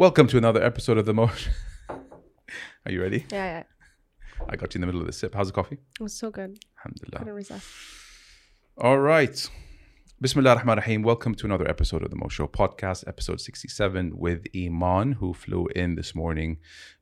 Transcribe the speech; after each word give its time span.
Welcome 0.00 0.28
to 0.28 0.38
another 0.38 0.62
episode 0.62 0.96
of 0.96 1.04
The 1.04 1.12
Mo 1.12 1.26
Show. 1.26 1.50
Are 1.90 2.90
you 2.90 3.02
ready? 3.02 3.26
Yeah, 3.30 3.58
yeah. 3.58 3.62
I 4.48 4.56
got 4.56 4.72
you 4.72 4.78
in 4.78 4.80
the 4.80 4.86
middle 4.86 5.02
of 5.02 5.06
the 5.06 5.12
sip. 5.12 5.34
How's 5.34 5.48
the 5.48 5.52
coffee? 5.52 5.76
It 5.76 6.02
was 6.02 6.14
so 6.14 6.30
good. 6.30 6.58
Alhamdulillah. 6.78 7.34
Resist. 7.34 7.68
All 8.78 8.98
right. 8.98 9.50
Bismillah 10.18 10.52
ar-Rahman 10.52 10.78
ar-Rahim. 10.78 11.02
Welcome 11.02 11.34
to 11.34 11.44
another 11.44 11.68
episode 11.68 12.02
of 12.02 12.08
the 12.08 12.16
Mo 12.16 12.28
Show 12.28 12.48
podcast, 12.48 13.06
episode 13.06 13.42
67 13.42 14.16
with 14.16 14.50
Emon, 14.54 15.16
who 15.16 15.34
flew 15.34 15.66
in 15.76 15.96
this 15.96 16.14
morning 16.14 16.56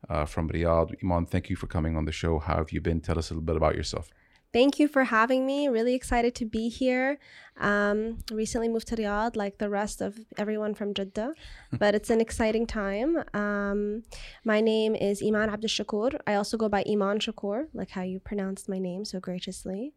uh, 0.09 0.25
from 0.25 0.49
Riyadh. 0.49 1.01
Emon, 1.01 1.31
thank 1.31 1.49
you 1.49 1.55
for 1.55 1.69
coming 1.69 1.97
on 1.97 2.05
the 2.05 2.11
show. 2.11 2.41
How 2.41 2.57
have 2.57 2.73
you 2.73 2.81
been? 2.81 3.01
Tell 3.01 3.17
us 3.17 3.31
a 3.31 3.35
little 3.35 3.47
bit 3.47 3.55
about 3.55 3.77
yourself. 3.77 4.11
Thank 4.51 4.79
you 4.79 4.89
for 4.89 5.05
having 5.05 5.45
me. 5.45 5.69
Really 5.69 5.95
excited 5.95 6.35
to 6.37 6.47
be 6.47 6.71
here. 6.71 7.19
Um, 7.59 8.19
recently 8.33 8.69
moved 8.69 8.89
to 8.89 8.97
Riyadh, 8.97 9.37
like 9.37 9.59
the 9.59 9.69
rest 9.69 10.01
of 10.01 10.19
everyone 10.39 10.75
from 10.75 10.95
Jeddah, 10.95 11.35
but 11.79 11.95
it's 11.95 12.09
an 12.09 12.21
exciting 12.21 12.67
time. 12.67 13.23
Um, 13.35 14.05
my 14.45 14.61
name 14.63 14.95
is 14.95 15.21
Emon 15.21 15.53
Abdul 15.53 15.69
Shakoor. 15.69 16.19
I 16.27 16.35
also 16.35 16.57
go 16.57 16.69
by 16.69 16.83
Emon 16.85 17.19
Shakoor, 17.19 17.67
like 17.75 17.91
how 17.91 18.03
you 18.03 18.21
pronounced 18.21 18.69
my 18.69 18.79
name 18.79 19.05
so 19.05 19.21
graciously. 19.21 19.93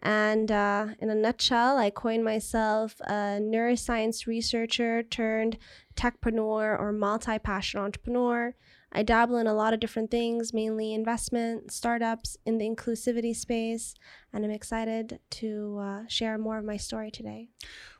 And 0.00 0.52
uh, 0.52 0.88
in 1.00 1.10
a 1.10 1.14
nutshell, 1.14 1.78
I 1.78 1.90
coined 1.90 2.22
myself 2.22 3.00
a 3.00 3.40
neuroscience 3.40 4.26
researcher 4.26 5.02
turned 5.02 5.58
techpreneur 5.96 6.78
or 6.78 6.92
multi 6.92 7.38
passion 7.38 7.80
entrepreneur. 7.80 8.54
I 8.92 9.02
dabble 9.02 9.36
in 9.36 9.46
a 9.46 9.54
lot 9.54 9.74
of 9.74 9.80
different 9.80 10.10
things, 10.10 10.52
mainly 10.54 10.94
investment, 10.94 11.70
startups 11.70 12.36
in 12.46 12.58
the 12.58 12.68
inclusivity 12.68 13.34
space, 13.34 13.94
and 14.32 14.44
I'm 14.44 14.50
excited 14.50 15.18
to 15.30 15.78
uh, 15.80 16.02
share 16.08 16.38
more 16.38 16.58
of 16.58 16.64
my 16.64 16.76
story 16.76 17.10
today. 17.10 17.48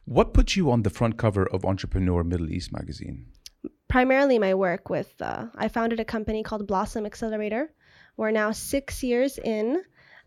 What 0.04 0.32
put 0.32 0.56
you 0.56 0.70
on 0.70 0.82
the 0.82 0.90
front 0.90 1.16
cover 1.16 1.46
of 1.46 1.64
Entrepreneur 1.64 2.22
Middle 2.22 2.50
East 2.50 2.72
magazine? 2.72 3.26
Primarily, 3.88 4.38
my 4.38 4.54
work 4.54 4.88
with, 4.88 5.20
uh, 5.20 5.46
I 5.54 5.68
founded 5.68 6.00
a 6.00 6.04
company 6.04 6.42
called 6.42 6.66
Blossom 6.66 7.04
Accelerator. 7.04 7.72
We're 8.16 8.30
now 8.30 8.52
six 8.52 9.02
years 9.02 9.38
in. 9.38 9.82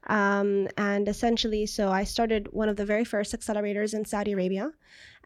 Um, 0.07 0.67
and 0.77 1.07
essentially, 1.07 1.65
so 1.65 1.89
I 1.89 2.03
started 2.03 2.47
one 2.51 2.69
of 2.69 2.77
the 2.77 2.85
very 2.85 3.03
first 3.03 3.35
accelerators 3.35 3.93
in 3.93 4.05
Saudi 4.05 4.31
Arabia. 4.31 4.71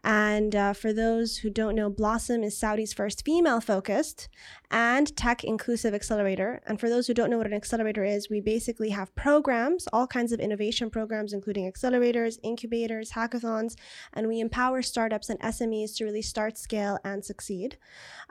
And 0.04 0.54
uh, 0.54 0.74
for 0.74 0.92
those 0.92 1.38
who 1.38 1.48
don't 1.48 1.74
know, 1.74 1.88
Blossom 1.88 2.44
is 2.44 2.54
Saudi's 2.54 2.92
first 2.92 3.24
female 3.24 3.62
focused 3.62 4.28
and 4.70 5.16
tech 5.16 5.44
inclusive 5.44 5.94
accelerator. 5.94 6.60
And 6.66 6.78
for 6.78 6.90
those 6.90 7.06
who 7.06 7.14
don't 7.14 7.30
know 7.30 7.38
what 7.38 7.46
an 7.46 7.54
accelerator 7.54 8.04
is, 8.04 8.28
we 8.28 8.42
basically 8.42 8.90
have 8.90 9.14
programs, 9.14 9.88
all 9.94 10.06
kinds 10.06 10.30
of 10.30 10.40
innovation 10.40 10.90
programs, 10.90 11.32
including 11.32 11.72
accelerators, 11.72 12.38
incubators, 12.42 13.12
hackathons, 13.12 13.76
and 14.12 14.28
we 14.28 14.40
empower 14.40 14.82
startups 14.82 15.30
and 15.30 15.40
SMEs 15.40 15.96
to 15.96 16.04
really 16.04 16.22
start, 16.22 16.58
scale, 16.58 16.98
and 17.02 17.24
succeed. 17.24 17.78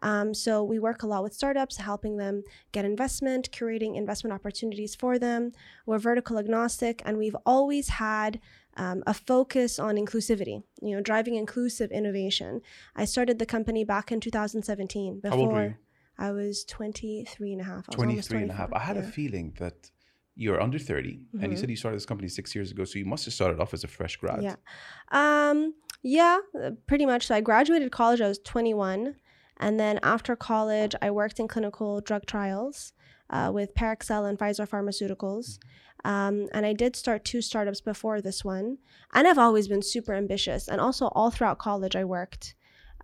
Um, 0.03 0.35
so 0.35 0.63
we 0.63 0.77
work 0.77 1.01
a 1.01 1.07
lot 1.07 1.23
with 1.23 1.33
startups, 1.33 1.77
helping 1.77 2.17
them 2.17 2.44
get 2.71 2.85
investment, 2.85 3.49
curating 3.51 3.95
investment 3.95 4.33
opportunities 4.33 4.94
for 4.94 5.17
them. 5.17 5.53
We're 5.88 5.97
vertical 5.97 6.38
agnostic, 6.38 7.01
and 7.03 7.17
we've 7.17 7.38
always 7.47 7.88
had 7.89 8.39
um, 8.77 9.03
a 9.05 9.13
focus 9.13 9.79
on 9.79 9.95
inclusivity, 9.95 10.63
you 10.81 10.95
know, 10.95 11.02
driving 11.02 11.35
inclusive 11.35 11.91
innovation. 11.91 12.61
I 12.95 13.05
started 13.05 13.39
the 13.39 13.45
company 13.45 13.83
back 13.83 14.11
in 14.11 14.19
2017 14.19 15.19
before 15.19 15.77
I 16.17 16.31
was 16.31 16.63
23 16.66 17.51
and 17.53 17.61
a 17.61 17.63
half. 17.63 17.85
I 17.89 17.89
was 17.89 17.95
23 17.95 18.41
and 18.44 18.51
a 18.51 18.53
half. 18.53 18.73
I 18.73 18.79
had 18.79 18.95
yeah. 18.95 19.03
a 19.03 19.05
feeling 19.05 19.53
that 19.59 19.91
you're 20.35 20.59
under 20.61 20.79
30 20.79 21.27
and 21.33 21.44
you 21.44 21.49
Mhm. 21.49 21.59
said 21.59 21.69
you 21.69 21.75
started 21.75 21.97
this 21.97 22.05
company 22.05 22.27
six 22.27 22.55
years 22.55 22.71
ago. 22.71 22.85
So 22.85 22.97
you 22.97 23.05
must 23.05 23.25
have 23.25 23.33
started 23.33 23.59
off 23.59 23.73
as 23.73 23.83
a 23.83 23.88
fresh 23.88 24.17
grad. 24.17 24.41
Yeah. 24.41 24.55
Um, 25.11 25.75
yeah, 26.01 26.39
uh, 26.59 26.71
pretty 26.88 27.05
much. 27.05 27.27
So 27.27 27.35
I 27.35 27.41
graduated 27.41 27.91
college, 27.91 28.21
I 28.21 28.27
was 28.27 28.39
21. 28.39 29.16
And 29.57 29.79
then 29.79 29.99
after 30.01 30.35
college, 30.35 30.95
I 31.01 31.11
worked 31.11 31.39
in 31.39 31.47
clinical 31.47 32.01
drug 32.01 32.25
trials 32.25 32.94
uh, 33.33 33.49
with 33.57 33.73
Parexel 33.75 34.27
and 34.29 34.37
Pfizer 34.39 34.67
Pharmaceuticals. 34.73 35.57
Um, 36.05 36.35
and 36.55 36.66
I 36.66 36.73
did 36.73 36.95
start 36.95 37.25
two 37.25 37.41
startups 37.41 37.81
before 37.81 38.21
this 38.21 38.44
one. 38.45 38.77
And 39.13 39.27
I've 39.27 39.38
always 39.47 39.67
been 39.67 39.81
super 39.81 40.13
ambitious. 40.13 40.67
And 40.67 40.79
also, 40.79 41.07
all 41.07 41.31
throughout 41.31 41.57
college, 41.59 41.95
I 41.95 42.03
worked. 42.03 42.55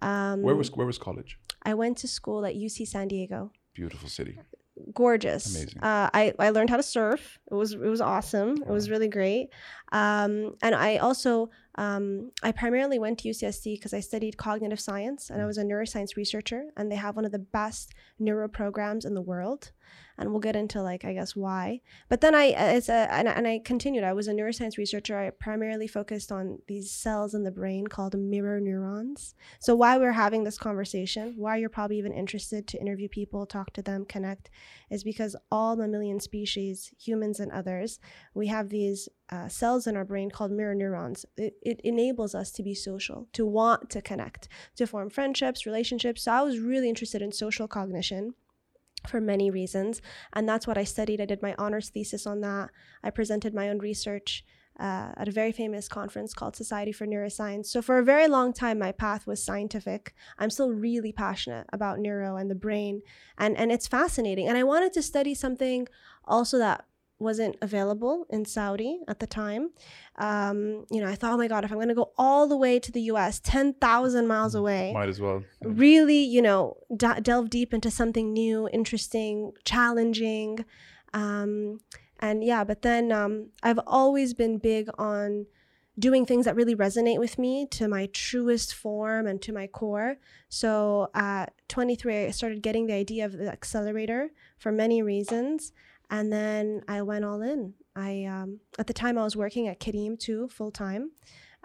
Um, 0.01 0.41
Where 0.43 0.55
was 0.55 0.71
where 0.71 0.87
was 0.87 0.97
college? 0.97 1.31
I 1.63 1.73
went 1.73 1.97
to 1.99 2.07
school 2.07 2.45
at 2.45 2.55
UC 2.55 2.87
San 2.87 3.07
Diego. 3.07 3.51
Beautiful 3.73 4.09
city. 4.09 4.35
gorgeous. 4.93 5.43
Amazing. 5.55 5.81
Uh, 5.81 6.09
I 6.13 6.33
I 6.39 6.49
learned 6.51 6.69
how 6.69 6.77
to 6.77 6.83
surf. 6.97 7.39
It 7.51 7.55
was 7.61 7.73
it 7.73 7.79
was 7.95 8.01
awesome. 8.01 8.51
It 8.69 8.73
was 8.79 8.89
really 8.89 9.09
great. 9.09 9.49
Um, 9.91 10.31
and 10.61 10.73
I 10.75 10.97
also 10.97 11.49
um, 11.75 12.31
I 12.43 12.51
primarily 12.51 12.99
went 12.99 13.19
to 13.19 13.29
UCSD 13.29 13.75
because 13.75 13.93
I 13.93 14.01
studied 14.01 14.37
cognitive 14.37 14.79
science 14.79 15.29
and 15.29 15.41
I 15.41 15.45
was 15.45 15.57
a 15.57 15.63
neuroscience 15.63 16.15
researcher. 16.15 16.61
And 16.77 16.91
they 16.91 16.95
have 17.05 17.15
one 17.15 17.25
of 17.25 17.31
the 17.31 17.39
best 17.39 17.93
neuro 18.19 18.47
programs 18.47 19.05
in 19.05 19.13
the 19.15 19.21
world. 19.21 19.71
And 20.19 20.31
we'll 20.31 20.41
get 20.41 20.55
into 20.55 20.81
like 20.83 21.05
I 21.05 21.13
guess 21.13 21.35
why. 21.35 21.81
But 22.09 22.19
then 22.21 22.35
I 22.35 22.45
it's 22.75 22.89
a 22.89 23.11
and, 23.11 23.27
I- 23.27 23.31
and 23.31 23.47
I 23.47 23.59
continued. 23.63 24.03
I 24.03 24.13
was 24.13 24.27
a 24.27 24.33
neuroscience 24.33 24.77
researcher. 24.77 25.17
I 25.17 25.29
primarily 25.31 25.87
focused 25.87 26.31
on 26.31 26.59
these 26.67 26.91
cells 26.91 27.33
in 27.33 27.43
the 27.43 27.51
brain 27.51 27.87
called 27.87 28.13
mirror 28.15 28.59
neurons. 28.59 29.33
So 29.59 29.75
why 29.75 29.97
we're 29.97 30.11
having 30.11 30.43
this 30.43 30.57
conversation, 30.57 31.33
why 31.37 31.55
you're 31.55 31.69
probably 31.69 31.97
even 31.97 32.11
interested 32.13 32.67
to 32.67 32.81
interview 32.81 33.07
people, 33.07 33.45
talk 33.45 33.71
to 33.73 33.81
them, 33.81 34.05
connect, 34.05 34.49
is 34.89 35.03
because 35.05 35.35
all 35.51 35.75
mammalian 35.77 36.19
species, 36.19 36.93
humans 36.99 37.39
and 37.39 37.51
others, 37.51 37.99
we 38.33 38.47
have 38.47 38.69
these 38.69 39.07
uh, 39.31 39.47
cells 39.47 39.87
in 39.87 39.95
our 39.95 40.03
brain 40.05 40.29
called 40.29 40.51
mirror 40.51 40.75
neurons. 40.75 41.25
It, 41.37 41.53
it 41.61 41.79
enables 41.83 42.35
us 42.35 42.51
to 42.51 42.63
be 42.63 42.73
social, 42.75 43.27
to 43.33 43.45
want 43.45 43.89
to 43.91 44.01
connect, 44.01 44.49
to 44.75 44.85
form 44.85 45.09
friendships, 45.09 45.65
relationships. 45.65 46.23
So 46.23 46.31
I 46.31 46.41
was 46.41 46.59
really 46.59 46.89
interested 46.89 47.21
in 47.21 47.31
social 47.31 47.67
cognition 47.67 48.33
for 49.07 49.21
many 49.21 49.49
reasons. 49.49 50.01
And 50.33 50.47
that's 50.47 50.67
what 50.67 50.77
I 50.77 50.83
studied. 50.83 51.21
I 51.21 51.25
did 51.25 51.41
my 51.41 51.55
honors 51.57 51.89
thesis 51.89 52.25
on 52.25 52.41
that. 52.41 52.69
I 53.03 53.09
presented 53.09 53.53
my 53.53 53.69
own 53.69 53.79
research 53.79 54.43
uh, 54.79 55.11
at 55.17 55.27
a 55.27 55.31
very 55.31 55.51
famous 55.51 55.87
conference 55.89 56.33
called 56.33 56.55
Society 56.55 56.91
for 56.91 57.05
Neuroscience. 57.05 57.65
So, 57.65 57.81
for 57.81 57.97
a 57.97 58.03
very 58.03 58.27
long 58.27 58.53
time, 58.53 58.79
my 58.79 58.93
path 58.93 59.27
was 59.27 59.43
scientific. 59.43 60.13
I'm 60.37 60.49
still 60.49 60.71
really 60.71 61.11
passionate 61.11 61.67
about 61.73 61.99
neuro 61.99 62.37
and 62.37 62.49
the 62.49 62.55
brain, 62.55 63.01
and, 63.37 63.57
and 63.57 63.71
it's 63.71 63.87
fascinating. 63.87 64.47
And 64.47 64.57
I 64.57 64.63
wanted 64.63 64.93
to 64.93 65.01
study 65.01 65.35
something 65.35 65.87
also 66.23 66.57
that 66.59 66.85
wasn't 67.19 67.55
available 67.61 68.25
in 68.29 68.45
Saudi 68.45 68.99
at 69.07 69.19
the 69.19 69.27
time. 69.27 69.71
Um, 70.15 70.85
you 70.89 71.01
know, 71.01 71.07
I 71.07 71.15
thought, 71.15 71.33
oh 71.33 71.37
my 71.37 71.47
God, 71.47 71.63
if 71.65 71.71
I'm 71.71 71.77
going 71.77 71.89
to 71.89 71.95
go 71.95 72.11
all 72.17 72.47
the 72.47 72.57
way 72.57 72.79
to 72.79 72.91
the 72.91 73.01
US, 73.13 73.39
10,000 73.39 74.27
miles 74.27 74.55
away, 74.55 74.91
Might 74.93 75.09
as 75.09 75.19
well. 75.19 75.43
really, 75.61 76.19
you 76.23 76.41
know, 76.41 76.77
d- 76.95 77.21
delve 77.21 77.49
deep 77.49 77.73
into 77.73 77.91
something 77.91 78.31
new, 78.33 78.69
interesting, 78.71 79.51
challenging. 79.65 80.65
Um, 81.13 81.79
and 82.19 82.43
yeah, 82.43 82.63
but 82.63 82.81
then 82.81 83.11
um, 83.11 83.49
I've 83.63 83.79
always 83.85 84.33
been 84.33 84.57
big 84.57 84.89
on 84.97 85.45
doing 85.97 86.25
things 86.25 86.45
that 86.45 86.55
really 86.55 86.75
resonate 86.75 87.19
with 87.19 87.37
me 87.37 87.65
to 87.65 87.87
my 87.87 88.05
truest 88.13 88.73
form 88.73 89.27
and 89.27 89.41
to 89.41 89.51
my 89.51 89.67
core. 89.67 90.17
So 90.47 91.09
at 91.13 91.53
23, 91.67 92.25
I 92.27 92.31
started 92.31 92.61
getting 92.61 92.87
the 92.87 92.93
idea 92.93 93.25
of 93.25 93.33
the 93.37 93.49
accelerator 93.51 94.29
for 94.57 94.71
many 94.71 95.01
reasons. 95.01 95.73
And 96.09 96.31
then 96.31 96.81
I 96.87 97.01
went 97.01 97.25
all 97.25 97.41
in. 97.41 97.73
I 97.95 98.25
um, 98.25 98.59
at 98.77 98.87
the 98.87 98.93
time 98.93 99.17
I 99.17 99.23
was 99.23 99.35
working 99.35 99.67
at 99.67 99.79
Careem 99.79 100.17
too, 100.17 100.47
full 100.49 100.71
time, 100.71 101.11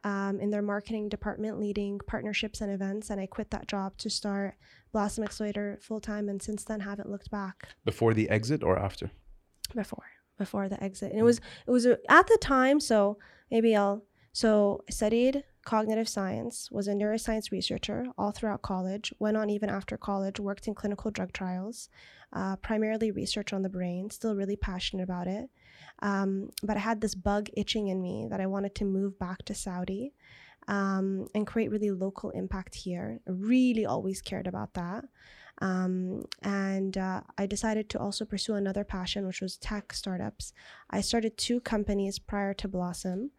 um, 0.04 0.40
in 0.40 0.50
their 0.50 0.62
marketing 0.62 1.08
department, 1.08 1.58
leading 1.58 1.98
partnerships 2.06 2.60
and 2.60 2.70
events. 2.70 3.10
And 3.10 3.20
I 3.20 3.26
quit 3.26 3.50
that 3.50 3.68
job 3.68 3.96
to 3.98 4.10
start 4.10 4.56
Blossom 4.92 5.24
Accelerator 5.24 5.78
full 5.82 6.00
time. 6.00 6.28
And 6.28 6.42
since 6.42 6.64
then, 6.64 6.80
haven't 6.80 7.10
looked 7.10 7.30
back. 7.30 7.68
Before 7.84 8.12
the 8.14 8.28
exit 8.28 8.62
or 8.62 8.78
after? 8.78 9.10
Before 9.74 10.04
before 10.36 10.68
the 10.68 10.82
exit, 10.82 11.12
and 11.12 11.20
it 11.20 11.24
was 11.24 11.40
it 11.66 11.70
was 11.70 11.86
a, 11.86 11.98
at 12.10 12.26
the 12.26 12.38
time. 12.40 12.80
So 12.80 13.18
maybe 13.50 13.74
I'll. 13.74 14.04
So 14.32 14.82
I 14.88 14.92
studied 14.92 15.44
cognitive 15.64 16.08
science, 16.08 16.70
was 16.70 16.88
a 16.88 16.94
neuroscience 16.94 17.50
researcher 17.50 18.06
all 18.16 18.30
throughout 18.30 18.62
college. 18.62 19.12
Went 19.18 19.36
on 19.36 19.50
even 19.50 19.70
after 19.70 19.96
college, 19.96 20.38
worked 20.40 20.68
in 20.68 20.74
clinical 20.74 21.10
drug 21.10 21.32
trials, 21.32 21.88
uh, 22.32 22.56
primarily 22.56 23.10
research 23.10 23.52
on 23.52 23.62
the 23.62 23.68
brain. 23.68 24.10
Still 24.10 24.34
really 24.34 24.56
passionate 24.56 25.02
about 25.02 25.26
it. 25.26 25.50
Um, 26.00 26.50
but 26.62 26.76
I 26.76 26.80
had 26.80 27.00
this 27.00 27.14
bug 27.14 27.48
itching 27.56 27.88
in 27.88 28.02
me 28.02 28.26
that 28.30 28.40
I 28.40 28.46
wanted 28.46 28.74
to 28.76 28.84
move 28.84 29.18
back 29.18 29.44
to 29.46 29.54
Saudi 29.54 30.12
um, 30.68 31.26
and 31.34 31.46
create 31.46 31.70
really 31.70 31.90
local 31.90 32.30
impact 32.30 32.74
here. 32.74 33.20
I 33.26 33.30
really 33.30 33.86
always 33.86 34.20
cared 34.20 34.46
about 34.46 34.74
that. 34.74 35.04
Um, 35.60 36.24
and 36.42 36.98
uh, 36.98 37.20
I 37.38 37.46
decided 37.46 37.88
to 37.90 37.98
also 37.98 38.24
pursue 38.24 38.54
another 38.54 38.84
passion, 38.84 39.26
which 39.26 39.40
was 39.40 39.56
tech 39.56 39.92
startups. 39.92 40.52
I 40.90 41.00
started 41.00 41.38
two 41.38 41.60
companies 41.60 42.18
prior 42.18 42.54
to 42.54 42.68
Blossom. 42.68 43.30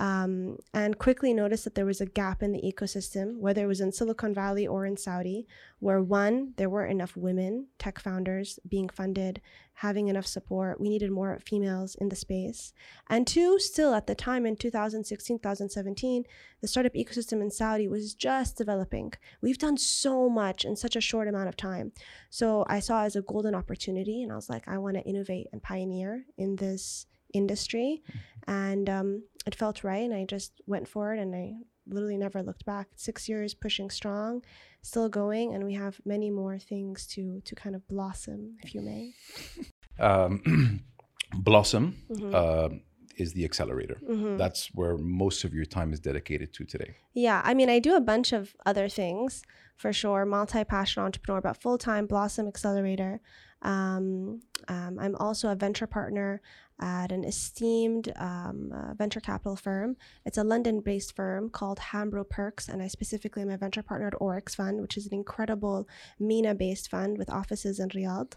Um, 0.00 0.56
and 0.72 0.98
quickly 0.98 1.34
noticed 1.34 1.64
that 1.64 1.74
there 1.74 1.84
was 1.84 2.00
a 2.00 2.06
gap 2.06 2.42
in 2.42 2.52
the 2.52 2.62
ecosystem, 2.62 3.36
whether 3.36 3.62
it 3.62 3.68
was 3.68 3.82
in 3.82 3.92
Silicon 3.92 4.32
Valley 4.32 4.66
or 4.66 4.86
in 4.86 4.96
Saudi, 4.96 5.46
where 5.78 6.02
one, 6.02 6.54
there 6.56 6.70
weren't 6.70 6.90
enough 6.90 7.18
women 7.18 7.66
tech 7.78 8.00
founders 8.00 8.58
being 8.66 8.88
funded, 8.88 9.42
having 9.74 10.08
enough 10.08 10.26
support. 10.26 10.80
We 10.80 10.88
needed 10.88 11.10
more 11.10 11.38
females 11.46 11.96
in 11.96 12.08
the 12.08 12.16
space. 12.16 12.72
And 13.10 13.26
two, 13.26 13.58
still 13.58 13.92
at 13.92 14.06
the 14.06 14.14
time 14.14 14.46
in 14.46 14.56
2016, 14.56 15.38
2017, 15.38 16.24
the 16.62 16.68
startup 16.68 16.94
ecosystem 16.94 17.42
in 17.42 17.50
Saudi 17.50 17.86
was 17.86 18.14
just 18.14 18.56
developing. 18.56 19.12
We've 19.42 19.58
done 19.58 19.76
so 19.76 20.30
much 20.30 20.64
in 20.64 20.76
such 20.76 20.96
a 20.96 21.00
short 21.02 21.28
amount 21.28 21.50
of 21.50 21.58
time. 21.58 21.92
So 22.30 22.64
I 22.68 22.80
saw 22.80 23.04
as 23.04 23.16
a 23.16 23.22
golden 23.22 23.54
opportunity, 23.54 24.22
and 24.22 24.32
I 24.32 24.36
was 24.36 24.48
like, 24.48 24.66
I 24.66 24.78
want 24.78 24.96
to 24.96 25.02
innovate 25.02 25.48
and 25.52 25.62
pioneer 25.62 26.24
in 26.38 26.56
this 26.56 27.04
industry 27.34 28.02
and 28.46 28.88
um, 28.88 29.22
it 29.46 29.54
felt 29.54 29.84
right 29.84 30.04
and 30.04 30.14
i 30.14 30.24
just 30.24 30.52
went 30.66 30.86
for 30.88 31.14
it 31.14 31.18
and 31.20 31.34
i 31.34 31.52
literally 31.86 32.16
never 32.18 32.42
looked 32.42 32.64
back 32.64 32.86
six 32.96 33.28
years 33.28 33.54
pushing 33.54 33.90
strong 33.90 34.42
still 34.82 35.08
going 35.08 35.54
and 35.54 35.64
we 35.64 35.74
have 35.74 36.00
many 36.04 36.30
more 36.30 36.58
things 36.58 37.06
to 37.06 37.40
to 37.44 37.54
kind 37.54 37.74
of 37.74 37.86
blossom 37.88 38.56
if 38.62 38.74
you 38.74 38.80
may 38.80 39.12
Um, 39.98 40.80
Blossom 41.34 41.94
Mhm. 42.10 42.34
uh, 42.34 42.68
is 43.16 43.34
the 43.34 43.44
accelerator. 43.44 43.98
Mhm. 44.08 44.38
That's 44.38 44.74
where 44.74 44.96
most 44.96 45.44
of 45.44 45.52
your 45.52 45.66
time 45.66 45.92
is 45.92 46.00
dedicated 46.00 46.52
to 46.54 46.64
today. 46.64 46.96
Yeah, 47.12 47.42
I 47.44 47.52
mean, 47.54 47.68
I 47.68 47.78
do 47.80 47.94
a 47.94 48.00
bunch 48.00 48.32
of 48.32 48.56
other 48.64 48.88
things 48.88 49.42
for 49.76 49.92
sure. 49.92 50.24
Multi 50.24 50.64
passion 50.64 51.02
entrepreneur, 51.02 51.40
but 51.42 51.60
full 51.60 51.76
time 51.76 52.06
Blossom 52.06 52.46
Accelerator. 52.48 53.20
Um, 53.62 54.40
um, 54.68 54.98
I'm 54.98 55.16
also 55.16 55.50
a 55.50 55.54
venture 55.54 55.86
partner 55.86 56.40
at 56.80 57.12
an 57.12 57.24
esteemed 57.24 58.12
um, 58.16 58.72
uh, 58.74 58.94
venture 58.94 59.20
capital 59.20 59.56
firm. 59.56 59.96
It's 60.24 60.38
a 60.38 60.44
London 60.44 60.80
based 60.80 61.14
firm 61.14 61.50
called 61.50 61.78
Hambro 61.78 62.28
Perks, 62.28 62.68
and 62.68 62.82
I 62.82 62.88
specifically 62.88 63.42
am 63.42 63.50
a 63.50 63.58
venture 63.58 63.82
partner 63.82 64.06
at 64.08 64.20
Oryx 64.20 64.54
Fund, 64.54 64.80
which 64.80 64.96
is 64.96 65.06
an 65.06 65.14
incredible 65.14 65.88
MENA 66.18 66.54
based 66.54 66.90
fund 66.90 67.18
with 67.18 67.30
offices 67.30 67.80
in 67.80 67.88
Riyadh. 67.90 68.32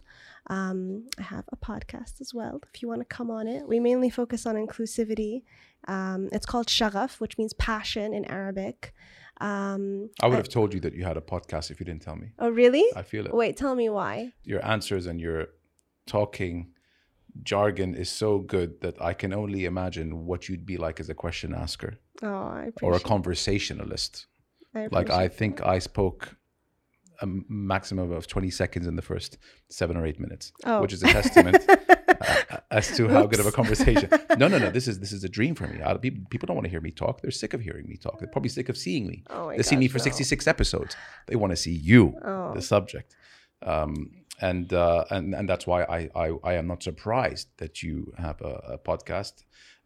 Um, 0.48 1.08
I 1.18 1.24
have 1.24 1.46
a 1.52 1.58
podcast 1.58 2.20
as 2.20 2.34
well 2.34 2.60
if 2.74 2.82
you 2.82 2.88
want 2.88 3.02
to 3.02 3.06
come 3.06 3.32
on 3.32 3.48
it. 3.48 3.68
We 3.68 3.80
mainly 3.80 4.10
focus 4.10 4.46
on 4.46 4.56
inclusivity. 4.56 5.44
Um, 5.88 6.30
it's 6.32 6.46
called 6.46 6.68
Shagaf, 6.68 7.20
which 7.20 7.38
means 7.38 7.54
passion 7.54 8.14
in 8.14 8.26
Arabic. 8.26 8.94
Um, 9.44 10.10
I 10.22 10.28
would 10.28 10.38
have 10.38 10.48
told 10.58 10.74
you 10.74 10.80
that 10.86 10.94
you 10.98 11.04
had 11.04 11.18
a 11.18 11.22
podcast 11.22 11.70
if 11.72 11.80
you 11.80 11.86
didn't 11.86 12.02
tell 12.04 12.16
me. 12.16 12.28
oh, 12.40 12.50
really? 12.50 12.86
I 12.96 13.04
feel 13.04 13.26
it. 13.26 13.34
Wait, 13.34 13.58
tell 13.58 13.76
me 13.76 13.90
why. 13.90 14.32
Your 14.44 14.62
answers 14.66 15.06
and 15.06 15.20
your 15.20 15.48
talking 16.08 16.72
jargon 17.42 17.96
is 17.96 18.10
so 18.10 18.40
good 18.40 18.80
that 18.82 19.02
I 19.02 19.14
can 19.14 19.34
only 19.34 19.66
imagine 19.66 20.26
what 20.26 20.48
you'd 20.48 20.66
be 20.66 20.78
like 20.78 21.00
as 21.00 21.10
a 21.10 21.14
question 21.16 21.54
asker 21.54 21.96
Oh, 22.22 22.28
I 22.28 22.66
appreciate 22.68 22.84
or 22.90 22.94
a 22.96 23.00
conversationalist. 23.00 24.28
I 24.76 24.88
Like 24.92 25.10
I 25.10 25.28
think 25.28 25.62
I 25.66 25.80
spoke 25.80 26.36
a 27.22 27.28
maximum 27.50 28.12
of 28.12 28.28
20 28.28 28.50
seconds 28.50 28.86
in 28.88 28.96
the 28.96 29.02
first 29.02 29.38
seven 29.70 29.98
or 29.98 30.06
eight 30.06 30.20
minutes, 30.20 30.52
Oh. 30.66 30.82
which 30.82 30.94
is 30.94 31.04
a 31.04 31.08
testament 31.08 31.58
uh, 32.28 32.58
as 32.72 32.96
to 32.98 33.08
how 33.08 33.26
good 33.26 33.40
of 33.40 33.46
a 33.46 33.52
conversation. 33.52 34.10
No, 34.38 34.48
no, 34.48 34.58
no. 34.58 34.70
This 34.72 34.88
is 34.88 35.00
this 35.00 35.12
is 35.12 35.24
a 35.24 35.30
dream 35.30 35.54
for 35.54 35.68
me. 35.68 35.80
I, 35.84 35.96
people, 35.98 36.24
people 36.30 36.48
don't 36.48 36.56
want 36.56 36.66
to 36.66 36.70
hear 36.72 36.82
me 36.82 36.92
talk. 36.92 37.22
They're 37.22 37.30
sick 37.32 37.54
of 37.54 37.62
hearing 37.62 37.88
me 37.88 37.98
talk. 37.98 38.18
They're 38.20 38.28
probably 38.36 38.50
sick 38.50 38.68
of 38.70 38.78
seeing 38.78 39.06
me. 39.08 39.24
Oh 39.30 39.52
they 39.56 39.62
see 39.64 39.76
me 39.76 39.88
for 39.88 40.00
no. 40.00 40.04
66 40.04 40.48
episodes. 40.48 40.96
They 41.28 41.36
want 41.36 41.52
to 41.52 41.58
see 41.58 41.72
you, 41.74 42.16
Oh. 42.26 42.54
the 42.56 42.62
subject. 42.62 43.16
Um, 43.62 44.12
and, 44.42 44.74
uh, 44.74 45.06
and 45.12 45.36
and 45.36 45.48
that's 45.48 45.66
why 45.68 45.84
I, 45.84 46.10
I 46.16 46.28
I 46.44 46.54
am 46.56 46.68
not 46.68 46.82
surprised 46.84 47.48
that 47.58 47.84
you 47.84 48.14
have 48.18 48.42
a, 48.42 48.54
a 48.76 48.78
podcast. 48.80 49.44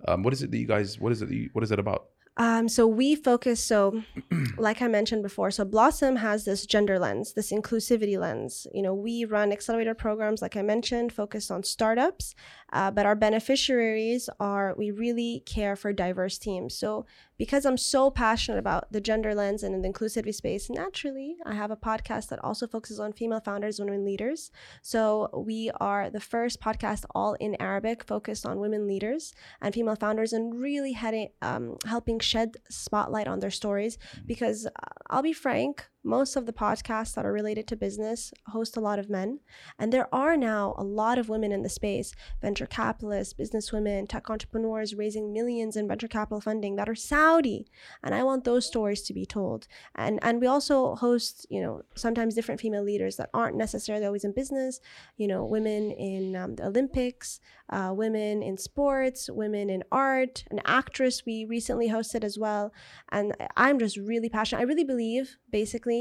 Um, 0.08 0.24
what 0.24 0.34
is 0.34 0.42
it 0.44 0.52
that 0.52 0.58
you 0.58 0.68
guys? 0.68 0.98
What 1.00 1.12
is 1.12 1.22
it? 1.22 1.30
You, 1.30 1.50
what 1.54 1.64
is 1.64 1.72
it 1.72 1.80
about? 1.80 2.08
Um, 2.38 2.70
so 2.70 2.86
we 2.86 3.16
focus, 3.16 3.64
so 3.64 4.04
like 4.58 4.82
I 4.82 4.88
mentioned 4.88 5.24
before, 5.24 5.50
so 5.50 5.66
Blossom 5.66 6.18
has 6.18 6.46
this 6.46 6.68
gender 6.68 7.00
lens, 7.00 7.34
this 7.34 7.52
inclusivity 7.52 8.20
lens. 8.20 8.68
You 8.74 8.84
know, 8.84 8.94
we 8.94 9.26
run 9.26 9.52
accelerator 9.52 9.96
programs, 9.96 10.42
like 10.42 10.56
I 10.56 10.62
mentioned, 10.62 11.12
focused 11.12 11.50
on 11.50 11.64
startups, 11.64 12.36
uh, 12.72 12.92
but 12.92 13.08
our 13.08 13.16
beneficiaries 13.16 14.30
are, 14.40 14.76
we 14.78 14.92
really 14.92 15.42
care 15.48 15.76
for 15.76 15.92
diverse 15.92 16.38
teams. 16.38 16.78
So 16.78 17.08
because 17.38 17.66
I'm 17.66 17.78
so 17.78 18.10
passionate 18.10 18.58
about 18.58 18.92
the 18.92 19.02
gender 19.02 19.36
lens 19.36 19.64
and 19.64 19.84
the 19.84 19.88
inclusivity 19.88 20.34
space, 20.34 20.70
naturally, 20.70 21.38
I 21.46 21.54
have 21.54 21.72
a 21.72 21.78
podcast 21.78 22.30
that 22.30 22.44
also 22.44 22.68
focuses 22.68 23.00
on 23.00 23.14
female 23.14 23.40
founders, 23.40 23.80
women 23.80 24.04
leaders. 24.04 24.52
So 24.82 25.30
we 25.34 25.72
are 25.80 26.10
the 26.10 26.20
first 26.20 26.60
podcast 26.60 27.06
all 27.14 27.34
in 27.36 27.56
Arabic 27.60 28.04
focused 28.04 28.46
on 28.46 28.60
women 28.60 28.88
leaders 28.88 29.34
and 29.62 29.74
female 29.74 29.96
founders 29.96 30.34
and 30.34 30.60
really 30.60 30.94
heading, 30.94 31.30
um, 31.42 31.78
helping 31.86 32.20
shed 32.20 32.58
spotlight 32.70 33.28
on 33.28 33.40
their 33.40 33.52
stories. 33.52 33.98
Because 34.26 34.66
uh, 34.66 34.70
I'll 35.10 35.22
be 35.22 35.34
frank, 35.34 35.88
most 36.08 36.36
of 36.36 36.46
the 36.46 36.54
podcasts 36.54 37.14
that 37.14 37.26
are 37.26 37.34
related 37.34 37.68
to 37.68 37.76
business 37.76 38.34
host 38.48 38.78
a 38.78 38.80
lot 38.80 38.98
of 38.98 39.10
men. 39.10 39.40
And 39.78 39.92
there 39.92 40.14
are 40.14 40.38
now 40.38 40.74
a 40.78 40.84
lot 40.84 41.18
of 41.18 41.30
women 41.30 41.52
in 41.52 41.64
the 41.64 41.70
space 41.70 42.14
venture 42.42 42.66
capitalists, 42.66 43.34
businesswomen, 43.34 44.08
tech 44.08 44.30
entrepreneurs 44.30 44.96
raising 44.96 45.34
millions 45.34 45.76
in 45.76 45.88
venture 45.88 46.08
capital 46.08 46.42
funding 46.42 46.78
that 46.78 46.90
are 46.90 46.96
Saudi. 46.96 47.68
And 48.04 48.16
I 48.16 48.24
want 48.24 48.44
those 48.44 48.66
stories 48.66 49.02
to 49.04 49.14
be 49.14 49.26
told. 49.26 49.68
And, 49.96 50.20
and 50.22 50.40
we 50.42 50.48
also 50.48 50.96
host, 50.96 51.46
you 51.50 51.62
know, 51.62 51.82
sometimes 51.96 52.36
different 52.36 52.62
female 52.62 52.84
leaders 52.84 53.18
that 53.18 53.30
aren't 53.34 53.58
necessarily 53.58 54.06
always 54.06 54.24
in 54.24 54.32
business, 54.32 54.80
you 55.18 55.28
know, 55.28 55.44
women 55.46 55.92
in 55.92 56.36
um, 56.36 56.56
the 56.56 56.68
Olympics, 56.68 57.40
uh, 57.70 57.92
women 57.94 58.42
in 58.42 58.58
sports, 58.58 59.30
women 59.30 59.70
in 59.70 59.84
art, 59.92 60.46
an 60.52 60.62
actress 60.66 61.26
we 61.26 61.46
recently 61.46 61.90
hosted 61.90 62.24
as 62.24 62.38
well. 62.40 62.72
And 63.12 63.34
I'm 63.58 63.78
just 63.78 63.98
really 63.98 64.30
passionate. 64.30 64.62
I 64.62 64.64
really 64.72 64.86
believe, 64.86 65.38
basically, 65.52 65.97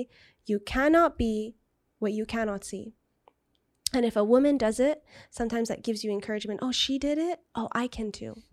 you 0.47 0.61
cannot 0.61 1.19
be 1.19 1.57
what 1.99 2.13
you 2.13 2.27
cannot 2.27 2.65
see. 2.65 2.93
And 3.93 4.05
if 4.05 4.17
a 4.17 4.25
woman 4.25 4.59
does 4.59 4.81
it, 4.81 5.03
sometimes 5.31 5.69
that 5.69 5.85
gives 5.85 6.05
you 6.05 6.11
encouragement. 6.11 6.61
Oh, 6.63 6.73
she 6.73 6.99
did 6.99 7.19
it. 7.19 7.41
Oh, 7.55 7.69
I 7.73 7.87
can 7.87 8.13
too. 8.13 8.35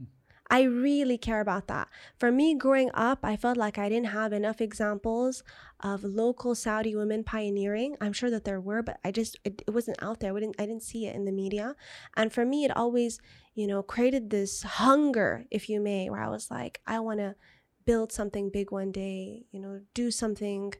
I 0.50 0.64
really 0.64 1.18
care 1.18 1.42
about 1.42 1.68
that. 1.68 1.88
For 2.20 2.32
me, 2.32 2.54
growing 2.54 2.92
up, 2.94 3.20
I 3.24 3.36
felt 3.36 3.58
like 3.58 3.78
I 3.78 3.90
didn't 3.90 4.08
have 4.10 4.34
enough 4.34 4.62
examples 4.62 5.42
of 5.80 6.04
local 6.04 6.54
Saudi 6.54 6.96
women 6.96 7.24
pioneering. 7.24 7.96
I'm 8.00 8.14
sure 8.14 8.30
that 8.30 8.44
there 8.44 8.62
were, 8.62 8.84
but 8.84 9.00
I 9.04 9.12
just 9.12 9.40
it, 9.44 9.64
it 9.66 9.72
wasn't 9.72 10.04
out 10.04 10.20
there. 10.20 10.36
I 10.36 10.40
didn't 10.40 10.56
I 10.60 10.66
didn't 10.66 10.84
see 10.84 11.08
it 11.08 11.16
in 11.16 11.26
the 11.26 11.32
media. 11.32 11.76
And 12.16 12.32
for 12.32 12.46
me, 12.46 12.66
it 12.66 12.76
always 12.78 13.20
you 13.56 13.68
know 13.68 13.82
created 13.82 14.30
this 14.30 14.64
hunger, 14.64 15.46
if 15.50 15.70
you 15.70 15.80
may, 15.80 16.10
where 16.10 16.22
I 16.22 16.30
was 16.30 16.52
like, 16.52 16.82
I 16.86 17.00
want 17.00 17.20
to 17.20 17.36
build 17.86 18.12
something 18.12 18.50
big 18.52 18.72
one 18.72 18.92
day. 18.92 19.46
You 19.52 19.60
know, 19.60 19.82
do 19.94 20.12
something 20.12 20.74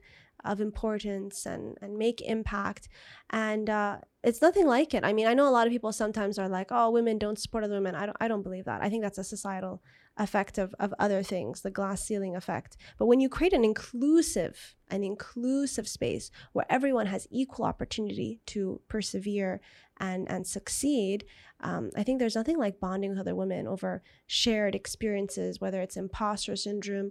of 0.44 0.60
importance 0.60 1.46
and 1.46 1.76
and 1.80 1.96
make 1.96 2.20
impact. 2.20 2.88
And 3.30 3.68
uh, 3.70 3.98
it's 4.22 4.42
nothing 4.42 4.66
like 4.66 4.94
it. 4.94 5.04
I 5.04 5.12
mean 5.12 5.26
i 5.26 5.34
know 5.34 5.48
a 5.48 5.56
lot 5.56 5.66
of 5.66 5.72
people 5.72 5.92
sometimes 5.92 6.38
are 6.38 6.48
like 6.48 6.68
oh 6.70 6.90
women 6.90 7.18
don't 7.18 7.38
support 7.38 7.64
other 7.64 7.74
women. 7.74 7.94
I 7.94 8.06
don't 8.06 8.16
i 8.20 8.28
don't 8.28 8.42
believe 8.42 8.64
that. 8.66 8.82
I 8.82 8.88
think 8.88 9.02
that's 9.02 9.18
a 9.18 9.24
societal 9.24 9.82
effect 10.16 10.58
of, 10.58 10.74
of 10.78 10.94
other 10.98 11.22
things 11.22 11.60
the 11.60 11.70
glass 11.70 12.04
ceiling 12.04 12.36
effect. 12.36 12.76
But 12.98 13.06
when 13.06 13.20
you 13.20 13.28
create 13.28 13.52
an 13.52 13.64
inclusive 13.64 14.74
an 14.90 15.02
inclusive 15.02 15.88
space 15.88 16.30
where 16.52 16.66
everyone 16.68 17.06
has 17.06 17.26
equal 17.30 17.64
opportunity 17.64 18.40
to 18.46 18.80
persevere 18.88 19.60
and 20.00 20.30
and 20.30 20.46
succeed 20.46 21.24
um, 21.60 21.90
i 21.96 22.02
think 22.02 22.18
there's 22.18 22.34
nothing 22.34 22.58
like 22.58 22.80
bonding 22.80 23.10
with 23.10 23.18
other 23.18 23.34
women 23.34 23.66
over 23.66 24.02
shared 24.26 24.74
experiences 24.74 25.60
whether 25.60 25.80
it's 25.82 25.96
imposter 25.96 26.56
syndrome 26.56 27.10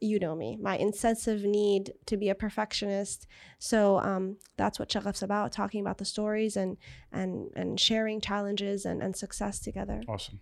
you 0.00 0.18
know 0.18 0.34
me, 0.34 0.58
my 0.60 0.76
incessive 0.76 1.44
need 1.44 1.94
to 2.04 2.18
be 2.18 2.28
a 2.28 2.34
perfectionist. 2.34 3.26
So 3.58 3.98
um, 4.00 4.36
that's 4.58 4.78
what 4.78 4.90
Shagaf's 4.90 5.22
about, 5.22 5.50
talking 5.50 5.80
about 5.80 5.96
the 5.96 6.04
stories 6.04 6.56
and 6.58 6.76
and 7.10 7.48
and 7.56 7.80
sharing 7.80 8.20
challenges 8.20 8.84
and, 8.84 9.02
and 9.02 9.16
success 9.16 9.60
together. 9.60 10.02
Awesome. 10.06 10.40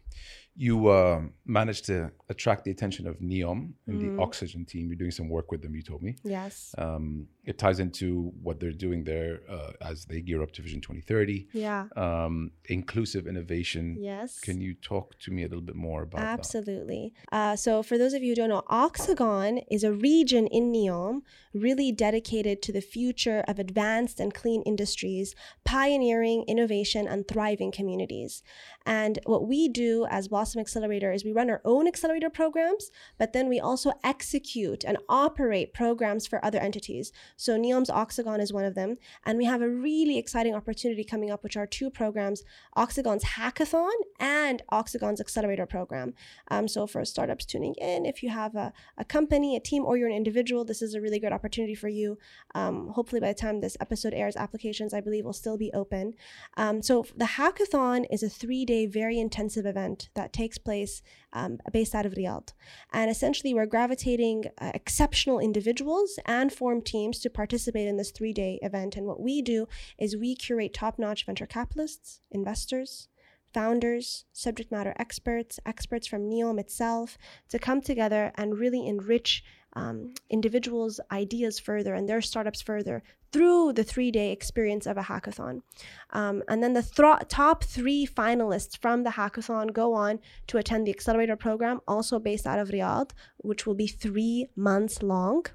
You 0.57 0.89
uh, 0.89 1.23
managed 1.47 1.85
to 1.87 2.11
attract 2.29 2.65
the 2.65 2.71
attention 2.73 3.07
of 3.07 3.21
Neom 3.21 3.75
and 3.87 4.01
Mhm. 4.01 4.17
the 4.17 4.23
Oxagon 4.23 4.67
team. 4.67 4.89
You're 4.89 4.97
doing 4.97 5.11
some 5.13 5.29
work 5.29 5.51
with 5.53 5.63
them. 5.63 5.75
You 5.77 5.83
told 5.83 6.03
me. 6.03 6.17
Yes. 6.25 6.75
Um, 6.77 7.29
it 7.45 7.57
ties 7.59 7.79
into 7.79 8.33
what 8.43 8.59
they're 8.61 8.73
doing 8.87 9.05
there 9.05 9.41
uh, 9.49 9.73
as 9.81 10.05
they 10.07 10.21
gear 10.23 10.43
up 10.43 10.51
to 10.53 10.63
Vision 10.63 10.81
2030. 10.81 11.49
Yeah. 11.53 11.87
Um, 11.97 12.51
inclusive 12.69 13.27
innovation. 13.27 13.97
Yes. 14.01 14.41
Can 14.41 14.61
you 14.61 14.75
talk 14.75 15.19
to 15.21 15.31
me 15.31 15.43
a 15.45 15.49
little 15.49 15.63
bit 15.65 15.77
more 15.77 16.03
about? 16.03 16.22
Absolutely. 16.25 17.13
Uh, 17.31 17.57
so, 17.57 17.83
for 17.83 17.99
those 17.99 18.15
of 18.15 18.23
you 18.23 18.31
who 18.31 18.35
don't 18.37 18.49
know, 18.49 18.63
Oxagon 18.71 19.63
is 19.71 19.85
a 19.85 19.93
region 19.93 20.47
in 20.47 20.73
NEOM 20.73 21.23
really 21.55 21.93
dedicated 21.93 22.63
to 22.63 22.73
the 22.73 22.81
future 22.81 23.45
of 23.47 23.59
advanced 23.59 24.21
and 24.21 24.33
clean 24.33 24.63
industries, 24.63 25.35
pioneering 25.65 26.45
innovation 26.49 27.07
and 27.07 27.29
thriving 27.29 27.71
communities. 27.71 28.43
And 28.87 29.19
what 29.25 29.47
we 29.47 29.69
do 29.69 30.07
as 30.11 30.29
Blossom 30.29 30.61
Accelerator 30.61 31.13
is 31.13 31.25
we 31.25 31.33
run 31.33 31.51
our 31.51 31.61
own 31.65 31.87
accelerator 31.87 32.31
programs, 32.31 32.91
but 33.19 33.33
then 33.33 33.49
we 33.49 33.61
also 33.61 33.93
execute 34.03 34.85
and 34.85 34.99
operate 35.09 35.73
programs 35.73 36.27
for 36.27 36.45
other 36.45 36.59
entities. 36.59 37.13
So 37.37 37.59
NEOM's 37.59 37.91
Oxagon 37.91 38.41
is 38.41 38.53
one 38.53 38.65
of 38.65 38.75
them. 38.75 38.97
And 39.25 39.39
we 39.39 39.45
have 39.45 39.63
a 39.63 39.69
really 39.69 40.19
exciting 40.19 40.55
opportunity 40.55 41.05
coming 41.05 41.31
up, 41.31 41.43
which 41.43 41.57
are 41.57 41.67
two 41.67 41.91
programs 41.91 42.43
Oxagon's 42.77 43.25
Hackathon 43.25 43.91
and 44.19 44.63
Oxagon's 44.71 45.21
Accelerator 45.21 45.67
program. 45.67 46.15
Um, 46.49 46.67
so 46.69 46.87
for 46.87 47.05
startups 47.05 47.45
tuning 47.45 47.75
in, 47.75 48.07
if 48.07 48.23
you 48.23 48.31
have 48.31 48.55
a, 48.55 48.73
a 48.97 49.05
company, 49.05 49.57
a 49.57 49.61
team, 49.61 49.85
or 49.85 49.97
you're 49.97 50.09
an 50.09 50.15
individual, 50.15 50.65
this 50.65 50.83
is 50.83 50.95
a 50.95 51.01
really 51.01 51.19
good 51.19 51.33
opportunity 51.33 51.75
for 51.75 51.89
you. 51.89 52.19
Um, 52.55 52.89
hopefully, 52.89 53.21
by 53.21 53.29
the 53.29 53.39
time 53.39 53.61
this 53.61 53.77
episode 53.81 54.15
airs, 54.15 54.37
applications, 54.37 54.95
I 54.95 55.01
believe, 55.01 55.25
will 55.25 55.33
still 55.33 55.59
be 55.59 55.71
open. 55.73 56.15
Um, 56.57 56.83
so 56.83 57.05
the 57.17 57.25
hackathon 57.25 58.07
is 58.11 58.23
a 58.23 58.29
three 58.29 58.65
day, 58.65 58.72
very 58.87 59.19
intensive 59.19 59.67
event 59.67 60.09
that 60.15 60.33
takes 60.33 60.59
place 60.59 61.03
um, 61.33 61.59
based 61.73 61.95
out 61.95 62.07
of 62.07 62.15
Riyadh. 62.15 62.53
And 62.93 63.11
essentially, 63.11 63.55
we're 63.55 63.67
gravitating 63.67 64.45
uh, 64.59 64.73
exceptional 64.75 65.39
individuals 65.39 66.19
and 66.27 66.53
form 66.53 66.83
teams 66.83 67.19
to 67.21 67.31
participate 67.31 67.89
in 67.89 67.97
this 67.97 68.11
three 68.11 68.33
day 68.33 68.59
event. 68.63 68.97
And 68.97 69.07
what 69.07 69.21
we 69.21 69.43
do 69.43 69.67
is 69.99 70.17
we 70.17 70.35
curate 70.35 70.75
top 70.75 70.99
notch 70.99 71.25
venture 71.27 71.47
capitalists, 71.47 72.21
investors, 72.31 73.09
founders, 73.53 74.25
subject 74.33 74.73
matter 74.73 74.95
experts, 74.99 75.61
experts 75.67 76.07
from 76.07 76.29
NEOM 76.29 76.59
itself 76.59 77.19
to 77.49 77.59
come 77.59 77.81
together 77.81 78.33
and 78.37 78.59
really 78.59 78.87
enrich 78.87 79.45
um, 79.75 80.15
individuals' 80.31 81.01
ideas 81.11 81.59
further 81.59 81.95
and 81.95 82.09
their 82.09 82.21
startups 82.21 82.63
further 82.63 83.03
through 83.33 83.73
the 83.73 83.83
three 83.83 84.11
day 84.11 84.31
experience 84.31 84.87
of 84.87 84.99
a 84.99 85.03
hackathon. 85.03 85.63
Um, 86.11 86.43
and 86.49 86.63
then 86.63 86.75
the 86.75 86.83
th- 86.83 87.29
top 87.29 87.65
three 87.65 88.07
finalists 88.07 88.77
from 88.77 89.03
the 89.03 89.11
hackathon 89.11 89.73
go 89.73 89.95
on 89.95 90.21
to 90.49 90.59
attend 90.59 90.87
the 90.87 90.91
accelerator 90.91 91.37
program, 91.37 91.81
also 91.89 92.19
based 92.19 92.47
out 92.47 92.59
of 92.59 92.69
Riyadh, 92.69 93.11
which 93.39 93.67
will 93.67 93.75
be 93.75 93.87
three 93.87 94.49
months 94.55 95.03
long. 95.03 95.47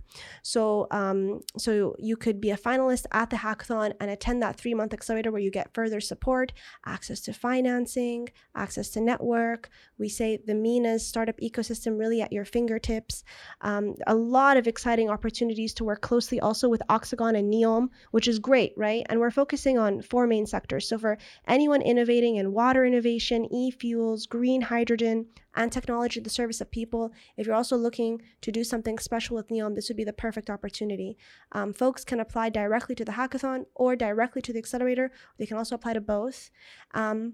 So, 0.41 0.87
um, 0.89 1.41
so 1.57 1.95
you 1.99 2.17
could 2.17 2.41
be 2.41 2.49
a 2.49 2.57
finalist 2.57 3.05
at 3.11 3.29
the 3.29 3.37
hackathon 3.37 3.93
and 3.99 4.09
attend 4.09 4.41
that 4.41 4.57
three 4.57 4.73
month 4.73 4.93
accelerator 4.93 5.31
where 5.31 5.41
you 5.41 5.51
get 5.51 5.73
further 5.73 6.01
support, 6.01 6.53
access 6.85 7.19
to 7.21 7.33
financing, 7.33 8.29
access 8.55 8.89
to 8.89 9.01
network. 9.01 9.69
We 9.99 10.09
say 10.09 10.37
the 10.37 10.55
MENA's 10.55 11.05
startup 11.05 11.37
ecosystem 11.37 11.99
really 11.99 12.21
at 12.21 12.33
your 12.33 12.45
fingertips. 12.45 13.23
Um, 13.61 13.95
a 14.07 14.15
lot 14.15 14.57
of 14.57 14.67
exciting 14.67 15.09
opportunities 15.09 15.73
to 15.75 15.83
work 15.83 16.01
closely 16.01 16.39
also 16.39 16.67
with 16.67 16.81
Oxagon 16.89 17.37
and 17.37 17.53
NEOM 17.53 17.89
which 18.11 18.27
is 18.27 18.39
great, 18.39 18.73
right? 18.75 19.05
And 19.09 19.19
we're 19.19 19.31
focusing 19.31 19.77
on 19.77 20.01
four 20.01 20.27
main 20.27 20.45
sectors. 20.45 20.87
So 20.87 20.97
for 20.97 21.17
anyone 21.47 21.81
innovating 21.81 22.37
in 22.37 22.53
water 22.53 22.85
innovation, 22.85 23.45
e-fuels, 23.53 24.25
green 24.25 24.61
hydrogen, 24.61 25.27
and 25.55 25.71
technology 25.71 26.19
at 26.19 26.23
the 26.23 26.29
service 26.29 26.61
of 26.61 26.69
people, 26.69 27.11
if 27.35 27.45
you're 27.45 27.55
also 27.55 27.75
looking 27.75 28.21
to 28.41 28.51
do 28.51 28.63
something 28.63 28.99
special 28.99 29.35
with 29.35 29.49
NEOM, 29.49 29.75
this 29.75 29.89
would 29.89 29.97
be 29.97 30.03
the 30.03 30.13
perfect 30.13 30.49
opportunity. 30.49 31.17
Um, 31.51 31.73
folks 31.73 32.03
can 32.03 32.19
apply 32.19 32.49
directly 32.49 32.95
to 32.95 33.05
the 33.05 33.13
hackathon 33.13 33.65
or 33.73 33.95
directly 33.95 34.41
to 34.43 34.53
the 34.53 34.59
accelerator. 34.59 35.11
They 35.37 35.45
can 35.45 35.57
also 35.57 35.75
apply 35.75 35.93
to 35.93 36.01
both. 36.01 36.51
Um, 36.93 37.33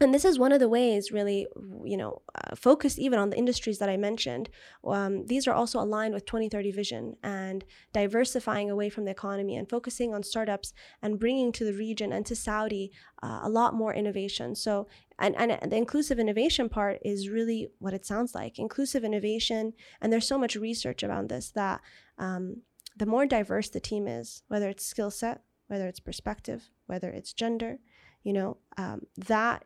and 0.00 0.14
this 0.14 0.24
is 0.24 0.38
one 0.38 0.52
of 0.52 0.60
the 0.60 0.68
ways 0.68 1.12
really 1.12 1.46
you 1.84 1.96
know 1.96 2.22
uh, 2.34 2.54
focused 2.54 2.98
even 2.98 3.18
on 3.18 3.30
the 3.30 3.36
industries 3.36 3.78
that 3.78 3.88
i 3.88 3.96
mentioned 3.96 4.48
um, 4.84 5.26
these 5.26 5.46
are 5.46 5.54
also 5.54 5.80
aligned 5.80 6.14
with 6.14 6.24
2030 6.24 6.70
vision 6.72 7.16
and 7.22 7.64
diversifying 7.92 8.70
away 8.70 8.88
from 8.88 9.04
the 9.04 9.10
economy 9.10 9.56
and 9.56 9.68
focusing 9.68 10.14
on 10.14 10.22
startups 10.22 10.72
and 11.02 11.18
bringing 11.18 11.52
to 11.52 11.64
the 11.64 11.72
region 11.72 12.12
and 12.12 12.26
to 12.26 12.36
saudi 12.36 12.92
uh, 13.22 13.40
a 13.42 13.48
lot 13.48 13.74
more 13.74 13.94
innovation. 13.94 14.54
So 14.54 14.86
and, 15.18 15.34
and 15.36 15.72
the 15.72 15.76
inclusive 15.76 16.18
innovation 16.20 16.68
part 16.68 17.00
is 17.04 17.28
really 17.28 17.68
what 17.80 17.94
it 17.94 18.06
sounds 18.06 18.34
like. 18.34 18.58
Inclusive 18.58 19.02
innovation 19.02 19.72
and 20.00 20.12
there's 20.12 20.28
so 20.28 20.38
much 20.38 20.54
research 20.54 21.02
around 21.02 21.28
this 21.28 21.50
that 21.50 21.80
um, 22.18 22.62
the 22.96 23.06
more 23.06 23.26
diverse 23.26 23.68
the 23.68 23.80
team 23.80 24.06
is 24.06 24.42
whether 24.48 24.68
it's 24.68 24.84
skill 24.84 25.10
set 25.10 25.42
whether 25.68 25.86
it's 25.86 26.00
perspective 26.00 26.70
whether 26.86 27.10
it's 27.10 27.32
gender 27.32 27.78
you 28.24 28.32
know 28.32 28.56
um, 28.76 29.02
that 29.16 29.64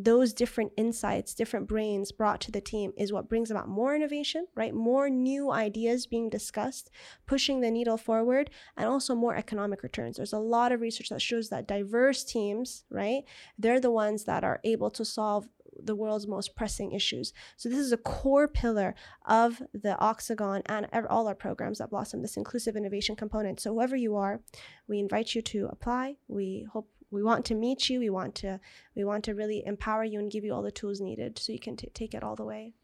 those 0.00 0.32
different 0.32 0.70
insights, 0.76 1.34
different 1.34 1.66
brains 1.66 2.12
brought 2.12 2.40
to 2.42 2.52
the 2.52 2.60
team 2.60 2.92
is 2.96 3.12
what 3.12 3.28
brings 3.28 3.50
about 3.50 3.68
more 3.68 3.96
innovation, 3.96 4.46
right? 4.54 4.72
More 4.72 5.10
new 5.10 5.50
ideas 5.50 6.06
being 6.06 6.30
discussed, 6.30 6.88
pushing 7.26 7.60
the 7.60 7.70
needle 7.70 7.96
forward, 7.96 8.50
and 8.76 8.86
also 8.86 9.16
more 9.16 9.34
economic 9.34 9.82
returns. 9.82 10.16
There's 10.16 10.32
a 10.32 10.38
lot 10.38 10.70
of 10.70 10.80
research 10.80 11.08
that 11.08 11.20
shows 11.20 11.48
that 11.48 11.66
diverse 11.66 12.22
teams, 12.22 12.84
right? 12.90 13.24
They're 13.58 13.80
the 13.80 13.90
ones 13.90 14.22
that 14.24 14.44
are 14.44 14.60
able 14.62 14.90
to 14.92 15.04
solve 15.04 15.48
the 15.82 15.96
world's 15.96 16.26
most 16.26 16.54
pressing 16.54 16.92
issues. 16.92 17.32
So 17.56 17.68
this 17.68 17.78
is 17.78 17.92
a 17.92 17.96
core 17.96 18.48
pillar 18.48 18.94
of 19.26 19.60
the 19.72 19.96
Oxagon 20.00 20.62
and 20.66 20.86
all 21.08 21.26
our 21.26 21.34
programs 21.34 21.80
at 21.80 21.90
Blossom, 21.90 22.22
this 22.22 22.36
inclusive 22.36 22.76
innovation 22.76 23.16
component. 23.16 23.60
So 23.60 23.74
whoever 23.74 23.96
you 23.96 24.16
are, 24.16 24.40
we 24.86 25.00
invite 25.00 25.34
you 25.34 25.42
to 25.42 25.68
apply. 25.70 26.16
We 26.28 26.66
hope 26.72 26.88
we 27.10 27.22
want 27.22 27.44
to 27.44 27.54
meet 27.54 27.88
you 27.88 27.98
we 28.00 28.10
want 28.10 28.34
to 28.34 28.60
we 28.94 29.04
want 29.04 29.24
to 29.24 29.34
really 29.34 29.64
empower 29.64 30.04
you 30.04 30.18
and 30.18 30.30
give 30.30 30.44
you 30.44 30.54
all 30.54 30.62
the 30.62 30.70
tools 30.70 31.00
needed 31.00 31.38
so 31.38 31.52
you 31.52 31.58
can 31.58 31.76
t- 31.76 31.90
take 31.94 32.14
it 32.14 32.22
all 32.22 32.36
the 32.36 32.44
way 32.44 32.74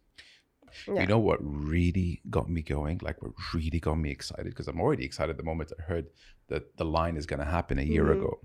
yeah. 0.89 1.03
you 1.03 1.07
know 1.07 1.19
what 1.19 1.39
really 1.41 2.21
got 2.31 2.49
me 2.49 2.63
going 2.63 3.01
like 3.03 3.21
what 3.23 3.33
really 3.53 3.81
got 3.81 3.95
me 3.95 4.11
excited 4.11 4.47
because 4.47 4.69
i'm 4.69 4.81
already 4.81 5.05
excited 5.05 5.37
the 5.37 5.43
moment 5.43 5.73
i 5.79 5.83
heard 5.83 6.07
that 6.49 6.77
the 6.77 6.85
line 6.85 7.17
is 7.17 7.27
going 7.27 7.41
to 7.41 7.47
happen 7.47 7.79
a 7.79 7.83
year 7.83 8.05
mm-hmm. 8.05 8.23
ago 8.23 8.41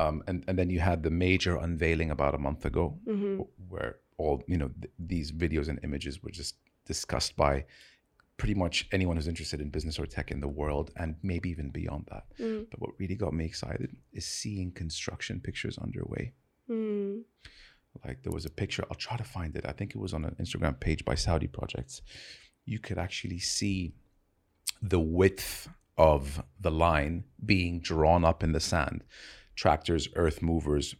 um, 0.00 0.22
and, 0.28 0.44
and 0.46 0.56
then 0.56 0.70
you 0.70 0.78
had 0.78 1.02
the 1.02 1.10
major 1.10 1.56
unveiling 1.56 2.12
about 2.12 2.34
a 2.34 2.38
month 2.38 2.64
ago 2.64 2.96
mm-hmm. 3.06 3.42
where 3.68 3.96
all 4.16 4.42
you 4.46 4.56
know 4.56 4.70
th- 4.80 4.92
these 4.98 5.32
videos 5.32 5.68
and 5.68 5.80
images 5.82 6.22
were 6.22 6.30
just 6.30 6.56
discussed 6.86 7.36
by 7.36 7.64
pretty 8.38 8.54
much 8.54 8.88
anyone 8.92 9.16
who's 9.16 9.28
interested 9.28 9.60
in 9.60 9.68
business 9.68 9.98
or 9.98 10.06
tech 10.06 10.30
in 10.30 10.40
the 10.40 10.48
world 10.48 10.92
and 10.96 11.16
maybe 11.22 11.50
even 11.50 11.70
beyond 11.70 12.06
that. 12.10 12.24
Mm. 12.40 12.70
But 12.70 12.80
what 12.80 12.90
really 12.98 13.16
got 13.16 13.34
me 13.34 13.44
excited 13.44 13.94
is 14.12 14.24
seeing 14.26 14.70
construction 14.70 15.40
pictures 15.40 15.76
underway. 15.76 16.32
Mm. 16.70 17.22
Like 18.06 18.22
there 18.22 18.32
was 18.32 18.46
a 18.46 18.50
picture, 18.50 18.84
I'll 18.88 18.96
try 18.96 19.16
to 19.16 19.24
find 19.24 19.56
it. 19.56 19.66
I 19.66 19.72
think 19.72 19.90
it 19.90 19.98
was 19.98 20.14
on 20.14 20.24
an 20.24 20.36
Instagram 20.40 20.78
page 20.78 21.04
by 21.04 21.16
Saudi 21.16 21.48
Projects. 21.48 22.00
You 22.64 22.78
could 22.78 22.96
actually 22.96 23.40
see 23.40 23.94
the 24.80 25.00
width 25.00 25.68
of 25.96 26.40
the 26.60 26.70
line 26.70 27.24
being 27.44 27.80
drawn 27.80 28.24
up 28.24 28.44
in 28.44 28.52
the 28.52 28.60
sand. 28.60 29.02
Tractors, 29.56 30.08
earth 30.14 30.42
movers, 30.42 30.94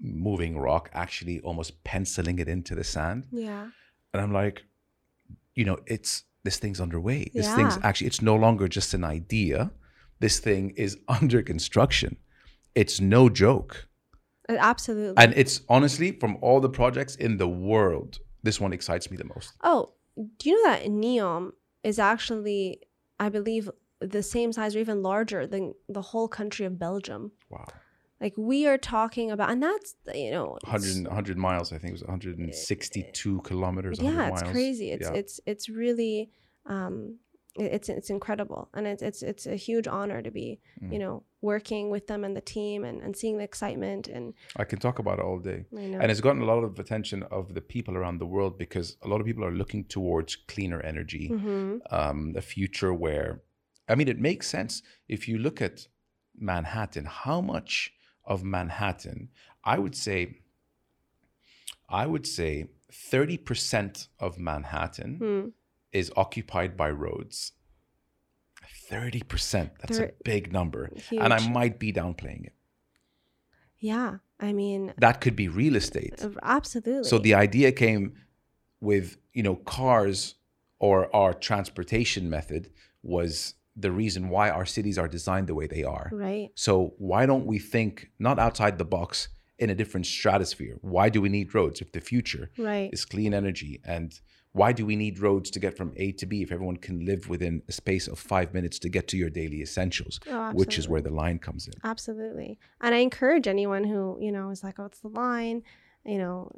moving 0.00 0.58
rock, 0.58 0.90
actually 0.92 1.38
almost 1.40 1.84
penciling 1.84 2.40
it 2.40 2.48
into 2.48 2.74
the 2.74 2.82
sand. 2.82 3.28
Yeah. 3.30 3.68
And 4.12 4.20
I'm 4.20 4.32
like, 4.32 4.64
you 5.54 5.64
know, 5.64 5.78
it's 5.86 6.24
this 6.44 6.58
thing's 6.58 6.80
underway. 6.80 7.30
This 7.34 7.46
yeah. 7.46 7.56
thing's 7.56 7.78
actually, 7.82 8.08
it's 8.08 8.22
no 8.22 8.36
longer 8.36 8.68
just 8.68 8.94
an 8.94 9.04
idea. 9.04 9.70
This 10.20 10.40
thing 10.40 10.70
is 10.76 10.98
under 11.08 11.42
construction. 11.42 12.16
It's 12.74 13.00
no 13.00 13.28
joke. 13.28 13.88
Uh, 14.48 14.56
absolutely. 14.58 15.22
And 15.22 15.34
it's 15.36 15.62
honestly, 15.68 16.12
from 16.12 16.38
all 16.40 16.60
the 16.60 16.70
projects 16.70 17.16
in 17.16 17.36
the 17.36 17.48
world, 17.48 18.18
this 18.42 18.60
one 18.60 18.72
excites 18.72 19.10
me 19.10 19.16
the 19.16 19.24
most. 19.24 19.52
Oh, 19.62 19.92
do 20.16 20.50
you 20.50 20.62
know 20.64 20.72
that 20.72 20.84
NEOM 20.86 21.52
is 21.84 21.98
actually, 21.98 22.80
I 23.18 23.28
believe, 23.28 23.70
the 24.00 24.22
same 24.22 24.52
size 24.52 24.74
or 24.74 24.80
even 24.80 25.02
larger 25.02 25.46
than 25.46 25.74
the 25.88 26.02
whole 26.02 26.28
country 26.28 26.66
of 26.66 26.78
Belgium? 26.78 27.32
Wow. 27.50 27.66
Like 28.22 28.34
we 28.36 28.68
are 28.68 28.78
talking 28.78 29.32
about, 29.32 29.50
and 29.50 29.60
that's 29.60 29.96
you 30.14 30.30
know, 30.30 30.56
100, 30.62 31.06
100 31.06 31.36
miles. 31.36 31.72
I 31.72 31.78
think 31.78 31.90
it 31.90 31.94
was 31.94 32.02
162 32.02 33.40
kilometers. 33.40 34.00
Yeah, 34.00 34.28
it's 34.28 34.42
miles. 34.42 34.52
crazy. 34.52 34.92
It's 34.92 35.08
yeah. 35.08 35.14
it's 35.14 35.40
it's 35.44 35.68
really 35.68 36.30
um, 36.66 37.18
it's 37.56 37.88
it's 37.88 38.10
incredible, 38.10 38.68
and 38.74 38.86
it's 38.86 39.02
it's 39.02 39.22
it's 39.22 39.46
a 39.46 39.56
huge 39.56 39.88
honor 39.88 40.22
to 40.22 40.30
be 40.30 40.60
mm. 40.80 40.92
you 40.92 41.00
know 41.00 41.24
working 41.40 41.90
with 41.90 42.06
them 42.06 42.22
and 42.22 42.36
the 42.36 42.40
team 42.40 42.84
and, 42.84 43.02
and 43.02 43.16
seeing 43.16 43.36
the 43.36 43.42
excitement 43.42 44.06
and 44.06 44.32
I 44.56 44.62
can 44.62 44.78
talk 44.78 45.00
about 45.00 45.18
it 45.18 45.24
all 45.24 45.40
day. 45.40 45.64
And 45.76 46.08
it's 46.08 46.20
gotten 46.20 46.40
a 46.40 46.44
lot 46.44 46.62
of 46.62 46.78
attention 46.78 47.24
of 47.24 47.54
the 47.54 47.60
people 47.60 47.96
around 47.96 48.18
the 48.18 48.26
world 48.26 48.56
because 48.56 48.96
a 49.02 49.08
lot 49.08 49.20
of 49.20 49.26
people 49.26 49.44
are 49.44 49.50
looking 49.50 49.84
towards 49.84 50.36
cleaner 50.36 50.80
energy, 50.80 51.30
mm-hmm. 51.32 51.78
um, 51.90 52.34
a 52.36 52.40
future 52.40 52.94
where, 52.94 53.42
I 53.88 53.96
mean, 53.96 54.06
it 54.06 54.20
makes 54.20 54.46
sense 54.46 54.82
if 55.08 55.26
you 55.26 55.36
look 55.38 55.60
at 55.60 55.88
Manhattan. 56.38 57.06
How 57.06 57.40
much 57.40 57.92
of 58.24 58.44
Manhattan, 58.44 59.28
I 59.64 59.78
would 59.78 59.96
say, 59.96 60.38
I 61.88 62.06
would 62.06 62.26
say 62.26 62.66
30% 62.92 64.08
of 64.18 64.38
Manhattan 64.38 65.18
mm. 65.20 65.52
is 65.92 66.12
occupied 66.16 66.76
by 66.76 66.90
roads. 66.90 67.52
30%. 68.90 69.70
That's 69.80 69.98
a 69.98 70.10
big 70.24 70.52
number. 70.52 70.90
Huge. 70.94 71.22
And 71.22 71.32
I 71.32 71.48
might 71.48 71.78
be 71.78 71.92
downplaying 71.92 72.46
it. 72.46 72.54
Yeah. 73.78 74.18
I 74.38 74.52
mean, 74.52 74.92
that 74.98 75.20
could 75.20 75.36
be 75.36 75.48
real 75.48 75.76
estate. 75.76 76.24
Absolutely. 76.42 77.08
So 77.08 77.18
the 77.18 77.34
idea 77.34 77.72
came 77.72 78.14
with, 78.80 79.16
you 79.32 79.42
know, 79.42 79.56
cars 79.56 80.34
or 80.78 81.14
our 81.14 81.32
transportation 81.32 82.28
method 82.28 82.70
was 83.02 83.54
the 83.76 83.90
reason 83.92 84.28
why 84.28 84.50
our 84.50 84.66
cities 84.66 84.98
are 84.98 85.08
designed 85.08 85.46
the 85.46 85.54
way 85.54 85.66
they 85.66 85.82
are. 85.84 86.10
Right. 86.12 86.50
So 86.54 86.94
why 86.98 87.26
don't 87.26 87.46
we 87.46 87.58
think 87.58 88.10
not 88.18 88.38
outside 88.38 88.78
the 88.78 88.84
box 88.84 89.28
in 89.58 89.70
a 89.70 89.74
different 89.74 90.06
stratosphere? 90.06 90.76
Why 90.82 91.08
do 91.08 91.20
we 91.22 91.28
need 91.28 91.54
roads 91.54 91.80
if 91.80 91.92
the 91.92 92.00
future 92.00 92.50
Right. 92.58 92.90
is 92.92 93.04
clean 93.04 93.32
energy? 93.32 93.80
And 93.84 94.18
why 94.52 94.72
do 94.72 94.84
we 94.84 94.96
need 94.96 95.18
roads 95.20 95.50
to 95.52 95.58
get 95.58 95.74
from 95.78 95.94
A 95.96 96.12
to 96.12 96.26
B 96.26 96.42
if 96.42 96.52
everyone 96.52 96.76
can 96.76 97.06
live 97.06 97.30
within 97.30 97.62
a 97.68 97.72
space 97.72 98.06
of 98.06 98.18
five 98.18 98.52
minutes 98.52 98.78
to 98.80 98.90
get 98.90 99.08
to 99.08 99.16
your 99.16 99.30
daily 99.30 99.62
essentials, 99.62 100.20
Oh, 100.28 100.52
which 100.52 100.76
is 100.78 100.86
where 100.88 101.00
the 101.00 101.10
line 101.10 101.38
comes 101.38 101.66
in? 101.66 101.72
Absolutely. 101.82 102.58
And 102.82 102.94
I 102.94 102.98
encourage 102.98 103.48
anyone 103.48 103.84
who, 103.84 104.18
you 104.20 104.30
know, 104.32 104.50
is 104.50 104.62
like, 104.62 104.78
oh, 104.78 104.84
it's 104.84 105.00
the 105.00 105.08
line, 105.08 105.62
you 106.04 106.18
know, 106.18 106.50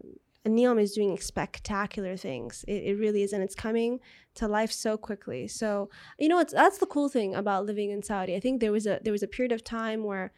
Neom 0.45 0.81
is 0.81 0.93
doing 0.93 1.19
spectacular 1.19 2.17
things. 2.17 2.65
It, 2.69 2.83
it 2.85 2.99
really 2.99 3.23
is. 3.23 3.33
And 3.33 3.43
it's 3.43 3.55
coming 3.55 4.01
to 4.35 4.49
life 4.49 4.73
so 4.73 4.97
quickly. 4.97 5.49
So, 5.49 5.89
you 6.19 6.29
know, 6.29 6.39
it's, 6.39 6.53
that's 6.53 6.79
the 6.79 6.87
cool 6.87 7.09
thing 7.09 7.35
about 7.35 7.67
living 7.67 7.91
in 7.91 8.03
Saudi. 8.03 8.35
I 8.37 8.41
think 8.41 8.61
there 8.61 8.73
was 8.73 8.87
a, 8.87 9.01
there 9.03 9.13
was 9.13 9.23
a 9.23 9.29
period 9.29 9.53
of 9.53 9.65
time 9.65 10.05
where 10.05 10.33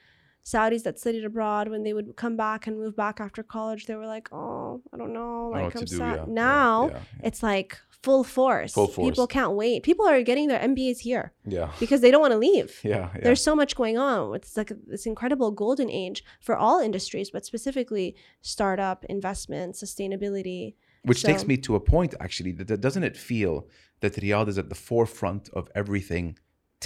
Saudis 0.44 0.84
that 0.84 0.98
studied 1.00 1.24
abroad, 1.24 1.68
when 1.68 1.82
they 1.82 1.92
would 1.92 2.14
come 2.14 2.36
back 2.36 2.68
and 2.68 2.78
move 2.78 2.94
back 2.94 3.20
after 3.20 3.42
college, 3.42 3.86
they 3.86 3.96
were 3.96 4.06
like, 4.06 4.32
oh, 4.32 4.80
I 4.92 4.96
don't 4.96 5.12
know. 5.12 5.50
Know 5.50 5.50
Like, 5.50 5.72
to 5.72 5.80
I'm 5.80 5.86
sad. 5.88 5.98
yeah, 5.98 6.14
yeah, 6.16 6.24
Now 6.28 6.88
yeah, 6.90 7.00
it's 7.24 7.42
like 7.42 7.78
full 8.06 8.24
force. 8.38 8.72
Full 8.80 8.92
force. 8.96 9.10
People 9.10 9.26
can't 9.36 9.54
wait. 9.62 9.76
People 9.90 10.06
are 10.12 10.22
getting 10.30 10.46
their 10.52 10.62
MBAs 10.70 10.98
here 11.08 11.26
yeah, 11.56 11.68
because 11.82 12.00
they 12.02 12.10
don't 12.12 12.24
want 12.26 12.34
to 12.38 12.42
leave 12.48 12.70
yeah, 12.92 13.04
yeah. 13.14 13.24
there's 13.24 13.42
so 13.50 13.54
much 13.60 13.72
going 13.80 13.96
on 14.10 14.18
it's 14.38 14.56
like 14.60 14.70
this 14.92 15.04
incredible 15.12 15.50
golden 15.64 15.88
age 16.04 16.18
for 16.46 16.54
all 16.64 16.78
industries 16.88 17.28
but 17.34 17.42
specifically 17.52 18.08
startup 18.54 18.98
investment 19.16 19.68
sustainability 19.84 20.62
Which 21.10 21.22
takes 21.30 21.44
me 21.50 21.56
to 21.66 21.70
a 21.80 21.82
point 21.94 22.12
actually 22.26 22.52
that 22.58 22.68
that 22.70 22.80
doesn't 22.86 23.06
it 23.10 23.16
feel 23.30 23.54
that 24.02 24.12
Riyadh 24.22 24.48
is 24.52 24.58
at 24.62 24.68
the 24.72 24.80
forefront 24.90 25.44
of 25.58 25.64
everything 25.82 26.26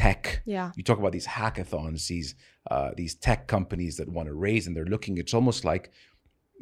tech? 0.03 0.23
yeah 0.57 0.69
You 0.77 0.85
talk 0.89 0.99
about 1.03 1.15
these 1.19 1.31
hackathons, 1.39 2.01
these 2.13 2.31
uh, 2.75 2.91
these 3.01 3.15
tech 3.27 3.41
companies 3.57 3.95
that 3.99 4.09
want 4.17 4.27
to 4.31 4.35
raise, 4.49 4.65
and 4.67 4.73
they're 4.77 4.93
looking. 4.95 5.15
It's 5.23 5.35
almost 5.39 5.61
like, 5.73 5.85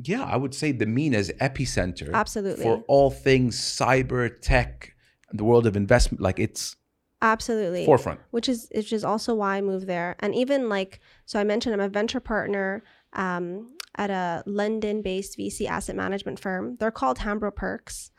yeah, 0.03 0.25
I 0.25 0.37
would 0.37 0.55
say 0.55 0.73
the 0.73 0.87
mean 0.87 1.13
MENA's 1.13 1.31
epicenter 1.41 2.13
absolutely 2.13 2.63
for 2.63 2.85
all 2.87 3.11
things 3.11 3.59
cyber 3.59 4.31
tech, 4.41 4.95
the 5.33 5.45
world 5.45 5.67
of 5.67 5.77
investment. 5.77 6.23
Like 6.23 6.39
it's 6.39 6.77
absolutely 7.21 7.85
forefront. 7.85 8.21
which 8.31 8.49
is 8.49 8.69
which 8.75 8.93
is 8.93 9.05
also 9.05 9.35
why 9.35 9.57
I 9.57 9.61
moved 9.61 9.87
there. 9.87 10.17
And 10.21 10.35
even 10.35 10.69
like 10.69 11.01
so 11.27 11.41
I 11.41 11.45
mentioned 11.45 11.75
I'm 11.75 11.81
a 11.81 11.89
venture 11.89 12.21
partner 12.21 12.85
um, 13.13 13.75
at 13.97 14.11
a 14.11 14.45
London-based 14.47 15.37
VC 15.37 15.67
asset 15.67 15.97
management 15.97 16.39
firm. 16.39 16.77
They're 16.79 16.91
called 16.91 17.19
Hambro 17.19 17.55
Perks. 17.55 18.11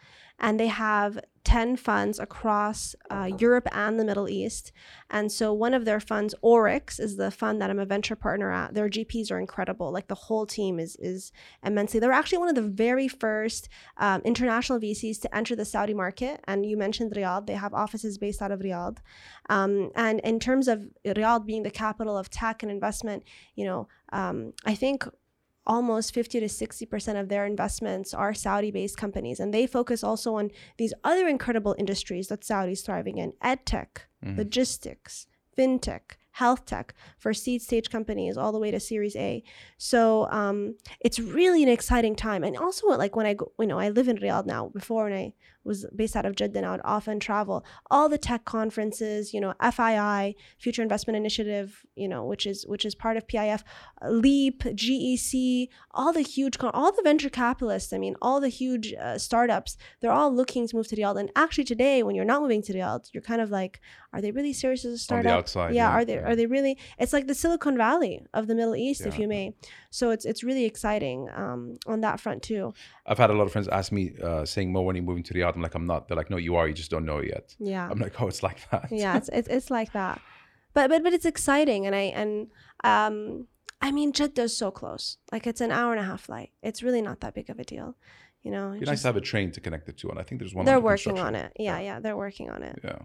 And 0.42 0.58
they 0.58 0.68
have 0.68 1.20
10 1.44 1.78
funds 1.78 2.20
across 2.20 2.96
uh, 3.10 3.30
Europe 3.38 3.68
and 3.72 4.00
the 4.00 4.06
Middle 4.06 4.30
East. 4.30 4.72
And 5.10 5.32
so 5.32 5.54
one 5.54 5.74
of 5.74 5.86
their 5.86 6.00
funds, 6.00 6.36
Oryx, 6.42 7.00
is 7.00 7.18
the 7.18 7.32
fund 7.32 7.62
that 7.62 7.70
I'm 7.70 7.80
a 7.80 7.86
venture 7.86 8.16
partner 8.16 8.52
at. 8.52 8.74
Their 8.74 8.90
GPs 8.90 9.32
are 9.32 9.40
incredible. 9.40 9.92
Like 9.92 10.08
the 10.08 10.16
whole 10.16 10.46
team 10.46 10.80
is 10.80 10.96
is 10.98 11.32
immensely. 11.64 12.00
They're 12.00 12.12
actually 12.12 12.40
one 12.40 12.50
of 12.50 12.56
the 12.56 12.62
very 12.62 13.08
first 13.08 13.70
um, 13.98 14.22
international 14.24 14.80
VCs 14.80 15.20
to 15.22 15.36
enter 15.36 15.56
the 15.56 15.66
Saudi 15.66 15.94
market. 15.94 16.42
And 16.46 16.66
you 16.66 16.78
mentioned 16.78 17.14
Riyadh; 17.14 17.48
they 17.48 17.54
have 17.54 17.74
offices 17.74 18.18
based 18.18 18.42
out 18.42 18.52
of 18.52 18.60
Riyadh. 18.60 18.98
Um, 19.50 19.92
and 19.96 20.20
in 20.22 20.40
terms 20.40 20.68
of 20.68 20.88
Riyadh 21.06 21.46
being 21.46 21.64
the 21.64 21.72
capital 21.72 22.18
of 22.18 22.30
tech 22.30 22.64
and 22.64 22.72
investment, 22.72 23.24
you 23.56 23.66
know, 23.66 23.88
um, 24.12 24.54
I 24.66 24.76
think 24.76 25.08
almost 25.70 26.14
50 26.14 26.40
to 26.42 26.48
60% 26.48 27.20
of 27.22 27.30
their 27.30 27.46
investments 27.46 28.14
are 28.14 28.34
Saudi 28.34 28.72
based 28.72 28.98
companies. 28.98 29.40
And 29.40 29.54
they 29.54 29.68
focus 29.68 30.04
also 30.04 30.36
on 30.36 30.50
these 30.78 30.94
other 31.04 31.28
incredible 31.28 31.76
industries 31.78 32.28
that 32.30 32.44
Saudi 32.44 32.74
is 32.74 32.82
thriving 32.82 33.18
in 33.20 33.34
ed 33.42 33.66
tech, 33.66 34.08
Mhm. 34.26 34.38
logistics, 34.38 35.28
fintech, 35.58 36.18
health 36.32 36.66
tech 36.66 36.94
for 37.18 37.34
seed 37.34 37.62
stage 37.62 37.90
companies 37.90 38.38
all 38.38 38.52
the 38.52 38.60
way 38.60 38.72
to 38.72 38.80
Series 38.80 39.16
A. 39.16 39.44
So 39.78 40.00
um, 40.32 40.76
it's 41.02 41.20
really 41.20 41.62
an 41.64 41.70
exciting 41.70 42.16
time. 42.16 42.44
And 42.44 42.56
also, 42.58 42.88
like 42.88 43.16
when 43.16 43.26
I 43.26 43.34
go, 43.36 43.52
you 43.60 43.68
know, 43.68 43.80
I 43.80 43.90
live 43.90 44.08
in 44.08 44.18
Riyadh 44.18 44.46
now. 44.46 44.70
Before, 44.70 45.04
when 45.06 45.14
I 45.14 45.34
was 45.64 45.86
based 45.96 46.16
out 46.16 46.26
of 46.26 46.36
Jeddah, 46.36 46.66
I 46.66 46.72
would 46.72 46.82
often 46.84 47.20
travel. 47.20 47.66
All 47.92 48.10
the 48.10 48.18
tech 48.18 48.46
conferences, 48.46 49.34
you 49.34 49.42
know, 49.42 49.54
FII, 49.62 50.36
Future 50.58 50.82
Investment 50.82 51.18
Initiative, 51.18 51.86
you 51.96 52.08
know, 52.08 52.26
which 52.26 52.46
is 52.46 52.66
which 52.68 52.86
is 52.86 52.96
part 52.96 53.18
of 53.18 53.28
PIF, 53.28 53.64
Leap, 54.08 54.64
GEC, 54.64 55.68
all 55.92 56.14
the 56.14 56.22
huge, 56.22 56.58
all 56.62 56.92
the 56.92 57.02
venture 57.04 57.30
capitalists. 57.30 57.94
I 57.94 57.98
mean, 57.98 58.16
all 58.22 58.40
the 58.40 58.50
huge 58.50 58.94
uh, 58.94 59.18
startups. 59.18 59.78
They're 60.02 60.12
all 60.12 60.34
looking 60.34 60.68
to 60.68 60.76
move 60.76 60.88
to 60.88 60.96
Riyadh. 60.96 61.20
And 61.20 61.32
actually, 61.36 61.66
today, 61.66 62.04
when 62.04 62.16
you're 62.16 62.26
not 62.26 62.42
moving 62.42 62.62
to 62.64 62.74
Riyadh, 62.74 63.10
you're 63.14 63.24
kind 63.24 63.42
of 63.42 63.52
like, 63.52 63.80
are 64.14 64.22
they 64.22 64.32
really 64.32 64.54
serious 64.54 64.86
as 64.86 64.92
a 64.92 64.94
On 64.94 64.98
startup? 64.98 65.24
the 65.32 65.38
outside, 65.38 65.76
yeah, 65.76 65.90
yeah, 65.90 65.96
are 65.96 66.06
they 66.06 66.16
yeah. 66.16 66.30
are 66.30 66.36
they 66.36 66.46
really 66.46 66.78
it's 66.98 67.14
like 67.14 67.28
the 67.28 67.36
silicon 67.36 67.78
valley 67.78 68.22
of 68.34 68.48
the 68.48 68.56
middle 68.56 68.76
east 68.76 69.06
if 69.06 69.20
you 69.20 69.28
may 69.28 69.54
so 69.92 70.12
it's 70.12 70.26
it's 70.26 70.44
really 70.44 70.66
exciting 70.66 71.28
um, 71.36 71.76
on 71.88 72.02
that 72.02 72.20
front 72.20 72.44
too 72.44 72.74
I've 73.06 73.18
had 73.18 73.30
a 73.30 73.34
lot 73.34 73.46
of 73.48 73.52
friends 73.52 73.68
ask 73.68 73.92
me, 73.92 74.14
uh, 74.24 74.46
saying, 74.46 74.72
"Mo, 74.72 74.82
when 74.82 74.96
are 74.96 75.00
you 75.00 75.04
moving 75.12 75.24
to 75.24 75.34
Riyadh?" 75.34 75.56
I'm 75.56 75.62
like, 75.62 75.76
"I'm 75.76 75.88
not." 75.88 76.08
They're 76.08 76.18
like, 76.18 76.30
"No, 76.30 76.38
you 76.38 76.56
are. 76.58 76.68
You 76.68 76.74
just 76.74 76.92
don't 76.92 77.06
know 77.06 77.22
yet." 77.22 77.56
yeah 77.60 77.88
I'm 77.92 78.00
like, 78.00 78.22
"Oh, 78.22 78.28
it's 78.28 78.44
like 78.44 78.60
that." 78.72 78.88
yeah 78.92 79.18
it's, 79.18 79.30
it's 79.30 79.48
it's 79.48 79.70
like 79.72 79.92
that 79.94 80.22
but 80.74 80.90
but 80.90 81.02
but 81.04 81.14
it's 81.14 81.26
exciting 81.26 81.86
and 81.88 81.96
i 81.96 82.06
and 82.22 82.32
um 82.84 83.48
i 83.82 83.90
mean 83.92 84.12
jeddah 84.14 84.44
is 84.44 84.56
so 84.56 84.70
close 84.70 85.18
like 85.32 85.48
it's 85.48 85.62
an 85.62 85.72
hour 85.72 85.92
and 85.94 86.00
a 86.00 86.04
half 86.12 86.22
flight 86.22 86.52
it's 86.62 86.84
really 86.84 87.02
not 87.02 87.20
that 87.22 87.34
big 87.34 87.50
of 87.50 87.58
a 87.60 87.64
deal 87.64 87.96
you 88.44 88.52
know 88.52 88.70
It'd 88.70 88.82
be 88.82 88.86
nice 88.86 89.02
to 89.02 89.08
have 89.08 89.18
a 89.18 89.22
train 89.22 89.52
to 89.54 89.60
connect 89.60 89.86
the 89.88 89.94
two, 89.94 90.10
and 90.12 90.20
I 90.20 90.24
think 90.24 90.40
there's 90.40 90.54
one. 90.54 90.66
they're 90.66 90.80
working 90.80 91.18
on 91.18 91.34
it 91.34 91.52
yeah 91.58 91.80
yeah 91.80 92.00
they're 92.00 92.16
working 92.28 92.50
on 92.52 92.62
it 92.64 92.80
Yeah. 92.84 93.00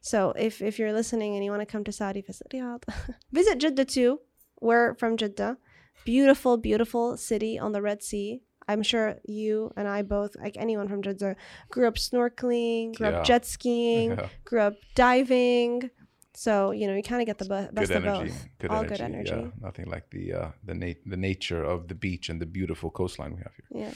So 0.00 0.32
if 0.36 0.60
if 0.60 0.78
you're 0.78 0.92
listening 0.92 1.34
and 1.34 1.42
you 1.44 1.50
want 1.50 1.62
to 1.66 1.72
come 1.74 1.84
to 1.84 1.92
Saudi, 1.92 2.20
visit 2.20 2.46
Riyadh. 2.52 2.82
visit 3.32 3.56
Jeddah 3.58 3.86
too. 3.86 4.20
We're 4.60 4.94
from 4.96 5.16
Jeddah. 5.16 5.56
Beautiful, 6.04 6.56
beautiful 6.56 7.16
city 7.16 7.58
on 7.58 7.72
the 7.72 7.80
Red 7.82 8.02
Sea. 8.02 8.42
I'm 8.66 8.82
sure 8.82 9.16
you 9.24 9.72
and 9.76 9.86
I 9.86 10.02
both, 10.02 10.36
like 10.36 10.56
anyone 10.56 10.88
from 10.88 11.02
Jeddah, 11.02 11.36
grew 11.70 11.86
up 11.86 11.96
snorkeling, 11.96 12.94
grew 12.94 13.08
Yeah. 13.08 13.18
up 13.18 13.24
jet 13.24 13.44
skiing, 13.44 14.10
Yeah. 14.12 14.28
grew 14.44 14.60
up 14.60 14.74
diving. 14.94 15.90
So 16.36 16.72
you 16.72 16.86
know 16.88 16.94
you 16.96 17.02
kind 17.02 17.20
of 17.22 17.26
get 17.26 17.38
the 17.38 17.44
be- 17.44 17.72
best 17.74 17.88
good 17.92 17.96
of 17.98 18.04
energy. 18.06 18.30
both. 18.30 18.48
Good 18.58 18.70
All 18.70 18.78
energy. 18.78 18.88
good 18.94 19.00
energy. 19.02 19.30
Yeah, 19.32 19.50
nothing 19.60 19.86
like 19.86 20.10
the 20.10 20.32
uh, 20.32 20.50
the 20.64 20.74
nat- 20.74 21.04
the 21.06 21.16
nature 21.16 21.62
of 21.62 21.88
the 21.88 21.94
beach 21.94 22.28
and 22.30 22.40
the 22.40 22.46
beautiful 22.46 22.90
coastline 22.90 23.32
we 23.36 23.42
have 23.42 23.52
here. 23.54 23.68
Yeah. 23.82 23.94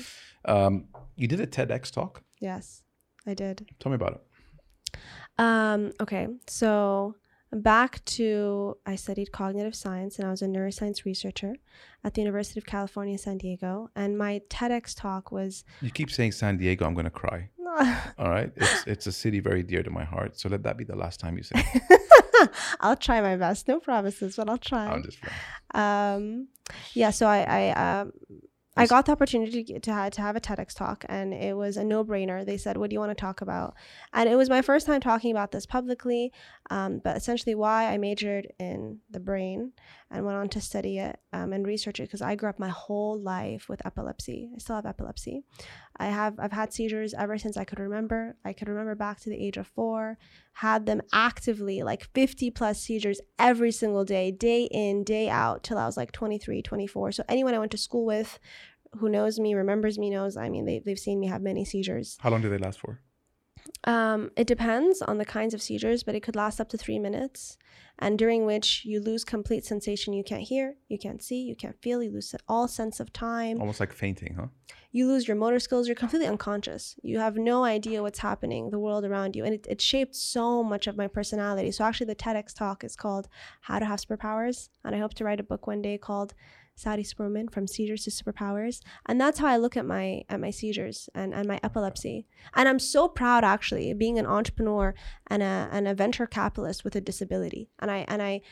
Um, 0.55 0.89
you 1.17 1.27
did 1.27 1.41
a 1.41 1.47
TEDx 1.47 1.91
talk. 1.91 2.23
Yes, 2.41 2.83
I 3.27 3.35
did. 3.35 3.67
Tell 3.81 3.91
me 3.91 3.97
about 3.97 4.13
it. 4.17 4.99
Um, 5.39 5.93
okay, 6.01 6.29
so 6.47 7.15
back 7.53 8.05
to 8.05 8.77
I 8.87 8.97
studied 8.97 9.33
cognitive 9.33 9.75
science 9.75 10.19
and 10.19 10.27
I 10.27 10.31
was 10.31 10.43
a 10.43 10.47
neuroscience 10.47 11.05
researcher 11.05 11.57
at 12.05 12.15
the 12.15 12.21
University 12.21 12.61
of 12.61 12.67
California, 12.67 13.19
San 13.19 13.39
Diego. 13.39 13.91
And 13.97 14.19
my 14.19 14.43
TEDx 14.49 14.95
talk 14.95 15.33
was 15.33 15.65
You 15.81 15.91
keep 15.91 16.11
saying 16.11 16.33
San 16.33 16.57
Diego. 16.59 16.85
I'm 16.87 16.95
gonna 16.95 17.11
cry. 17.11 17.51
All 18.19 18.31
right. 18.31 18.51
It's 18.57 18.85
it's 18.87 19.07
a 19.07 19.13
city 19.13 19.41
very 19.41 19.63
dear 19.63 19.83
to 19.83 19.91
my 19.91 20.05
heart. 20.05 20.39
So 20.39 20.49
let 20.49 20.63
that 20.65 20.77
be 20.77 20.85
the 20.85 20.97
last 20.97 21.21
time 21.21 21.37
you 21.37 21.43
say. 21.43 21.55
It. 21.57 22.51
I'll 22.81 22.97
try 22.97 23.21
my 23.21 23.37
best. 23.37 23.69
No 23.69 23.81
promises, 23.81 24.37
but 24.37 24.49
I'll 24.49 24.59
try. 24.59 24.87
I'm 24.87 25.03
just. 25.03 25.19
playing. 25.21 25.37
um, 25.75 26.49
yeah, 26.95 27.11
so 27.11 27.27
I 27.27 27.41
I 27.43 28.01
um, 28.01 28.13
I 28.79 28.87
got 28.87 29.07
the 29.07 29.13
opportunity 29.13 29.65
to, 29.65 29.81
to 29.81 29.93
have 29.93 30.13
to 30.13 30.23
have 30.23 30.37
a 30.37 30.41
TEDx 30.41 30.75
talk, 30.75 31.05
and 31.09 31.35
it 31.35 31.57
was 31.57 31.77
a 31.77 31.85
no 31.85 32.05
brainer. 32.05 32.45
They 32.45 32.57
said, 32.57 32.77
"What 32.77 32.91
do 32.91 32.95
you 32.95 33.01
want 33.01 33.11
to 33.11 33.21
talk 33.21 33.41
about?" 33.41 33.75
And 34.13 34.29
it 34.29 34.37
was 34.37 34.49
my 34.49 34.63
first 34.63 34.87
time 34.87 35.01
talking 35.01 35.31
about 35.31 35.53
this 35.53 35.67
publicly. 35.67 36.33
Um, 36.71 37.01
but 37.03 37.17
essentially, 37.17 37.55
why 37.55 37.93
I 37.93 37.99
majored 37.99 38.53
in 38.59 39.01
the 39.11 39.21
brain 39.21 39.73
and 40.11 40.25
went 40.25 40.39
on 40.39 40.49
to 40.51 40.61
study 40.61 40.99
it 40.99 41.19
um, 41.33 41.53
and 41.53 41.67
research 41.67 42.01
it 42.01 42.05
because 42.05 42.23
I 42.23 42.35
grew 42.35 42.49
up 42.49 42.59
my 42.59 42.69
whole 42.69 43.19
life 43.21 43.69
with 43.69 43.85
epilepsy. 43.85 44.51
I 44.55 44.59
still 44.59 44.77
have 44.77 44.87
epilepsy. 44.87 45.45
I 45.99 46.07
have 46.07 46.39
I've 46.39 46.53
had 46.53 46.73
seizures 46.73 47.15
ever 47.15 47.39
since 47.39 47.57
I 47.57 47.65
could 47.65 47.81
remember. 47.81 48.37
I 48.45 48.53
could 48.53 48.69
remember 48.69 48.95
back 48.95 49.21
to 49.21 49.31
the 49.31 49.37
age 49.37 49.57
of 49.57 49.67
four. 49.67 50.19
Had 50.55 50.87
them 50.87 51.03
actively 51.13 51.83
like 51.83 52.09
50 52.15 52.51
plus 52.51 52.81
seizures 52.81 53.21
every 53.39 53.73
single 53.73 54.05
day, 54.05 54.31
day 54.31 54.69
in, 54.71 55.05
day 55.05 55.29
out, 55.29 55.63
till 55.63 55.79
I 55.79 55.87
was 55.87 55.97
like 55.97 56.13
23, 56.13 56.63
24. 56.63 57.13
So 57.13 57.25
anyone 57.29 57.55
I 57.55 57.59
went 57.59 57.73
to 57.73 57.79
school 57.79 58.05
with 58.05 58.39
who 58.99 59.09
knows 59.09 59.39
me, 59.39 59.55
remembers 59.55 59.99
me, 59.99 60.11
knows, 60.11 60.37
I 60.37 60.49
mean, 60.49 60.65
they, 60.65 60.79
they've 60.79 60.99
seen 60.99 61.21
me 61.21 61.27
have 61.27 61.43
many 61.43 61.65
seizures. 61.65 62.17
How 62.21 62.31
long 62.31 62.41
do 62.41 62.49
they 62.49 62.59
last 62.59 62.81
for? 62.81 63.01
Um, 63.85 64.31
it 64.37 64.47
depends 64.47 65.01
on 65.03 65.19
the 65.19 65.25
kinds 65.25 65.55
of 65.55 65.63
seizures, 65.63 66.03
but 66.03 66.15
it 66.15 66.21
could 66.21 66.37
last 66.37 66.61
up 66.61 66.69
to 66.71 66.79
three 66.79 66.99
minutes, 66.99 67.57
and 67.99 68.19
during 68.19 68.45
which 68.45 68.85
you 68.85 69.01
lose 69.01 69.25
complete 69.25 69.65
sensation. 69.65 70.13
You 70.13 70.25
can't 70.25 70.43
hear, 70.43 70.77
you 70.89 70.99
can't 70.99 71.23
see, 71.23 71.43
you 71.43 71.57
can't 71.57 71.81
feel, 71.81 72.03
you 72.03 72.11
lose 72.11 72.35
all 72.49 72.69
sense 72.69 73.01
of 73.01 73.13
time. 73.13 73.61
Almost 73.61 73.81
like 73.81 73.93
fainting, 73.93 74.35
huh? 74.39 74.47
You 74.91 75.07
lose 75.07 75.29
your 75.29 75.37
motor 75.37 75.59
skills, 75.59 75.87
you're 75.87 75.95
completely 75.95 76.29
unconscious. 76.29 76.97
You 77.03 77.19
have 77.19 77.37
no 77.37 77.65
idea 77.65 78.03
what's 78.03 78.21
happening, 78.21 78.71
the 78.71 78.79
world 78.79 79.05
around 79.05 79.37
you. 79.37 79.45
And 79.45 79.55
it, 79.55 79.67
it 79.69 79.81
shaped 79.81 80.17
so 80.17 80.63
much 80.65 80.87
of 80.87 80.97
my 80.97 81.07
personality. 81.07 81.71
So, 81.71 81.85
actually, 81.85 82.07
the 82.07 82.17
TEDx 82.17 82.55
talk 82.55 82.85
is 82.85 82.97
called 82.97 83.29
How 83.61 83.79
to 83.79 83.85
Have 83.85 84.01
Superpowers. 84.01 84.71
And 84.85 84.95
I 84.95 84.99
hope 84.99 85.15
to 85.15 85.25
write 85.25 85.41
a 85.41 85.45
book 85.45 85.67
one 85.67 85.83
day 85.83 85.99
called 85.99 86.35
Saudi 86.79 87.03
Superwoman 87.03 87.49
from 87.49 87.67
seizures 87.67 88.05
to 88.05 88.11
superpowers. 88.11 88.81
And 89.07 89.21
that's 89.21 89.41
how 89.41 89.49
I 89.49 89.57
look 89.57 89.77
at 89.77 89.85
my 89.85 90.23
at 90.29 90.39
my 90.39 90.51
seizures 90.51 91.11
and, 91.13 91.35
and 91.35 91.49
my 91.49 91.59
epilepsy. 91.63 92.27
And 92.55 92.69
I'm 92.69 92.79
so 92.79 93.09
proud 93.09 93.43
actually 93.43 93.93
being 93.95 94.19
an 94.19 94.27
entrepreneur 94.27 94.95
and 95.27 95.43
a 95.43 95.69
and 95.73 95.89
a 95.89 95.95
venture 95.95 96.27
capitalist 96.27 96.85
with 96.85 96.95
a 96.95 97.01
disability. 97.01 97.69
And 97.81 97.91
I 97.91 98.05
and 98.07 98.23
I 98.23 98.43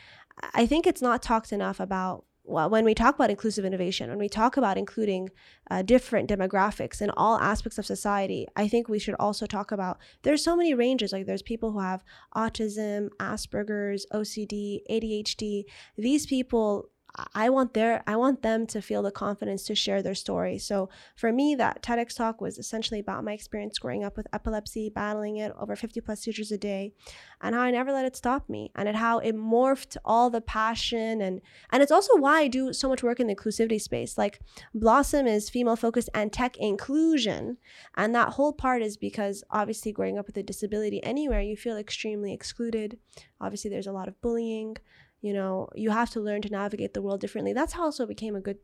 I 0.53 0.65
think 0.65 0.85
it's 0.85 1.01
not 1.01 1.23
talked 1.23 1.53
enough 1.53 1.79
about 1.79 2.25
well, 2.49 2.69
when 2.69 2.85
we 2.85 2.93
talk 2.93 3.15
about 3.15 3.29
inclusive 3.29 3.65
innovation, 3.65 4.09
when 4.09 4.19
we 4.19 4.29
talk 4.29 4.55
about 4.55 4.77
including 4.77 5.29
uh, 5.69 5.81
different 5.81 6.29
demographics 6.29 7.01
in 7.01 7.09
all 7.09 7.37
aspects 7.39 7.77
of 7.77 7.85
society, 7.85 8.47
I 8.55 8.69
think 8.69 8.87
we 8.87 8.99
should 8.99 9.15
also 9.19 9.45
talk 9.45 9.73
about 9.73 9.99
there's 10.23 10.45
so 10.45 10.55
many 10.55 10.73
ranges. 10.73 11.11
Like 11.11 11.25
there's 11.25 11.41
people 11.41 11.73
who 11.73 11.79
have 11.79 12.05
autism, 12.35 13.09
Asperger's, 13.19 14.05
OCD, 14.13 14.79
ADHD. 14.89 15.65
These 15.97 16.25
people 16.25 16.89
I 17.33 17.49
want 17.49 17.73
their 17.73 18.03
I 18.05 18.15
want 18.15 18.41
them 18.41 18.67
to 18.67 18.81
feel 18.81 19.01
the 19.01 19.11
confidence 19.11 19.63
to 19.65 19.75
share 19.75 20.01
their 20.01 20.15
story. 20.15 20.57
So 20.59 20.89
for 21.15 21.31
me, 21.31 21.55
that 21.55 21.81
TEDx 21.81 22.15
talk 22.15 22.41
was 22.41 22.57
essentially 22.57 22.99
about 22.99 23.23
my 23.23 23.33
experience 23.33 23.79
growing 23.79 24.03
up 24.03 24.17
with 24.17 24.27
epilepsy, 24.33 24.89
battling 24.89 25.37
it 25.37 25.51
over 25.59 25.75
50 25.75 26.01
plus 26.01 26.21
seizures 26.21 26.51
a 26.51 26.57
day, 26.57 26.93
and 27.41 27.55
how 27.55 27.61
I 27.61 27.71
never 27.71 27.91
let 27.91 28.05
it 28.05 28.15
stop 28.15 28.47
me, 28.49 28.71
and 28.75 28.95
how 28.95 29.19
it 29.19 29.35
morphed 29.35 29.97
all 30.05 30.29
the 30.29 30.41
passion 30.41 31.21
and 31.21 31.41
and 31.71 31.81
it's 31.81 31.91
also 31.91 32.15
why 32.17 32.41
I 32.41 32.47
do 32.47 32.73
so 32.73 32.87
much 32.87 33.03
work 33.03 33.19
in 33.19 33.27
the 33.27 33.35
inclusivity 33.35 33.81
space. 33.81 34.17
Like 34.17 34.39
Blossom 34.73 35.25
is 35.25 35.49
female 35.49 35.75
focused 35.75 36.09
and 36.13 36.31
tech 36.31 36.57
inclusion, 36.57 37.57
and 37.95 38.13
that 38.13 38.33
whole 38.33 38.53
part 38.53 38.81
is 38.81 38.97
because 38.97 39.43
obviously 39.49 39.91
growing 39.91 40.17
up 40.17 40.27
with 40.27 40.37
a 40.37 40.43
disability 40.43 41.03
anywhere, 41.03 41.41
you 41.41 41.57
feel 41.57 41.77
extremely 41.77 42.33
excluded. 42.33 42.99
Obviously, 43.39 43.69
there's 43.69 43.87
a 43.87 43.91
lot 43.91 44.07
of 44.07 44.19
bullying 44.21 44.77
you 45.21 45.33
know 45.33 45.69
you 45.75 45.89
have 45.89 46.09
to 46.11 46.19
learn 46.19 46.41
to 46.43 46.49
navigate 46.49 46.93
the 46.93 47.01
world 47.01 47.21
differently. 47.21 47.53
That's 47.53 47.73
how 47.73 47.83
I 47.83 47.85
also 47.85 48.05
became 48.05 48.35
a 48.35 48.41
good 48.41 48.57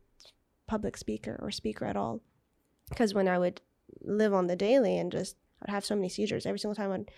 public 0.66 0.96
speaker 0.96 1.38
or 1.42 1.50
speaker 1.50 1.84
at 1.84 1.96
all. 1.96 2.20
Because 2.88 3.14
when 3.14 3.28
i 3.28 3.38
would 3.38 3.60
live 4.02 4.34
on 4.34 4.46
the 4.46 4.56
daily 4.56 4.98
and 4.98 5.12
just 5.12 5.36
i'd 5.62 5.70
have 5.70 5.84
so 5.84 5.94
many 5.94 6.08
seizures 6.08 6.46
every 6.46 6.58
single 6.58 6.74
time 6.74 6.92
i'd 6.92 7.10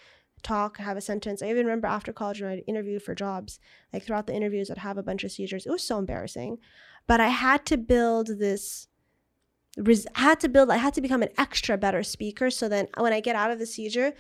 talk 0.42 0.79
have 0.79 0.96
a 0.96 1.01
sentence. 1.01 1.42
I 1.42 1.49
even 1.49 1.66
remember 1.66 1.88
after 1.88 2.12
college 2.12 2.40
when 2.40 2.51
i'd 2.51 2.64
interview 2.66 2.99
for 2.99 3.14
jobs 3.14 3.59
like 3.92 4.03
throughout 4.03 4.27
the 4.27 4.35
interviews 4.35 4.70
i'd 4.70 4.79
have 4.79 4.99
a 4.99 5.03
bunch 5.03 5.25
of 5.25 5.33
seizures. 5.33 5.66
It 5.66 5.70
was 5.70 5.83
so 5.83 5.99
embarrassing. 5.99 6.59
But 7.07 7.20
i 7.20 7.29
had 7.29 7.64
to 7.66 7.77
build 7.77 8.38
this 8.38 8.88
res- 9.77 10.07
had 10.14 10.40
to 10.40 10.49
build 10.49 10.70
i 10.70 10.77
had 10.77 10.94
to 10.94 11.01
become 11.01 11.22
an 11.22 11.29
extra 11.38 11.77
better 11.77 12.03
speaker 12.03 12.51
so 12.51 12.68
then 12.68 12.88
when 12.99 13.12
i 13.12 13.20
get 13.20 13.37
out 13.37 13.51
of 13.51 13.59
the 13.59 13.66
seizure 13.66 14.12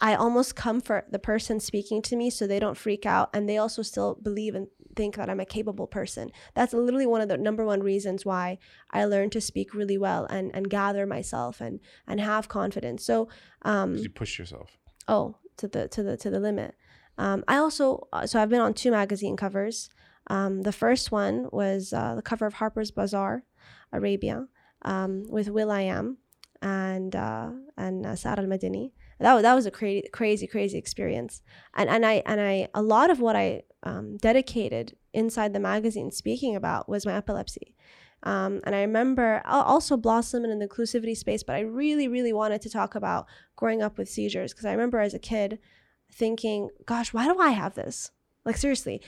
I 0.00 0.14
almost 0.14 0.56
comfort 0.56 1.06
the 1.10 1.18
person 1.18 1.60
speaking 1.60 2.02
to 2.02 2.16
me 2.16 2.30
so 2.30 2.46
they 2.46 2.58
don't 2.58 2.76
freak 2.76 3.06
out 3.06 3.30
and 3.32 3.48
they 3.48 3.58
also 3.58 3.82
still 3.82 4.18
believe 4.22 4.54
and 4.54 4.68
think 4.94 5.16
that 5.16 5.30
I'm 5.30 5.40
a 5.40 5.46
capable 5.46 5.86
person. 5.86 6.30
That's 6.54 6.72
literally 6.72 7.06
one 7.06 7.20
of 7.20 7.28
the 7.28 7.36
number 7.36 7.64
one 7.64 7.82
reasons 7.82 8.24
why 8.24 8.58
I 8.90 9.04
learned 9.04 9.32
to 9.32 9.40
speak 9.40 9.74
really 9.74 9.98
well 9.98 10.26
and, 10.26 10.50
and 10.54 10.68
gather 10.68 11.06
myself 11.06 11.60
and 11.60 11.80
and 12.06 12.20
have 12.20 12.48
confidence. 12.48 13.04
So 13.04 13.28
um 13.62 13.96
you 13.96 14.08
push 14.08 14.38
yourself. 14.38 14.76
Oh, 15.08 15.36
to 15.58 15.68
the 15.68 15.88
to 15.88 16.02
the 16.02 16.16
to 16.18 16.30
the 16.30 16.40
limit. 16.40 16.74
Um, 17.18 17.44
I 17.48 17.56
also 17.56 18.08
uh, 18.12 18.26
so 18.26 18.40
I've 18.40 18.50
been 18.50 18.60
on 18.60 18.74
two 18.74 18.90
magazine 18.90 19.36
covers. 19.36 19.90
Um, 20.28 20.62
the 20.62 20.72
first 20.72 21.12
one 21.12 21.48
was 21.52 21.92
uh, 21.92 22.16
the 22.16 22.22
cover 22.22 22.46
of 22.46 22.54
Harper's 22.54 22.90
Bazaar, 22.90 23.44
Arabia, 23.92 24.48
um, 24.82 25.24
with 25.28 25.48
will.i.am 25.48 26.18
and 26.60 27.14
uh, 27.14 27.50
and 27.76 28.04
uh, 28.04 28.16
Sara 28.16 28.40
Al 28.40 28.46
Madani 28.46 28.92
that, 29.18 29.42
that 29.42 29.54
was 29.54 29.66
a 29.66 29.70
crazy 29.70 30.08
crazy 30.12 30.46
crazy 30.46 30.78
experience. 30.78 31.42
And 31.74 31.88
and 31.88 32.04
i 32.04 32.22
and 32.26 32.40
i 32.40 32.68
a 32.74 32.82
lot 32.82 33.10
of 33.10 33.20
what 33.20 33.36
i 33.36 33.62
um, 33.82 34.16
dedicated 34.16 34.96
inside 35.12 35.52
the 35.52 35.60
magazine 35.60 36.10
speaking 36.10 36.56
about 36.56 36.88
was 36.88 37.06
my 37.06 37.14
epilepsy. 37.14 37.74
Um, 38.22 38.60
and 38.64 38.74
i 38.74 38.80
remember 38.80 39.42
also 39.44 39.96
blossom 39.96 40.44
in 40.44 40.58
the 40.58 40.66
inclusivity 40.66 41.16
space 41.16 41.42
but 41.42 41.54
i 41.54 41.60
really 41.60 42.08
really 42.08 42.32
wanted 42.32 42.62
to 42.62 42.70
talk 42.70 42.94
about 42.94 43.26
growing 43.56 43.82
up 43.82 43.98
with 43.98 44.08
seizures 44.08 44.52
because 44.52 44.64
i 44.64 44.72
remember 44.72 44.98
as 45.00 45.14
a 45.14 45.18
kid 45.18 45.58
thinking 46.10 46.70
gosh 46.86 47.12
why 47.12 47.26
do 47.26 47.38
i 47.38 47.50
have 47.50 47.74
this? 47.74 48.10
Like 48.44 48.56
seriously 48.56 49.02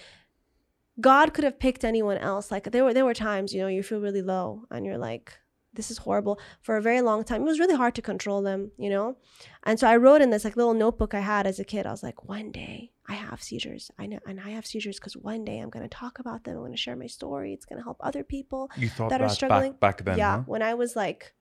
god 1.00 1.32
could 1.32 1.44
have 1.44 1.58
picked 1.58 1.84
anyone 1.84 2.18
else. 2.18 2.50
Like 2.50 2.70
there 2.70 2.84
were 2.84 2.94
there 2.94 3.04
were 3.04 3.14
times 3.14 3.54
you 3.54 3.60
know 3.60 3.68
you 3.68 3.82
feel 3.82 4.00
really 4.00 4.22
low 4.22 4.64
and 4.70 4.84
you're 4.84 4.98
like 4.98 5.38
this 5.78 5.92
is 5.92 5.98
horrible 5.98 6.40
for 6.60 6.76
a 6.76 6.82
very 6.82 7.00
long 7.00 7.22
time. 7.22 7.42
It 7.42 7.44
was 7.44 7.60
really 7.60 7.76
hard 7.76 7.94
to 7.94 8.02
control 8.02 8.42
them, 8.42 8.72
you 8.76 8.90
know? 8.90 9.16
And 9.62 9.78
so 9.78 9.86
I 9.86 9.96
wrote 9.96 10.20
in 10.20 10.30
this 10.30 10.44
like 10.44 10.56
little 10.56 10.74
notebook 10.74 11.14
I 11.14 11.20
had 11.20 11.46
as 11.46 11.60
a 11.60 11.64
kid. 11.64 11.86
I 11.86 11.92
was 11.92 12.02
like, 12.02 12.28
one 12.28 12.50
day 12.50 12.90
I 13.08 13.14
have 13.14 13.40
seizures. 13.40 13.88
I 13.96 14.06
know 14.06 14.18
and 14.26 14.40
I 14.40 14.50
have 14.50 14.66
seizures 14.66 14.98
because 14.98 15.16
one 15.16 15.44
day 15.44 15.60
I'm 15.60 15.70
gonna 15.70 15.88
talk 15.88 16.18
about 16.18 16.42
them. 16.42 16.56
I'm 16.56 16.64
gonna 16.64 16.76
share 16.76 16.96
my 16.96 17.06
story. 17.06 17.52
It's 17.52 17.64
gonna 17.64 17.84
help 17.84 17.98
other 18.00 18.24
people 18.24 18.68
you 18.76 18.88
thought 18.88 19.10
that, 19.10 19.20
that 19.20 19.24
are 19.24 19.28
struggling. 19.28 19.72
Back, 19.72 19.98
back 19.98 20.04
then. 20.04 20.18
Yeah. 20.18 20.38
Huh? 20.38 20.42
When 20.46 20.62
I 20.62 20.74
was 20.74 20.96
like 20.96 21.32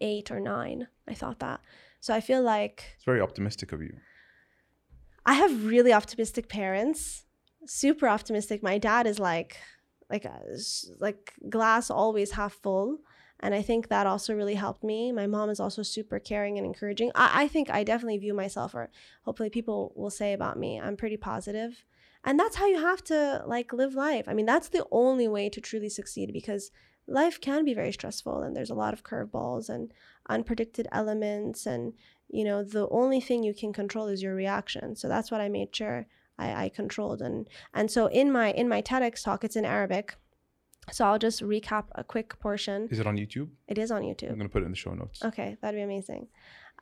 eight 0.00 0.32
or 0.32 0.40
nine, 0.40 0.88
I 1.08 1.14
thought 1.14 1.38
that. 1.38 1.60
So 2.00 2.12
I 2.12 2.20
feel 2.20 2.42
like 2.42 2.82
it's 2.96 3.04
very 3.04 3.20
optimistic 3.20 3.70
of 3.72 3.80
you. 3.80 3.94
I 5.24 5.34
have 5.34 5.64
really 5.64 5.92
optimistic 5.92 6.48
parents. 6.48 7.24
Super 7.66 8.08
optimistic. 8.08 8.64
My 8.64 8.78
dad 8.78 9.06
is 9.06 9.20
like 9.20 9.56
like 10.10 10.26
uh, 10.26 10.30
a, 10.30 10.58
like 10.98 11.32
glass 11.48 11.88
always 11.88 12.32
half 12.32 12.54
full 12.54 12.98
and 13.40 13.54
I 13.54 13.62
think 13.62 13.88
that 13.88 14.06
also 14.06 14.34
really 14.34 14.54
helped 14.54 14.84
me. 14.84 15.12
My 15.12 15.26
mom 15.26 15.50
is 15.50 15.60
also 15.60 15.82
super 15.82 16.18
caring 16.18 16.56
and 16.56 16.66
encouraging. 16.66 17.10
I, 17.14 17.44
I 17.44 17.48
think 17.48 17.70
I 17.70 17.84
definitely 17.84 18.18
view 18.18 18.34
myself, 18.34 18.74
or 18.74 18.90
hopefully 19.24 19.50
people 19.50 19.92
will 19.96 20.10
say 20.10 20.32
about 20.32 20.58
me, 20.58 20.80
I'm 20.80 20.96
pretty 20.96 21.16
positive. 21.16 21.84
And 22.24 22.38
that's 22.40 22.56
how 22.56 22.66
you 22.66 22.80
have 22.80 23.04
to 23.04 23.42
like 23.46 23.72
live 23.72 23.94
life. 23.94 24.26
I 24.28 24.34
mean, 24.34 24.46
that's 24.46 24.68
the 24.68 24.86
only 24.90 25.28
way 25.28 25.50
to 25.50 25.60
truly 25.60 25.90
succeed 25.90 26.32
because 26.32 26.70
life 27.06 27.40
can 27.40 27.64
be 27.64 27.74
very 27.74 27.92
stressful 27.92 28.42
and 28.42 28.56
there's 28.56 28.70
a 28.70 28.74
lot 28.74 28.94
of 28.94 29.04
curveballs 29.04 29.68
and 29.68 29.92
unpredicted 30.30 30.86
elements 30.90 31.66
and 31.66 31.92
you 32.30 32.44
know 32.44 32.64
the 32.64 32.88
only 32.88 33.20
thing 33.20 33.42
you 33.42 33.52
can 33.52 33.72
control 33.72 34.08
is 34.08 34.22
your 34.22 34.34
reaction 34.34 34.96
so 34.96 35.06
that's 35.06 35.30
what 35.30 35.40
i 35.40 35.48
made 35.48 35.74
sure 35.74 36.06
I, 36.38 36.64
I 36.64 36.68
controlled 36.70 37.20
and 37.20 37.46
and 37.74 37.90
so 37.90 38.06
in 38.06 38.32
my 38.32 38.52
in 38.52 38.68
my 38.68 38.80
tedx 38.80 39.22
talk 39.22 39.44
it's 39.44 39.56
in 39.56 39.66
arabic 39.66 40.16
so 40.90 41.04
I'll 41.06 41.18
just 41.18 41.42
recap 41.42 41.84
a 41.94 42.04
quick 42.04 42.38
portion. 42.40 42.88
Is 42.90 43.00
it 43.00 43.06
on 43.06 43.16
YouTube? 43.16 43.48
It 43.68 43.78
is 43.78 43.90
on 43.90 44.02
YouTube. 44.02 44.30
I'm 44.30 44.36
going 44.36 44.48
to 44.48 44.52
put 44.52 44.62
it 44.62 44.66
in 44.66 44.72
the 44.72 44.76
show 44.76 44.94
notes. 44.94 45.24
Okay, 45.24 45.56
that'd 45.60 45.78
be 45.78 45.82
amazing. 45.82 46.28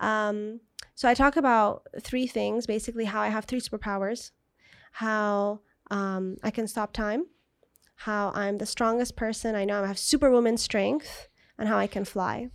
Um, 0.00 0.60
so 0.94 1.08
I 1.08 1.14
talk 1.14 1.36
about 1.36 1.86
three 2.00 2.26
things 2.26 2.66
basically 2.66 3.04
how 3.04 3.20
I 3.20 3.28
have 3.28 3.44
three 3.44 3.60
superpowers, 3.60 4.32
how 4.92 5.60
um, 5.90 6.36
I 6.42 6.50
can 6.50 6.66
stop 6.66 6.92
time, 6.92 7.26
how 7.96 8.32
I'm 8.34 8.58
the 8.58 8.66
strongest 8.66 9.16
person 9.16 9.54
I 9.54 9.64
know 9.64 9.84
I 9.84 9.86
have 9.86 9.98
superwoman 9.98 10.56
strength, 10.56 11.28
and 11.58 11.68
how 11.68 11.78
I 11.78 11.86
can 11.86 12.04
fly. 12.04 12.48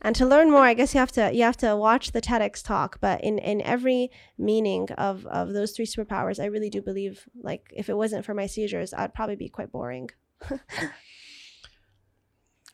And 0.00 0.14
to 0.16 0.26
learn 0.26 0.50
more, 0.50 0.60
I 0.60 0.74
guess 0.74 0.92
you 0.92 1.00
have 1.00 1.12
to 1.12 1.32
you 1.32 1.42
have 1.44 1.56
to 1.58 1.74
watch 1.76 2.12
the 2.12 2.20
TEDx 2.20 2.62
talk. 2.62 3.00
But 3.00 3.24
in 3.24 3.38
in 3.38 3.62
every 3.62 4.10
meaning 4.36 4.90
of 4.98 5.24
of 5.26 5.54
those 5.54 5.72
three 5.72 5.86
superpowers, 5.86 6.38
I 6.38 6.46
really 6.46 6.68
do 6.68 6.82
believe 6.82 7.26
like 7.42 7.72
if 7.74 7.88
it 7.88 7.96
wasn't 7.96 8.24
for 8.26 8.34
my 8.34 8.46
seizures, 8.46 8.92
I'd 8.92 9.14
probably 9.14 9.36
be 9.36 9.48
quite 9.48 9.72
boring. 9.72 10.10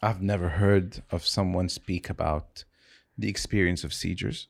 I've 0.03 0.23
never 0.23 0.49
heard 0.49 1.03
of 1.11 1.27
someone 1.27 1.69
speak 1.69 2.09
about 2.09 2.65
the 3.19 3.29
experience 3.29 3.85
of 3.85 3.93
seizures. 3.93 4.49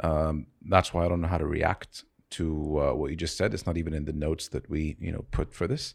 Um, 0.00 0.46
that's 0.62 0.92
why 0.92 1.04
I 1.04 1.08
don't 1.08 1.22
know 1.22 1.28
how 1.28 1.38
to 1.38 1.46
react 1.46 2.04
to 2.30 2.80
uh, 2.80 2.94
what 2.94 3.10
you 3.10 3.16
just 3.16 3.36
said. 3.36 3.54
It's 3.54 3.66
not 3.66 3.78
even 3.78 3.94
in 3.94 4.04
the 4.04 4.12
notes 4.12 4.48
that 4.48 4.68
we, 4.68 4.96
you 5.00 5.12
know, 5.12 5.24
put 5.30 5.54
for 5.54 5.66
this. 5.66 5.94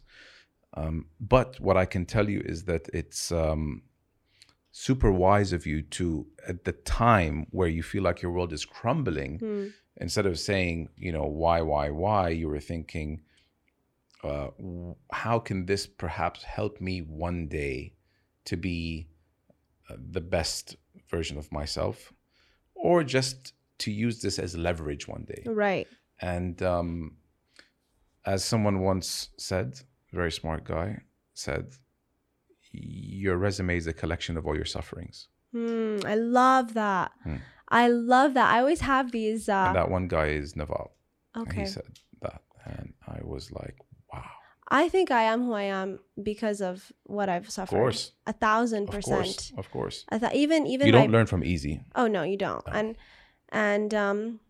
Um, 0.74 1.06
but 1.20 1.60
what 1.60 1.76
I 1.76 1.84
can 1.84 2.06
tell 2.06 2.28
you 2.28 2.42
is 2.44 2.64
that 2.64 2.88
it's 2.92 3.30
um, 3.30 3.82
super 4.72 5.12
wise 5.12 5.52
of 5.52 5.66
you 5.66 5.82
to, 5.82 6.26
at 6.48 6.64
the 6.64 6.72
time 6.72 7.46
where 7.50 7.68
you 7.68 7.82
feel 7.82 8.02
like 8.02 8.22
your 8.22 8.32
world 8.32 8.52
is 8.52 8.64
crumbling, 8.64 9.38
mm. 9.38 9.72
instead 9.98 10.26
of 10.26 10.38
saying, 10.38 10.88
you 10.96 11.12
know, 11.12 11.26
why, 11.26 11.60
why, 11.60 11.90
why, 11.90 12.30
you 12.30 12.48
were 12.48 12.60
thinking, 12.60 13.20
uh, 14.22 14.48
how 15.10 15.38
can 15.38 15.66
this 15.66 15.86
perhaps 15.86 16.42
help 16.42 16.80
me 16.80 17.00
one 17.00 17.48
day 17.48 17.94
to 18.44 18.56
be 18.56 19.08
uh, 19.90 19.96
the 20.10 20.20
best 20.20 20.76
version 21.08 21.38
of 21.38 21.50
myself? 21.50 22.12
Or 22.74 23.04
just 23.04 23.52
to 23.78 23.90
use 23.90 24.20
this 24.20 24.38
as 24.38 24.56
leverage 24.56 25.08
one 25.08 25.24
day. 25.24 25.42
Right. 25.46 25.88
And 26.20 26.62
um, 26.62 27.16
as 28.24 28.44
someone 28.44 28.80
once 28.80 29.30
said 29.36 29.80
very 30.12 30.30
smart 30.30 30.64
guy 30.64 31.00
said 31.34 31.72
your 32.70 33.36
resume 33.36 33.76
is 33.76 33.86
a 33.86 33.92
collection 33.92 34.36
of 34.36 34.46
all 34.46 34.54
your 34.54 34.64
sufferings. 34.64 35.28
Mm, 35.54 36.04
i 36.04 36.14
love 36.14 36.74
that. 36.74 37.12
Mm. 37.26 37.40
i 37.68 37.88
love 37.88 38.34
that. 38.34 38.54
I 38.54 38.60
always 38.60 38.80
have 38.80 39.12
these 39.12 39.48
uh... 39.48 39.64
and 39.68 39.76
that 39.76 39.90
one 39.90 40.08
guy 40.08 40.26
is 40.26 40.56
naval. 40.56 40.92
Okay 41.36 41.60
he 41.60 41.66
said 41.66 41.98
that 42.20 42.42
and 42.64 42.92
i 43.08 43.18
was 43.22 43.50
like 43.50 43.76
I 44.72 44.88
think 44.88 45.10
I 45.10 45.24
am 45.24 45.44
who 45.44 45.52
I 45.52 45.64
am 45.64 45.98
because 46.22 46.62
of 46.62 46.90
what 47.04 47.28
I've 47.28 47.50
suffered. 47.50 47.76
Of 47.76 47.80
course, 47.80 48.12
a 48.26 48.32
thousand 48.32 48.86
percent. 48.88 49.20
Of 49.20 49.26
course, 49.26 49.52
of 49.58 49.70
course. 49.70 50.04
I 50.08 50.18
thought 50.18 50.34
even 50.34 50.66
even 50.66 50.86
you 50.86 50.92
don't 50.92 51.10
my, 51.10 51.18
learn 51.18 51.26
from 51.26 51.44
easy. 51.44 51.82
Oh 51.94 52.06
no, 52.06 52.22
you 52.22 52.38
don't. 52.38 52.66
No. 52.66 52.72
And 52.72 52.96
and 53.50 53.92
um, 53.92 54.40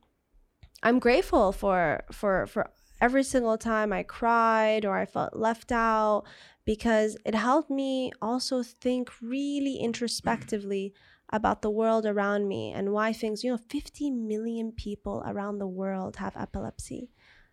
I'm 0.85 1.00
grateful 1.00 1.50
for 1.50 2.04
for 2.12 2.46
for 2.46 2.70
every 3.00 3.24
single 3.24 3.58
time 3.58 3.92
I 3.92 4.04
cried 4.04 4.85
or 4.85 4.96
I 4.96 5.06
felt 5.06 5.35
left 5.35 5.72
out 5.72 6.22
because 6.64 7.16
it 7.26 7.35
helped 7.35 7.68
me 7.68 8.12
also 8.22 8.62
think 8.62 9.11
really 9.20 9.74
introspectively 9.76 10.94
about 11.32 11.62
the 11.62 11.70
world 11.70 12.06
around 12.06 12.46
me 12.46 12.70
and 12.70 12.92
why 12.92 13.12
things, 13.12 13.42
you 13.42 13.50
know, 13.50 13.58
50 13.68 14.11
million 14.11 14.70
people 14.70 15.24
around 15.26 15.58
the 15.58 15.66
world 15.66 16.16
have 16.16 16.37
epilepsy. 16.37 17.11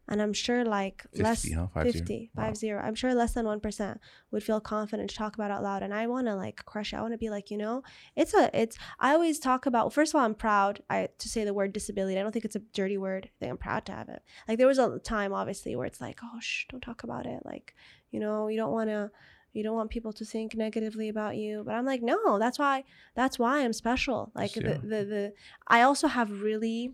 And 0.10 0.22
I'm 0.22 0.34
sure 0.34 0.65
like 0.65 1.04
50, 1.13 1.24
less 1.24 1.54
huh? 1.54 1.67
Five 1.74 1.84
50, 1.86 2.06
zero. 2.06 2.19
Wow. 2.36 2.43
five 2.43 2.58
zero. 2.58 2.82
I'm 2.84 2.95
sure 2.95 3.13
less 3.13 3.34
than 3.34 3.45
1% 3.45 3.98
would 4.32 4.43
feel 4.43 4.60
confident 4.60 5.10
to 5.12 5.15
talk 5.15 5.36
about 5.36 5.52
out 5.52 5.63
loud. 5.63 5.84
And 5.84 5.93
I 5.93 6.08
want 6.08 6.28
to 6.28 6.36
like 6.36 6.65
crush 6.65 6.93
it. 6.93 6.98
I 6.98 7.02
want 7.02 7.13
to 7.13 7.17
be 7.17 7.30
like, 7.30 7.52
you 7.52 7.58
know, 7.58 7.84
it's 8.15 8.34
a, 8.34 8.50
it's, 8.60 8.78
I 9.00 9.13
always 9.13 9.39
talk 9.39 9.65
about, 9.67 9.93
first 9.93 10.12
of 10.13 10.19
all, 10.19 10.26
I'm 10.26 10.36
proud 10.36 10.82
I, 10.89 11.10
to 11.17 11.30
say 11.30 11.45
the 11.45 11.54
word 11.54 11.72
disability. 11.74 12.19
I 12.19 12.24
don't 12.24 12.32
think 12.32 12.45
it's 12.45 12.56
a 12.56 12.63
dirty 12.74 12.98
word. 12.98 13.30
I 13.30 13.32
think 13.39 13.52
I'm 13.52 13.58
proud 13.58 13.86
to 13.86 13.91
have 13.91 14.10
it. 14.10 14.22
Like 14.48 14.58
there 14.58 14.67
was 14.67 14.80
a 14.80 14.98
time 15.00 15.32
obviously 15.32 15.76
where 15.76 15.86
it's 15.86 16.02
like, 16.02 16.19
oh, 16.24 16.39
shh, 16.41 16.65
don't 16.69 16.82
talk 16.82 17.04
about 17.04 17.26
it. 17.26 17.41
Like, 17.45 17.76
you 18.12 18.19
know, 18.19 18.48
you 18.48 18.58
don't 18.58 18.72
want 18.72 18.89
to, 18.89 19.12
you 19.54 19.63
don't 19.63 19.76
want 19.76 19.89
people 19.89 20.13
to 20.13 20.26
think 20.26 20.56
negatively 20.56 21.10
about 21.10 21.36
you 21.36 21.63
but 21.65 21.74
i'm 21.74 21.84
like 21.84 22.04
no 22.04 22.38
that's 22.38 22.60
why 22.60 22.84
that's 23.15 23.39
why 23.39 23.62
i'm 23.63 23.74
special 23.74 24.32
like 24.36 24.56
Yeah. 24.56 24.74
the, 24.74 24.78
the 24.78 25.06
the 25.06 25.34
i 25.67 25.82
also 25.82 26.08
have 26.08 26.43
really 26.43 26.93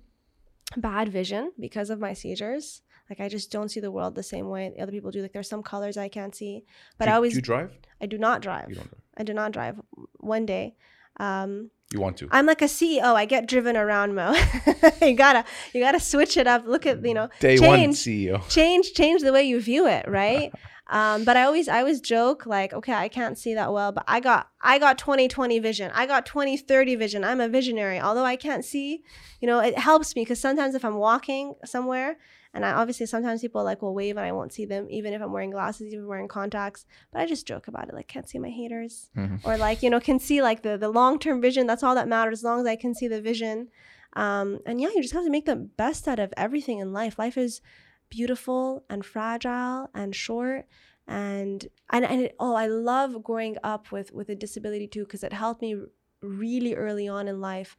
bad 0.78 1.10
vision 1.10 1.52
because 1.60 1.90
of 1.90 2.00
my 2.00 2.14
seizures 2.14 2.82
like 3.10 3.20
i 3.20 3.28
just 3.30 3.52
don't 3.52 3.70
see 3.70 3.80
the 3.80 3.92
world 3.92 4.16
the 4.16 4.24
same 4.24 4.50
way 4.50 4.74
other 4.80 4.92
people 4.92 5.12
do. 5.12 5.22
Like 5.22 5.34
there's 5.34 5.50
some 5.50 5.64
colors 5.64 5.98
i 5.98 6.08
can't 6.08 6.36
see 6.36 6.64
but 6.98 7.06
do, 7.06 7.12
i 7.12 7.14
always 7.16 7.34
do 7.34 7.38
you 7.38 7.42
drive? 7.42 7.72
i 8.02 8.06
do 8.06 8.18
not 8.18 8.42
drive. 8.42 8.70
You 8.70 8.76
don't 8.76 8.90
drive. 8.90 9.02
i 9.18 9.24
do 9.24 9.34
not 9.34 9.52
drive. 9.52 9.76
One 10.20 10.46
day 10.46 10.76
um 11.20 11.70
You 11.94 12.02
want 12.02 12.18
to? 12.18 12.28
i'm 12.32 12.46
like 12.46 12.62
a 12.62 12.66
ceo 12.66 13.14
i 13.16 13.26
get 13.26 13.48
driven 13.48 13.78
around 13.78 14.16
mo 14.16 14.34
you 15.02 15.14
gotta 15.16 15.46
you 15.74 15.80
gotta 15.82 16.00
switch 16.00 16.36
it 16.38 16.48
up. 16.48 16.66
Look 16.66 16.86
at 16.86 17.06
you 17.06 17.14
know 17.14 17.30
Day 17.40 17.60
one 17.60 17.80
change 17.80 17.96
CEO. 17.98 18.50
change 18.50 18.94
change 18.94 19.22
the 19.22 19.32
way 19.32 19.44
you 19.44 19.62
view 19.62 19.88
it 19.88 20.06
right? 20.22 20.52
Um 20.88 21.24
but 21.24 21.36
i 21.38 21.44
always 21.44 21.68
i 21.68 21.80
always 21.80 22.00
joke 22.02 22.46
like 22.46 22.72
okay 22.74 22.94
i 22.94 23.08
can't 23.08 23.38
see 23.40 23.54
that 23.56 23.72
well 23.74 23.92
but 23.92 24.04
i 24.08 24.20
got 24.20 24.50
i 24.62 24.78
got 24.78 24.98
2020 25.00 25.58
vision. 25.60 25.90
I 25.96 26.06
got 26.06 26.26
2030 26.28 26.96
vision. 26.96 27.24
I'm 27.24 27.40
a 27.42 27.48
visionary. 27.50 28.00
Although 28.00 28.26
i 28.26 28.36
can't 28.36 28.64
see 28.66 29.02
you 29.42 29.48
know 29.48 29.60
it 29.60 29.78
helps 29.80 30.16
me 30.16 30.22
because 30.24 30.40
sometimes 30.40 30.76
if 30.76 30.84
i'm 30.86 30.98
walking 30.98 31.56
somewhere 31.66 32.18
and 32.56 32.66
I 32.66 32.72
obviously 32.72 33.06
sometimes 33.06 33.42
people 33.42 33.64
like 33.64 33.84
will 33.84 33.94
wave 33.94 34.18
and 34.18 34.26
I 34.26 34.32
won't 34.32 34.54
see 34.54 34.66
them 34.66 34.88
even 34.90 35.14
if 35.14 35.22
I'm 35.22 35.32
wearing 35.32 35.52
glasses, 35.52 35.94
even 35.94 36.08
wearing 36.08 36.28
contacts. 36.28 36.88
But 37.12 37.22
I 37.22 37.26
just 37.28 37.46
joke 37.46 37.68
about 37.68 37.88
it, 37.90 37.94
like 37.94 38.08
can't 38.08 38.28
see 38.28 38.40
my 38.40 38.50
haters, 38.50 39.12
Mhm. 39.16 39.42
or 39.46 39.58
like 39.58 39.84
you 39.84 39.90
know 39.92 40.00
can 40.00 40.18
see 40.20 40.42
like 40.42 40.64
the 40.64 40.78
the 40.78 40.90
long 40.90 41.20
term 41.20 41.40
vision. 41.42 41.68
That's 41.68 41.84
all 41.84 41.94
that 41.96 42.08
matters 42.08 42.40
as 42.40 42.44
long 42.44 42.60
as 42.62 42.66
I 42.66 42.76
can 42.76 42.96
see 42.96 43.08
the 43.08 43.22
vision. 43.22 43.68
Um, 44.14 44.60
and 44.66 44.80
yeah, 44.82 44.90
you 44.96 45.02
just 45.02 45.14
have 45.14 45.26
to 45.26 45.30
make 45.30 45.46
the 45.46 45.58
best 45.58 46.08
out 46.08 46.20
of 46.20 46.34
everything 46.38 46.80
in 46.80 46.94
life. 46.94 47.20
Life 47.20 47.38
is 47.38 47.62
beautiful 48.10 48.86
and 48.90 49.06
fragile 49.06 49.90
and 49.94 50.16
short 50.16 50.66
and 51.08 51.68
and, 51.92 52.06
and 52.06 52.22
it, 52.22 52.36
oh 52.40 52.54
i 52.56 52.66
love 52.68 53.24
growing 53.24 53.58
up 53.64 53.92
with 53.92 54.12
with 54.14 54.30
a 54.30 54.36
disability 54.36 54.88
too 54.88 55.04
because 55.04 55.24
it 55.24 55.34
helped 55.34 55.62
me 55.62 55.76
really 56.22 56.74
early 56.76 57.08
on 57.08 57.28
in 57.28 57.42
life 57.42 57.76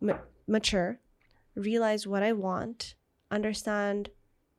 ma- 0.00 0.18
mature 0.46 0.98
realize 1.54 2.06
what 2.06 2.22
i 2.22 2.32
want 2.32 2.94
understand 3.30 4.10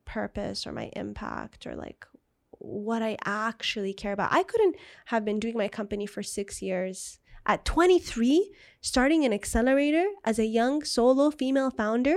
purpose 0.04 0.66
or 0.66 0.72
my 0.72 0.90
impact 0.94 1.66
or 1.66 1.74
like 1.74 2.06
what 2.50 3.02
i 3.02 3.16
actually 3.24 3.92
care 3.92 4.12
about 4.12 4.32
i 4.32 4.42
couldn't 4.42 4.76
have 5.06 5.24
been 5.24 5.40
doing 5.40 5.56
my 5.56 5.68
company 5.68 6.06
for 6.06 6.22
six 6.22 6.62
years 6.62 7.18
at 7.44 7.64
23 7.64 8.52
starting 8.80 9.24
an 9.24 9.32
accelerator 9.32 10.06
as 10.24 10.38
a 10.38 10.46
young 10.46 10.82
solo 10.82 11.30
female 11.30 11.70
founder 11.70 12.16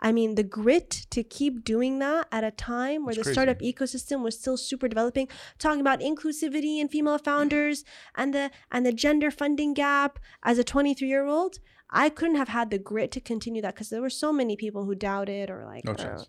I 0.00 0.12
mean, 0.12 0.34
the 0.34 0.42
grit 0.42 1.06
to 1.10 1.22
keep 1.22 1.62
doing 1.62 1.98
that 1.98 2.26
at 2.32 2.42
a 2.42 2.50
time 2.50 3.04
where 3.04 3.10
It's 3.10 3.18
the 3.18 3.22
crazy. 3.24 3.34
startup 3.34 3.58
ecosystem 3.58 4.22
was 4.22 4.38
still 4.38 4.56
super 4.56 4.88
developing, 4.88 5.28
talking 5.58 5.80
about 5.80 6.00
inclusivity 6.00 6.80
and 6.80 6.90
female 6.90 7.18
founders 7.18 7.84
and 8.14 8.32
the 8.32 8.50
and 8.72 8.86
the 8.86 8.92
gender 8.92 9.30
funding 9.30 9.74
gap 9.74 10.18
as 10.42 10.58
a 10.58 10.64
23 10.64 11.06
year 11.06 11.26
old. 11.26 11.58
I 11.92 12.08
couldn't 12.08 12.36
have 12.36 12.48
had 12.48 12.70
the 12.70 12.78
grit 12.78 13.10
to 13.12 13.20
continue 13.20 13.62
that 13.62 13.74
because 13.74 13.88
there 13.90 14.00
were 14.02 14.10
so 14.10 14.32
many 14.32 14.56
people 14.56 14.84
who 14.84 14.94
doubted 14.94 15.50
or 15.50 15.64
like 15.64 15.84
No 15.84 15.92
uh, 15.92 15.96
chance. 15.96 16.20
know, 16.22 16.26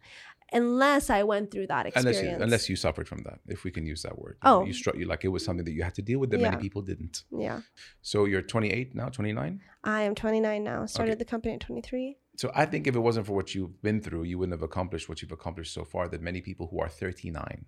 unless 0.54 1.10
I 1.10 1.24
went 1.24 1.50
through 1.52 1.68
that 1.68 1.86
Unless 1.96 2.16
experience. 2.16 2.40
you, 2.40 2.44
unless 2.44 2.70
you 2.70 2.76
suffered 2.76 3.08
from 3.08 3.20
that, 3.24 3.40
if 3.48 3.64
we 3.64 3.72
can 3.72 3.86
use 3.86 4.02
that 4.04 4.18
word. 4.20 4.38
Oh. 4.44 4.66
You 4.66 4.74
struck 4.74 4.96
you 4.98 5.06
like 5.06 5.24
it 5.24 5.30
was 5.30 5.46
something 5.46 5.64
that 5.66 5.72
you 5.72 5.84
had 5.84 5.96
to 5.96 6.02
deal 6.02 6.20
with 6.20 6.30
that 6.32 6.42
many 6.42 6.58
people 6.58 6.82
didn't. 6.82 7.24
yeah, 7.32 7.62
So 8.02 8.26
you're 8.26 8.42
28 8.42 8.94
now, 8.96 9.10
29? 9.10 9.62
I 9.84 10.02
am 10.02 10.14
29 10.16 10.64
now. 10.64 10.86
Started 10.88 11.14
Okay. 11.14 11.20
the 11.20 11.26
company 11.26 11.54
at 11.56 11.62
23. 11.62 12.18
So 12.38 12.52
I 12.56 12.66
think 12.66 12.88
if 12.88 12.96
it 12.96 13.00
wasn't 13.00 13.28
for 13.28 13.34
what 13.34 13.54
you've 13.56 13.82
been 13.82 14.02
through, 14.02 14.24
you 14.24 14.38
wouldn't 14.40 14.54
have 14.54 14.64
accomplished 14.64 15.08
what 15.08 15.22
you've 15.22 15.32
accomplished 15.32 15.74
so 15.74 15.84
far. 15.86 16.08
That 16.08 16.22
many 16.22 16.42
people 16.42 16.68
who 16.72 16.80
are 16.80 16.90
39, 16.90 17.66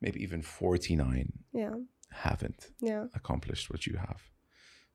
maybe 0.00 0.22
even 0.22 0.40
49, 0.42 1.32
Yeah, 1.52 1.74
haven't 2.10 2.70
yeah, 2.80 3.04
accomplished 3.14 3.70
what 3.70 3.86
you 3.86 3.96
have. 3.98 4.22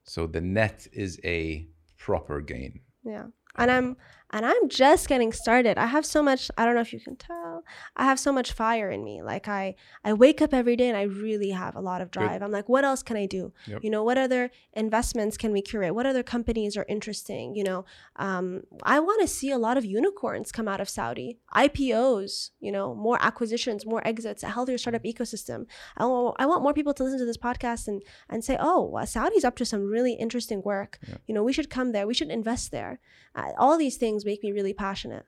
So 0.03 0.25
the 0.25 0.41
net 0.41 0.87
is 0.93 1.19
a 1.23 1.67
proper 1.97 2.41
gain. 2.41 2.81
yeah. 3.03 3.25
And 3.59 3.71
I'm 3.71 3.97
and 4.31 4.45
I'm 4.45 4.67
just 4.67 5.07
getting 5.07 5.31
started. 5.31 5.77
I 5.77 5.85
have 5.85 6.05
so 6.05 6.21
much. 6.21 6.51
I 6.57 6.65
don't 6.65 6.75
know 6.75 6.81
if 6.81 6.91
you 6.91 6.99
can 6.99 7.15
tell. 7.15 7.63
I 7.95 8.03
have 8.03 8.19
so 8.19 8.33
much 8.33 8.51
fire 8.51 8.91
in 8.91 9.03
me. 9.03 9.21
Like 9.21 9.47
I 9.47 9.75
I 10.03 10.13
wake 10.13 10.41
up 10.41 10.53
every 10.53 10.75
day 10.75 10.89
and 10.89 10.97
I 10.97 11.03
really 11.03 11.51
have 11.51 11.75
a 11.75 11.79
lot 11.79 12.01
of 12.01 12.11
Good. 12.11 12.19
drive. 12.19 12.41
I'm 12.41 12.51
like, 12.51 12.67
what 12.67 12.83
else 12.83 13.01
can 13.03 13.15
I 13.15 13.25
do? 13.25 13.53
Yep. 13.67 13.83
You 13.83 13.89
know, 13.89 14.03
what 14.03 14.17
other 14.17 14.51
investments 14.73 15.37
can 15.37 15.51
we 15.53 15.61
curate? 15.61 15.95
What 15.95 16.05
other 16.05 16.23
companies 16.23 16.75
are 16.75 16.85
interesting? 16.89 17.55
You 17.55 17.63
know, 17.63 17.85
um, 18.17 18.63
I 18.83 18.99
want 18.99 19.21
to 19.21 19.27
see 19.27 19.51
a 19.51 19.57
lot 19.57 19.77
of 19.77 19.85
unicorns 19.85 20.51
come 20.51 20.67
out 20.67 20.81
of 20.81 20.89
Saudi, 20.89 21.39
IPOs. 21.55 22.51
You 22.59 22.71
know, 22.71 22.93
more 22.93 23.17
acquisitions, 23.21 23.85
more 23.85 24.05
exits, 24.05 24.43
a 24.43 24.49
healthier 24.49 24.77
startup 24.77 25.03
ecosystem. 25.03 25.67
I 25.95 26.05
want, 26.05 26.35
I 26.39 26.45
want 26.45 26.63
more 26.63 26.73
people 26.73 26.93
to 26.95 27.03
listen 27.03 27.19
to 27.19 27.25
this 27.25 27.37
podcast 27.37 27.87
and 27.87 28.01
and 28.29 28.43
say, 28.43 28.57
oh, 28.59 28.83
well, 28.83 29.05
Saudi's 29.05 29.45
up 29.45 29.55
to 29.55 29.65
some 29.65 29.85
really 29.85 30.13
interesting 30.13 30.61
work. 30.63 30.99
You 31.27 31.33
know, 31.33 31.43
we 31.43 31.53
should 31.53 31.69
come 31.69 31.93
there. 31.93 32.05
We 32.05 32.13
should 32.13 32.29
invest 32.29 32.71
there. 32.71 32.99
Uh, 33.35 33.51
all 33.57 33.77
these 33.77 33.97
things 33.97 34.16
make 34.25 34.43
me 34.43 34.51
really 34.51 34.73
passionate. 34.73 35.25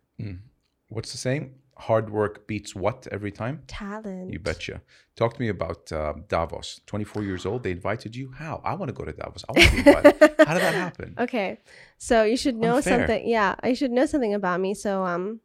What's 0.89 1.11
the 1.11 1.17
saying? 1.17 1.55
Hard 1.77 2.09
work 2.09 2.45
beats 2.45 2.75
what 2.75 3.07
every 3.09 3.31
time? 3.31 3.61
Talent. 3.67 4.33
You 4.33 4.39
betcha. 4.39 4.81
Talk 5.15 5.35
to 5.35 5.41
me 5.41 5.47
about 5.47 5.91
uh, 5.93 6.13
Davos. 6.27 6.81
24 6.87 7.23
years 7.23 7.45
old. 7.45 7.63
They 7.63 7.71
invited 7.71 8.15
you. 8.17 8.31
How? 8.31 8.61
I 8.65 8.73
want 8.73 8.89
to 8.89 8.93
go 8.93 9.05
to 9.05 9.13
Davos. 9.13 9.45
I 9.47 9.53
want 9.53 9.69
to 9.69 9.71
be 9.71 9.89
invited. 9.89 10.15
How 10.47 10.53
did 10.55 10.63
that 10.63 10.73
happen? 10.73 11.15
Okay. 11.17 11.59
So 11.97 12.23
you 12.23 12.35
should 12.35 12.57
know 12.57 12.77
Unfair. 12.77 12.99
something. 12.99 13.27
Yeah, 13.27 13.55
I 13.61 13.73
should 13.73 13.91
know 13.91 14.05
something 14.05 14.33
about 14.33 14.59
me. 14.59 14.73
So 14.73 15.05
um 15.05 15.39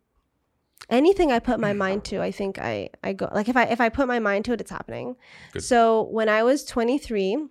anything 0.90 1.30
I 1.30 1.38
put 1.38 1.60
my 1.60 1.72
mind 1.72 2.04
to, 2.06 2.20
I 2.20 2.30
think 2.32 2.58
I 2.58 2.90
I 3.02 3.12
go 3.12 3.28
like 3.32 3.48
if 3.48 3.56
I 3.56 3.64
if 3.64 3.80
I 3.80 3.88
put 3.88 4.08
my 4.08 4.18
mind 4.18 4.44
to 4.46 4.52
it, 4.54 4.60
it's 4.60 4.70
happening. 4.70 5.16
Good. 5.52 5.62
So 5.62 6.02
when 6.10 6.28
I 6.28 6.42
was 6.42 6.64
23, 6.64 7.46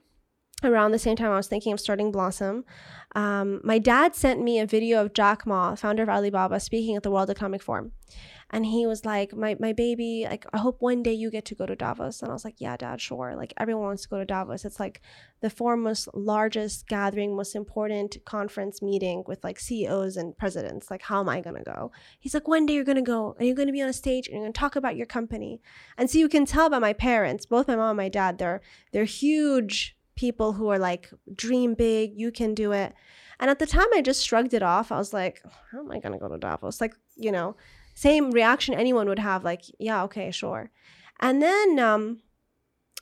around 0.64 0.92
the 0.92 1.00
same 1.00 1.16
time 1.16 1.32
I 1.32 1.38
was 1.38 1.48
thinking 1.48 1.74
of 1.74 1.80
starting 1.80 2.12
Blossom, 2.12 2.66
um, 3.16 3.62
my 3.64 3.80
dad 3.80 4.16
sent 4.16 4.42
me 4.42 4.60
a 4.60 4.66
video 4.66 5.02
of 5.02 5.14
Jack 5.14 5.46
Ma, 5.46 5.76
founder 5.76 6.04
of 6.04 6.10
Alibaba, 6.10 6.60
speaking 6.60 6.96
at 6.96 7.04
the 7.04 7.12
World 7.12 7.30
Economic 7.30 7.62
Forum. 7.62 7.92
And 8.50 8.68
he 8.68 8.86
was 8.86 9.04
like, 9.04 9.36
my, 9.36 9.56
my 9.60 9.74
baby, 9.74 10.28
like, 10.30 10.46
I 10.54 10.60
hope 10.60 10.80
one 10.80 11.02
day 11.02 11.14
you 11.14 11.32
get 11.32 11.44
to 11.46 11.56
go 11.56 11.66
to 11.66 11.76
Davos. 11.76 12.22
And 12.22 12.30
I 12.30 12.34
was 12.34 12.46
like, 12.46 12.62
yeah, 12.62 12.78
dad, 12.78 13.02
sure. 13.02 13.34
Like, 13.36 13.52
everyone 13.58 13.86
wants 13.86 14.04
to 14.04 14.10
go 14.10 14.20
to 14.20 14.26
Davos. 14.26 14.64
It's 14.64 14.80
like 14.80 15.02
the 15.42 15.50
foremost, 15.50 16.08
largest 16.14 16.88
gathering, 16.88 17.36
most 17.36 17.56
important 17.56 18.18
conference 18.26 18.80
meeting 18.80 19.24
with 19.26 19.44
like 19.44 19.60
CEOs 19.60 20.18
and 20.18 20.38
presidents. 20.38 20.92
Like, 20.92 21.02
how 21.02 21.22
am 21.22 21.30
I 21.30 21.42
going 21.42 21.56
to 21.56 21.64
go? 21.64 21.92
He's 22.20 22.36
like, 22.36 22.48
one 22.48 22.68
day 22.68 22.76
you're 22.76 22.84
going 22.84 22.96
to 22.96 23.02
go 23.02 23.36
and 23.40 23.48
you're 23.48 23.56
going 23.56 23.70
to 23.70 23.74
be 23.74 23.82
on 23.82 23.90
a 23.90 23.94
stage 23.94 24.28
and 24.28 24.36
you're 24.36 24.44
going 24.44 24.54
to 24.54 24.60
talk 24.60 24.76
about 24.76 24.96
your 24.96 25.08
company. 25.08 25.60
And 25.98 26.08
so 26.08 26.20
you 26.20 26.30
can 26.30 26.46
tell 26.46 26.70
by 26.70 26.78
my 26.78 26.94
parents, 26.94 27.48
both 27.48 27.68
my 27.68 27.76
mom 27.76 27.90
and 27.92 27.98
my 27.98 28.10
dad, 28.10 28.38
they're, 28.38 28.62
they're 28.92 29.06
huge 29.06 29.98
people 30.16 30.54
who 30.54 30.70
are 30.70 30.80
like, 30.80 31.10
dream 31.36 31.74
big, 31.74 32.14
you 32.16 32.32
can 32.32 32.54
do 32.54 32.72
it. 32.72 32.94
And 33.40 33.50
at 33.50 33.60
the 33.60 33.66
time, 33.66 33.88
I 33.94 34.02
just 34.02 34.26
shrugged 34.26 34.54
it 34.54 34.64
off. 34.64 34.92
I 34.92 34.98
was 34.98 35.14
like, 35.14 35.42
how 35.72 35.80
am 35.80 35.92
I 35.92 36.00
going 36.00 36.14
to 36.14 36.20
go 36.20 36.30
to 36.30 36.38
Davos? 36.38 36.80
Like, 36.80 36.96
you 37.16 37.32
know, 37.32 37.56
same 37.96 38.32
reaction 38.32 38.74
anyone 38.74 39.08
would 39.10 39.20
have, 39.20 39.44
like, 39.44 39.64
yeah, 39.80 40.04
okay, 40.04 40.32
sure. 40.32 40.72
And 41.20 41.42
then, 41.42 41.80
um, 41.80 42.22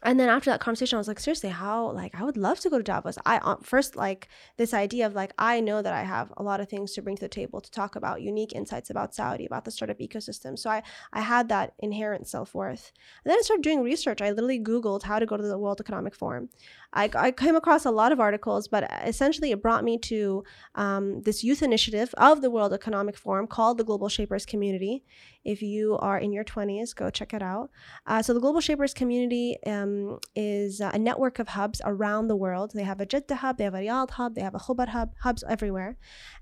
and 0.03 0.19
then 0.19 0.29
after 0.29 0.49
that 0.49 0.59
conversation, 0.59 0.97
I 0.97 0.99
was 0.99 1.07
like, 1.07 1.19
seriously, 1.19 1.49
how? 1.49 1.91
Like, 1.91 2.19
I 2.19 2.23
would 2.23 2.37
love 2.37 2.59
to 2.61 2.69
go 2.71 2.77
to 2.77 2.83
Davos. 2.83 3.19
I 3.23 3.37
uh, 3.37 3.57
first 3.61 3.95
like 3.95 4.29
this 4.57 4.73
idea 4.73 5.05
of 5.05 5.13
like, 5.13 5.31
I 5.37 5.59
know 5.59 5.81
that 5.81 5.93
I 5.93 6.03
have 6.03 6.33
a 6.37 6.43
lot 6.43 6.59
of 6.59 6.67
things 6.67 6.93
to 6.93 7.03
bring 7.03 7.15
to 7.17 7.21
the 7.21 7.29
table 7.29 7.61
to 7.61 7.69
talk 7.69 7.95
about 7.95 8.23
unique 8.23 8.53
insights 8.53 8.89
about 8.89 9.13
Saudi, 9.13 9.45
about 9.45 9.63
the 9.63 9.69
startup 9.69 9.99
ecosystem. 9.99 10.57
So 10.57 10.71
I, 10.71 10.81
I 11.13 11.21
had 11.21 11.49
that 11.49 11.73
inherent 11.79 12.27
self 12.27 12.55
worth. 12.55 12.91
And 13.23 13.31
then 13.31 13.37
I 13.37 13.41
started 13.43 13.61
doing 13.63 13.83
research. 13.83 14.21
I 14.23 14.31
literally 14.31 14.59
Googled 14.59 15.03
how 15.03 15.19
to 15.19 15.27
go 15.27 15.37
to 15.37 15.43
the 15.43 15.59
World 15.59 15.79
Economic 15.79 16.15
Forum. 16.15 16.49
I, 16.93 17.09
I 17.15 17.31
came 17.31 17.55
across 17.55 17.85
a 17.85 17.91
lot 17.91 18.11
of 18.11 18.19
articles, 18.19 18.67
but 18.67 18.89
essentially 19.05 19.51
it 19.51 19.61
brought 19.61 19.83
me 19.83 19.97
to 19.99 20.43
um, 20.75 21.21
this 21.21 21.43
youth 21.43 21.63
initiative 21.63 22.13
of 22.17 22.41
the 22.41 22.51
World 22.51 22.73
Economic 22.73 23.17
Forum 23.17 23.47
called 23.47 23.77
the 23.77 23.83
Global 23.83 24.09
Shapers 24.09 24.45
Community. 24.45 25.03
If 25.43 25.61
you 25.63 25.97
are 25.97 26.19
in 26.19 26.31
your 26.31 26.43
20s, 26.43 26.95
go 26.95 27.09
check 27.09 27.33
it 27.33 27.41
out. 27.41 27.71
Uh, 28.05 28.21
so, 28.21 28.33
the 28.33 28.39
Global 28.39 28.61
Shapers 28.61 28.93
Community 28.93 29.57
um, 29.65 30.19
is 30.35 30.81
a 30.81 30.99
network 30.99 31.39
of 31.39 31.47
hubs 31.49 31.81
around 31.83 32.27
the 32.27 32.35
world. 32.35 32.71
They 32.73 32.83
have 32.83 33.01
a 33.01 33.07
Jeddah 33.07 33.37
hub, 33.37 33.57
they 33.57 33.63
have 33.63 33.73
a 33.73 33.79
Riyadh 33.79 34.11
hub, 34.11 34.35
they 34.35 34.41
have 34.41 34.53
a 34.53 34.59
Khubar 34.59 34.89
hub, 34.89 35.13
hubs 35.21 35.43
everywhere. 35.49 35.97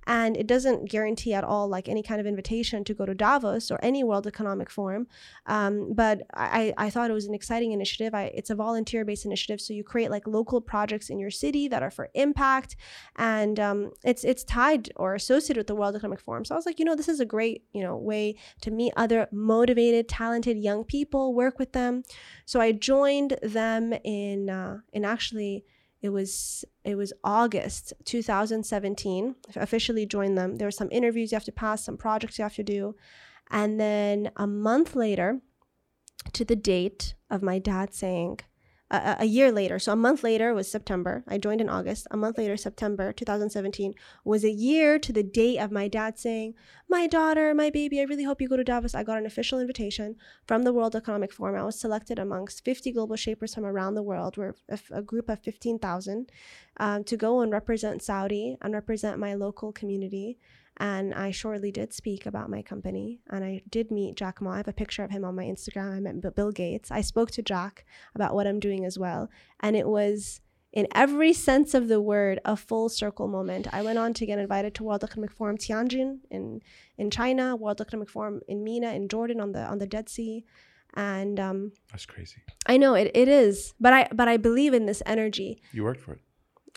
And 0.06 0.36
it 0.36 0.48
doesn't 0.48 0.90
guarantee 0.90 1.34
at 1.34 1.44
all 1.46 1.70
like 1.70 1.88
any 1.88 2.04
kind 2.04 2.20
of 2.20 2.28
invitation 2.28 2.84
to 2.84 2.94
go 2.94 3.06
to 3.06 3.14
Davos 3.14 3.72
or 3.72 3.80
any 3.82 4.04
World 4.04 4.28
Economic 4.28 4.70
Forum. 4.70 5.08
Um, 5.46 5.94
but 5.94 6.24
I, 6.34 6.74
I 6.78 6.90
thought 6.90 7.10
it 7.10 7.14
was 7.14 7.28
an 7.28 7.36
exciting 7.36 7.72
initiative. 7.72 8.14
I, 8.14 8.32
it's 8.34 8.50
a 8.50 8.56
volunteer 8.56 9.06
based 9.06 9.26
initiative. 9.26 9.62
So, 9.62 9.74
you 9.74 9.84
create 9.84 10.12
like 10.12 10.28
local 10.28 10.39
projects 10.66 11.10
in 11.10 11.20
your 11.20 11.32
city 11.32 11.68
that 11.68 11.84
are 11.84 11.92
for 11.92 12.10
impact. 12.14 12.76
And 13.16 13.60
um, 13.60 13.92
it's, 14.04 14.24
it's 14.24 14.44
tied 14.44 14.90
or 14.96 15.16
associated 15.16 15.58
with 15.58 15.68
the 15.68 15.76
World 15.76 15.96
Economic 15.96 16.20
Forum. 16.20 16.46
So, 16.46 16.56
I 16.56 16.58
was 16.58 16.66
like, 16.66 16.80
you 16.80 16.86
know, 16.86 16.96
this 16.96 17.10
is 17.10 17.20
a 17.20 17.26
great, 17.26 17.64
you 17.74 17.84
know, 17.84 17.96
way 17.96 18.36
to 18.62 18.72
meet 18.72 18.94
other 18.98 19.28
motivated, 19.32 20.08
talented 20.08 20.58
young 20.58 20.84
people, 20.84 21.34
work 21.34 21.60
with 21.60 21.74
them. 21.74 22.04
So 22.46 22.60
I 22.60 22.72
joined 22.72 23.38
them 23.42 23.94
in 24.04 24.50
uh, 24.50 24.80
in 24.94 25.06
actually 25.06 25.66
it 26.02 26.10
was 26.10 26.66
it 26.84 26.96
was 26.96 27.14
August 27.24 27.94
2017. 28.06 29.36
officially 29.56 30.06
joined 30.06 30.38
them. 30.38 30.56
There 30.56 30.68
were 30.68 30.72
some 30.72 30.90
interviews 30.92 31.32
you 31.32 31.36
have 31.36 31.44
to 31.46 31.52
pass, 31.52 31.84
some 31.84 31.98
projects 31.98 32.38
you 32.38 32.44
have 32.44 32.56
to 32.56 32.64
do, 32.64 32.96
and 33.52 33.80
then 33.80 34.32
a 34.36 34.48
month 34.48 34.96
later, 34.96 35.42
to 36.34 36.46
the 36.46 36.56
date 36.56 37.16
of 37.30 37.42
my 37.42 37.60
dad 37.60 37.94
saying, 37.94 38.40
a, 38.92 39.26
year 39.26 39.52
later, 39.52 39.78
so 39.78 39.94
a 39.94 39.96
month 39.96 40.24
later 40.24 40.54
was 40.54 40.70
September. 40.70 41.24
I 41.28 41.38
joined 41.38 41.62
in 41.62 41.70
August. 41.70 42.08
A 42.10 42.18
month 42.18 42.40
later, 42.40 42.58
September 42.58 43.14
2017, 43.14 43.94
was 44.24 44.44
a 44.44 44.50
year 44.50 44.98
to 44.98 45.14
the 45.14 45.22
date 45.22 45.60
of 45.60 45.72
my 45.72 45.88
dad 45.88 46.18
saying, 46.18 46.56
My 46.88 47.06
daughter, 47.06 47.54
my 47.54 47.70
baby, 47.70 48.00
I 48.00 48.04
really 48.04 48.24
hope 48.24 48.42
you 48.42 48.50
go 48.50 48.58
to 48.58 48.64
Davos. 48.64 48.96
I 48.96 49.04
got 49.04 49.20
an 49.20 49.28
official 49.28 49.60
invitation 49.60 50.16
from 50.48 50.64
the 50.64 50.74
World 50.74 50.96
Economic 50.96 51.32
Forum. 51.32 51.56
I 51.56 51.64
was 51.64 51.80
selected 51.80 52.18
amongst 52.18 52.66
50 52.66 52.92
global 52.92 53.16
shapers 53.16 53.54
from 53.54 53.66
around 53.66 53.94
the 53.94 54.04
world. 54.04 54.38
We're 54.38 54.56
a, 54.68 54.80
a 54.92 55.02
group 55.04 55.30
of 55.30 55.40
15,000 55.40 56.32
um, 56.78 57.04
to 57.04 57.16
go 57.16 57.42
and 57.42 57.52
represent 57.52 58.02
Saudi 58.02 58.58
and 58.62 58.74
represent 58.74 59.20
my 59.20 59.36
local 59.36 59.72
community 59.72 60.40
and 60.80 61.14
I 61.14 61.32
shortly 61.32 61.72
did 61.72 61.94
speak 61.94 62.26
about 62.26 62.50
my 62.50 62.62
company. 62.62 63.20
And 63.30 63.44
I 63.44 63.62
did 63.70 63.92
meet 63.92 64.16
Jack 64.16 64.42
Ma. 64.42 64.52
I 64.52 64.58
have 64.58 64.68
a 64.68 64.74
picture 64.74 65.04
of 65.04 65.12
him 65.12 65.26
on 65.26 65.36
my 65.36 65.44
Instagram. 65.44 65.96
I 65.96 66.00
met 66.00 66.36
Bill 66.36 66.52
Gates. 66.52 66.90
I 66.90 67.02
spoke 67.02 67.32
to 67.32 67.42
Jack 67.42 67.86
about 68.16 68.34
what 68.34 68.48
I'm 68.48 68.60
doing 68.60 68.86
as 68.86 68.98
well. 68.98 69.30
And 69.60 69.76
it 69.76 69.88
was, 69.88 70.40
in 70.72 70.88
every 70.96 71.34
sense 71.34 71.74
of 71.74 71.90
the 71.90 72.00
word, 72.00 72.40
a 72.46 72.56
full 72.56 72.88
circle 72.88 73.28
moment. 73.28 73.68
I 73.74 73.82
went 73.82 74.00
on 74.00 74.14
to 74.14 74.26
get 74.26 74.40
invited 74.40 74.74
to 74.76 74.84
World 74.84 75.04
Economic 75.04 75.32
Forum 75.32 75.58
Tianjin 75.58 76.20
in, 76.32 76.62
in 76.98 77.10
China, 77.10 77.58
World 77.58 77.82
Economic 77.82 78.10
Forum 78.10 78.40
in 78.48 78.64
MENA 78.64 78.94
in 78.94 79.10
Jordan 79.10 79.42
on 79.42 79.52
the 79.52 79.64
on 79.64 79.80
the 79.80 79.88
Dead 79.88 80.08
Sea. 80.08 80.46
And 80.94 81.40
um, 81.40 81.74
that's 81.92 82.06
crazy. 82.06 82.38
I 82.66 82.78
know 82.78 82.94
it, 82.96 83.12
it 83.14 83.28
is, 83.28 83.74
but 83.80 83.94
I 83.94 84.08
but 84.14 84.28
I 84.28 84.38
believe 84.38 84.74
in 84.74 84.86
this 84.86 85.04
energy. 85.06 85.62
You 85.72 85.84
worked 85.84 86.02
for 86.02 86.14
it. 86.14 86.22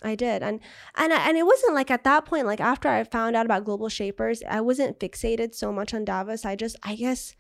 I 0.03 0.15
did. 0.15 0.43
And 0.43 0.61
and 0.97 1.13
and 1.13 1.37
it 1.37 1.47
wasn't 1.47 1.75
like 1.75 1.91
at 1.91 2.05
that 2.05 2.25
point 2.25 2.47
like 2.47 2.61
after 2.61 2.89
I 2.89 3.05
found 3.05 3.37
out 3.37 3.47
about 3.47 3.65
global 3.65 3.89
shapers, 3.89 4.43
I 4.49 4.61
wasn't 4.61 4.99
fixated 4.99 5.55
so 5.55 5.73
much 5.73 5.95
on 5.95 6.05
Davos. 6.05 6.45
I 6.45 6.57
just 6.57 6.77
I 6.83 6.95
guess 6.95 7.35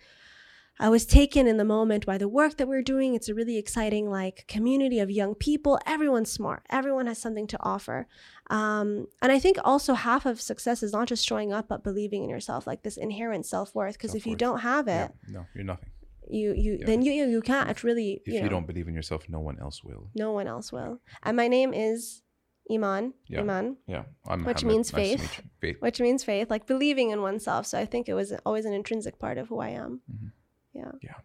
I 0.81 0.88
was 0.88 1.05
taken 1.05 1.47
in 1.47 1.59
the 1.59 1.65
moment 1.65 2.07
by 2.07 2.19
the 2.19 2.29
work 2.29 2.57
that 2.57 2.67
we're 2.67 2.83
doing. 2.83 3.15
It's 3.15 3.29
a 3.29 3.35
really 3.35 3.59
exciting 3.59 4.11
like 4.11 4.47
community 4.49 4.99
of 4.99 5.11
young 5.11 5.35
people. 5.35 5.79
Everyone's 5.87 6.33
smart. 6.33 6.65
Everyone 6.71 7.07
has 7.07 7.19
something 7.19 7.47
to 7.49 7.59
offer. 7.61 8.09
Um, 8.51 9.07
and 9.21 9.31
I 9.31 9.38
think 9.38 9.59
also 9.65 9.95
half 9.95 10.27
of 10.27 10.41
success 10.41 10.83
is 10.83 10.93
not 10.93 11.09
just 11.09 11.27
showing 11.27 11.53
up 11.53 11.69
but 11.69 11.85
believing 11.85 12.25
in 12.25 12.31
yourself, 12.31 12.67
like 12.67 12.83
this 12.83 12.97
inherent 12.97 13.47
self-worth. 13.47 13.95
Because 13.95 14.15
if 14.15 14.27
you 14.27 14.35
don't 14.35 14.61
have 14.61 14.88
it, 14.88 15.11
yeah, 15.29 15.33
no, 15.35 15.47
you're 15.55 15.65
nothing 15.65 15.91
you 16.29 16.55
you 16.55 16.79
yeah. 16.81 16.87
then 16.87 17.03
you 17.03 17.12
you, 17.12 17.27
you 17.27 17.41
can't 17.41 17.83
really 17.83 18.23
if 18.25 18.33
you, 18.33 18.38
know, 18.38 18.45
you, 18.45 18.49
don't 18.49 18.67
believe 18.67 18.88
in 18.88 18.95
yourself 18.95 19.29
no 19.29 19.41
one 19.41 19.59
else 19.61 19.83
will 19.85 20.09
no 20.15 20.33
one 20.33 20.47
else 20.47 20.73
will 20.73 21.01
and 21.23 21.37
my 21.37 21.49
name 21.49 21.75
is 21.75 22.22
Emon, 22.70 23.12
yeah. 23.27 23.40
Emon, 23.40 23.77
yeah, 23.87 24.05
I'm 24.27 24.44
which 24.44 24.64
means 24.64 24.92
nice 24.92 25.20
faith, 25.20 25.42
faith, 25.61 25.77
which 25.81 26.01
means 26.01 26.22
faith, 26.25 26.48
like 26.51 26.66
believing 26.66 27.11
in 27.11 27.20
oneself. 27.20 27.66
So 27.66 27.79
I 27.79 27.85
think 27.85 28.09
it 28.09 28.14
was 28.14 28.33
always 28.46 28.64
an 28.64 28.72
intrinsic 28.72 29.18
part 29.18 29.37
of 29.37 29.48
who 29.48 29.59
I 29.59 29.70
am. 29.70 30.01
Mm-hmm. 30.11 30.29
Yeah. 30.75 30.92
Yeah. 31.03 31.16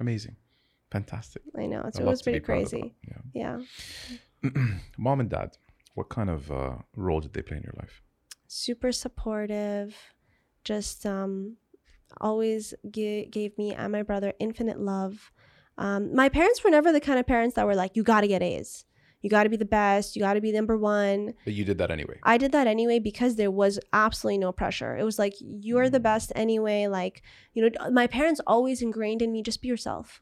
Amazing. 0.00 0.36
Fantastic. 0.90 1.42
I 1.56 1.66
know. 1.66 1.82
It's, 1.86 1.98
it 1.98 2.04
was 2.04 2.20
pretty 2.20 2.40
crazy. 2.40 2.94
Yeah. 3.32 3.58
yeah. 4.42 4.50
Mom 4.98 5.20
and 5.20 5.30
dad, 5.30 5.56
what 5.94 6.08
kind 6.08 6.28
of 6.28 6.50
uh, 6.50 6.74
role 6.96 7.20
did 7.20 7.32
they 7.32 7.42
play 7.42 7.56
in 7.58 7.62
your 7.62 7.74
life? 7.78 8.02
Super 8.48 8.92
supportive. 8.92 9.96
Just 10.64 11.06
um, 11.06 11.56
always 12.20 12.74
g- 12.90 13.26
gave 13.30 13.56
me 13.56 13.74
and 13.74 13.92
my 13.92 14.02
brother 14.02 14.32
infinite 14.38 14.80
love. 14.80 15.32
Um, 15.78 16.14
my 16.14 16.28
parents 16.28 16.62
were 16.62 16.70
never 16.70 16.92
the 16.92 17.00
kind 17.00 17.18
of 17.18 17.26
parents 17.26 17.54
that 17.56 17.66
were 17.66 17.74
like, 17.74 17.96
you 17.96 18.02
got 18.02 18.20
to 18.20 18.28
get 18.28 18.42
A's 18.42 18.84
you 19.22 19.30
got 19.30 19.44
to 19.44 19.48
be 19.48 19.56
the 19.56 19.64
best, 19.64 20.14
you 20.14 20.20
got 20.20 20.34
to 20.34 20.40
be 20.40 20.52
number 20.52 20.76
one. 20.76 21.34
But 21.44 21.54
you 21.54 21.64
did 21.64 21.78
that 21.78 21.90
anyway. 21.90 22.18
I 22.24 22.36
did 22.36 22.52
that 22.52 22.66
anyway 22.66 22.98
because 22.98 23.36
there 23.36 23.50
was 23.50 23.78
absolutely 23.92 24.38
no 24.38 24.52
pressure. 24.52 24.96
It 24.96 25.04
was 25.04 25.18
like, 25.18 25.34
you're 25.40 25.88
the 25.88 26.00
mm. 26.00 26.04
best 26.04 26.32
anyway. 26.34 26.88
Like, 26.88 27.22
you 27.54 27.62
know, 27.62 27.90
my 27.90 28.06
parents 28.06 28.40
always 28.46 28.82
ingrained 28.82 29.22
in 29.22 29.32
me 29.32 29.42
just 29.42 29.62
be 29.62 29.68
yourself. 29.68 30.20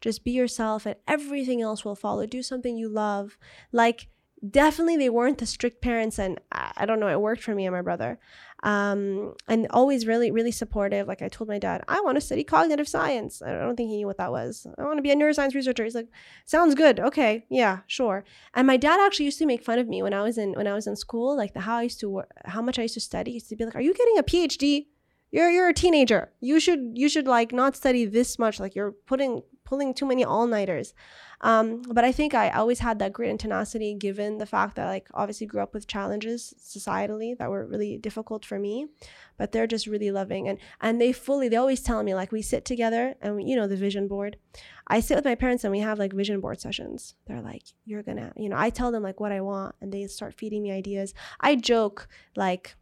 Just 0.00 0.24
be 0.24 0.32
yourself 0.32 0.84
and 0.84 0.96
everything 1.08 1.62
else 1.62 1.84
will 1.84 1.96
follow. 1.96 2.26
Do 2.26 2.42
something 2.42 2.76
you 2.76 2.88
love. 2.88 3.38
Like, 3.72 4.08
definitely 4.50 4.96
they 4.96 5.10
weren't 5.10 5.38
the 5.38 5.46
strict 5.46 5.80
parents 5.80 6.18
and 6.18 6.40
I, 6.50 6.84
don't 6.86 7.00
know, 7.00 7.08
it 7.08 7.20
worked 7.20 7.42
for 7.42 7.54
me 7.54 7.66
and 7.66 7.74
my 7.74 7.82
brother. 7.82 8.18
Um, 8.64 9.34
and 9.48 9.66
always 9.70 10.06
really 10.06 10.30
really 10.30 10.52
supportive. 10.52 11.08
Like 11.08 11.20
i 11.20 11.28
told 11.28 11.48
my 11.48 11.58
dad 11.58 11.82
i 11.88 12.00
want 12.00 12.14
to 12.14 12.20
study 12.20 12.44
cognitive 12.44 12.86
science. 12.86 13.42
I 13.42 13.50
don't 13.52 13.74
think 13.74 13.90
he 13.90 13.96
knew 13.96 14.06
what 14.06 14.18
that 14.18 14.30
was. 14.30 14.66
I 14.78 14.82
want 14.84 14.98
to 14.98 15.02
be 15.02 15.10
a 15.10 15.16
neuroscience 15.16 15.54
researcher. 15.54 15.82
He's 15.82 15.96
like 15.96 16.06
sounds 16.44 16.76
good. 16.76 17.00
Okay. 17.00 17.44
Yeah 17.50 17.80
sure. 17.88 18.24
And 18.54 18.68
my 18.68 18.76
dad 18.76 19.00
actually 19.00 19.24
used 19.24 19.38
to 19.38 19.46
make 19.46 19.64
fun 19.64 19.80
of 19.80 19.88
me 19.88 20.00
when 20.00 20.14
i 20.14 20.22
was 20.22 20.38
in 20.38 20.52
when 20.52 20.68
i 20.68 20.74
was 20.74 20.86
in 20.86 20.94
school 20.94 21.36
like 21.36 21.54
the 21.54 21.60
how 21.60 21.78
i 21.78 21.82
used 21.82 21.98
to 22.00 22.08
work 22.08 22.30
how 22.44 22.62
much 22.62 22.78
i 22.78 22.82
used 22.82 22.94
to 22.94 23.00
study. 23.00 23.32
He 23.32 23.36
used 23.36 23.48
to 23.48 23.56
be 23.56 23.64
like 23.64 23.74
are 23.74 23.80
you 23.80 23.94
getting 23.94 24.18
a 24.18 24.22
phd 24.22 24.86
you're 25.32 25.50
you're 25.50 25.68
a 25.68 25.74
teenager. 25.74 26.30
You 26.40 26.60
should 26.60 26.92
you 26.94 27.08
should 27.08 27.26
like 27.26 27.52
not 27.52 27.74
study 27.74 28.04
this 28.04 28.38
much. 28.38 28.60
Like 28.60 28.74
you're 28.74 28.92
putting 29.06 29.42
pulling 29.72 29.94
too 29.94 30.06
many 30.06 30.24
all-nighters 30.24 30.92
um, 31.42 31.82
but 31.82 32.04
I 32.04 32.12
think 32.12 32.34
I 32.34 32.50
always 32.50 32.78
had 32.78 33.00
that 33.00 33.12
grit 33.12 33.30
and 33.30 33.38
tenacity 33.38 33.94
given 33.94 34.38
the 34.38 34.46
fact 34.46 34.76
that 34.76 34.86
like 34.86 35.08
obviously 35.12 35.46
grew 35.46 35.60
up 35.60 35.74
with 35.74 35.88
challenges 35.88 36.54
societally 36.60 37.36
that 37.36 37.50
were 37.50 37.66
really 37.66 37.98
difficult 37.98 38.44
for 38.44 38.58
me. 38.58 38.86
But 39.36 39.50
they're 39.50 39.66
just 39.66 39.88
really 39.88 40.12
loving 40.12 40.46
and 40.46 40.58
and 40.80 41.00
they 41.00 41.12
fully 41.12 41.48
they 41.48 41.56
always 41.56 41.82
tell 41.82 42.02
me 42.04 42.14
like 42.14 42.30
we 42.30 42.42
sit 42.42 42.64
together 42.64 43.14
and 43.20 43.36
we, 43.36 43.44
you 43.44 43.56
know 43.56 43.66
the 43.66 43.76
vision 43.76 44.06
board. 44.06 44.36
I 44.86 45.00
sit 45.00 45.16
with 45.16 45.24
my 45.24 45.34
parents 45.34 45.64
and 45.64 45.72
we 45.72 45.80
have 45.80 45.98
like 45.98 46.12
vision 46.12 46.40
board 46.40 46.60
sessions. 46.60 47.14
They're 47.26 47.40
like, 47.40 47.64
you're 47.84 48.02
gonna, 48.02 48.32
you 48.36 48.48
know, 48.48 48.56
I 48.56 48.70
tell 48.70 48.92
them 48.92 49.02
like 49.02 49.18
what 49.18 49.32
I 49.32 49.40
want 49.40 49.74
and 49.80 49.92
they 49.92 50.06
start 50.06 50.34
feeding 50.34 50.62
me 50.62 50.70
ideas. 50.70 51.12
I 51.40 51.56
joke 51.56 52.06
like 52.36 52.76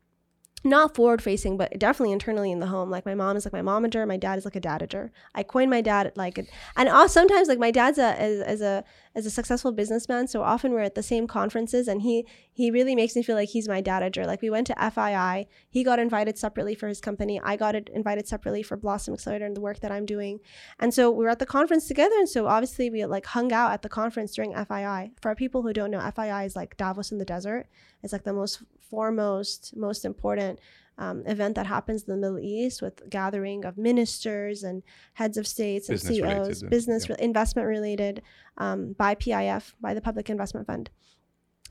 not 0.62 0.94
forward 0.94 1.22
facing, 1.22 1.56
but 1.56 1.78
definitely 1.78 2.12
internally 2.12 2.52
in 2.52 2.60
the 2.60 2.66
home. 2.66 2.90
Like 2.90 3.06
my 3.06 3.14
mom 3.14 3.36
is 3.36 3.46
like 3.46 3.52
my 3.52 3.62
momager, 3.62 4.06
my 4.06 4.18
dad 4.18 4.38
is 4.38 4.44
like 4.44 4.56
a 4.56 4.60
dadager. 4.60 5.10
I 5.34 5.42
coined 5.42 5.70
my 5.70 5.80
dad 5.80 6.12
like, 6.16 6.36
a, 6.36 6.44
and 6.76 6.88
also 6.88 7.20
sometimes 7.20 7.48
like 7.48 7.58
my 7.58 7.70
dad's 7.70 7.98
a 7.98 8.20
as, 8.20 8.60
a 8.60 8.84
as 9.14 9.24
a 9.26 9.30
successful 9.30 9.72
businessman, 9.72 10.28
so 10.28 10.42
often 10.42 10.72
we're 10.72 10.80
at 10.80 10.94
the 10.94 11.02
same 11.02 11.26
conferences, 11.26 11.88
and 11.88 12.02
he 12.02 12.26
he 12.52 12.70
really 12.70 12.94
makes 12.94 13.16
me 13.16 13.22
feel 13.22 13.36
like 13.36 13.48
he's 13.48 13.68
my 13.68 13.80
dadager. 13.80 14.26
Like 14.26 14.42
we 14.42 14.50
went 14.50 14.66
to 14.66 14.74
FII, 14.74 15.46
he 15.68 15.82
got 15.82 15.98
invited 15.98 16.38
separately 16.38 16.74
for 16.74 16.88
his 16.88 17.00
company, 17.00 17.40
I 17.42 17.56
got 17.56 17.74
invited 17.74 18.28
separately 18.28 18.62
for 18.62 18.76
Blossom 18.76 19.14
Accelerator 19.14 19.46
and 19.46 19.56
the 19.56 19.60
work 19.60 19.80
that 19.80 19.90
I'm 19.90 20.06
doing, 20.06 20.40
and 20.78 20.92
so 20.92 21.10
we 21.10 21.24
were 21.24 21.30
at 21.30 21.38
the 21.38 21.46
conference 21.46 21.88
together, 21.88 22.16
and 22.18 22.28
so 22.28 22.46
obviously 22.46 22.90
we 22.90 23.04
like 23.06 23.26
hung 23.26 23.52
out 23.52 23.72
at 23.72 23.82
the 23.82 23.88
conference 23.88 24.34
during 24.34 24.52
FII. 24.52 25.12
For 25.22 25.34
people 25.34 25.62
who 25.62 25.72
don't 25.72 25.90
know, 25.90 26.00
FII 26.00 26.44
is 26.44 26.54
like 26.54 26.76
Davos 26.76 27.10
in 27.10 27.18
the 27.18 27.24
desert. 27.24 27.66
It's 28.02 28.12
like 28.12 28.24
the 28.24 28.32
most 28.32 28.62
foremost, 28.90 29.74
most 29.76 30.04
important 30.04 30.58
um, 30.98 31.22
event 31.26 31.54
that 31.54 31.66
happens 31.66 32.02
in 32.02 32.12
the 32.12 32.20
Middle 32.20 32.38
East 32.38 32.82
with 32.82 33.08
gathering 33.08 33.64
of 33.64 33.78
ministers 33.78 34.62
and 34.62 34.82
heads 35.14 35.38
of 35.38 35.46
states 35.46 35.88
and 35.88 35.96
business 35.96 36.16
CEOs, 36.16 36.22
related, 36.24 36.70
business 36.70 37.08
yeah. 37.08 37.16
re- 37.18 37.24
investment 37.24 37.66
related 37.66 38.22
um, 38.58 38.92
by 38.92 39.14
PIF, 39.14 39.72
by 39.80 39.94
the 39.94 40.02
Public 40.02 40.28
Investment 40.28 40.66
Fund. 40.66 40.90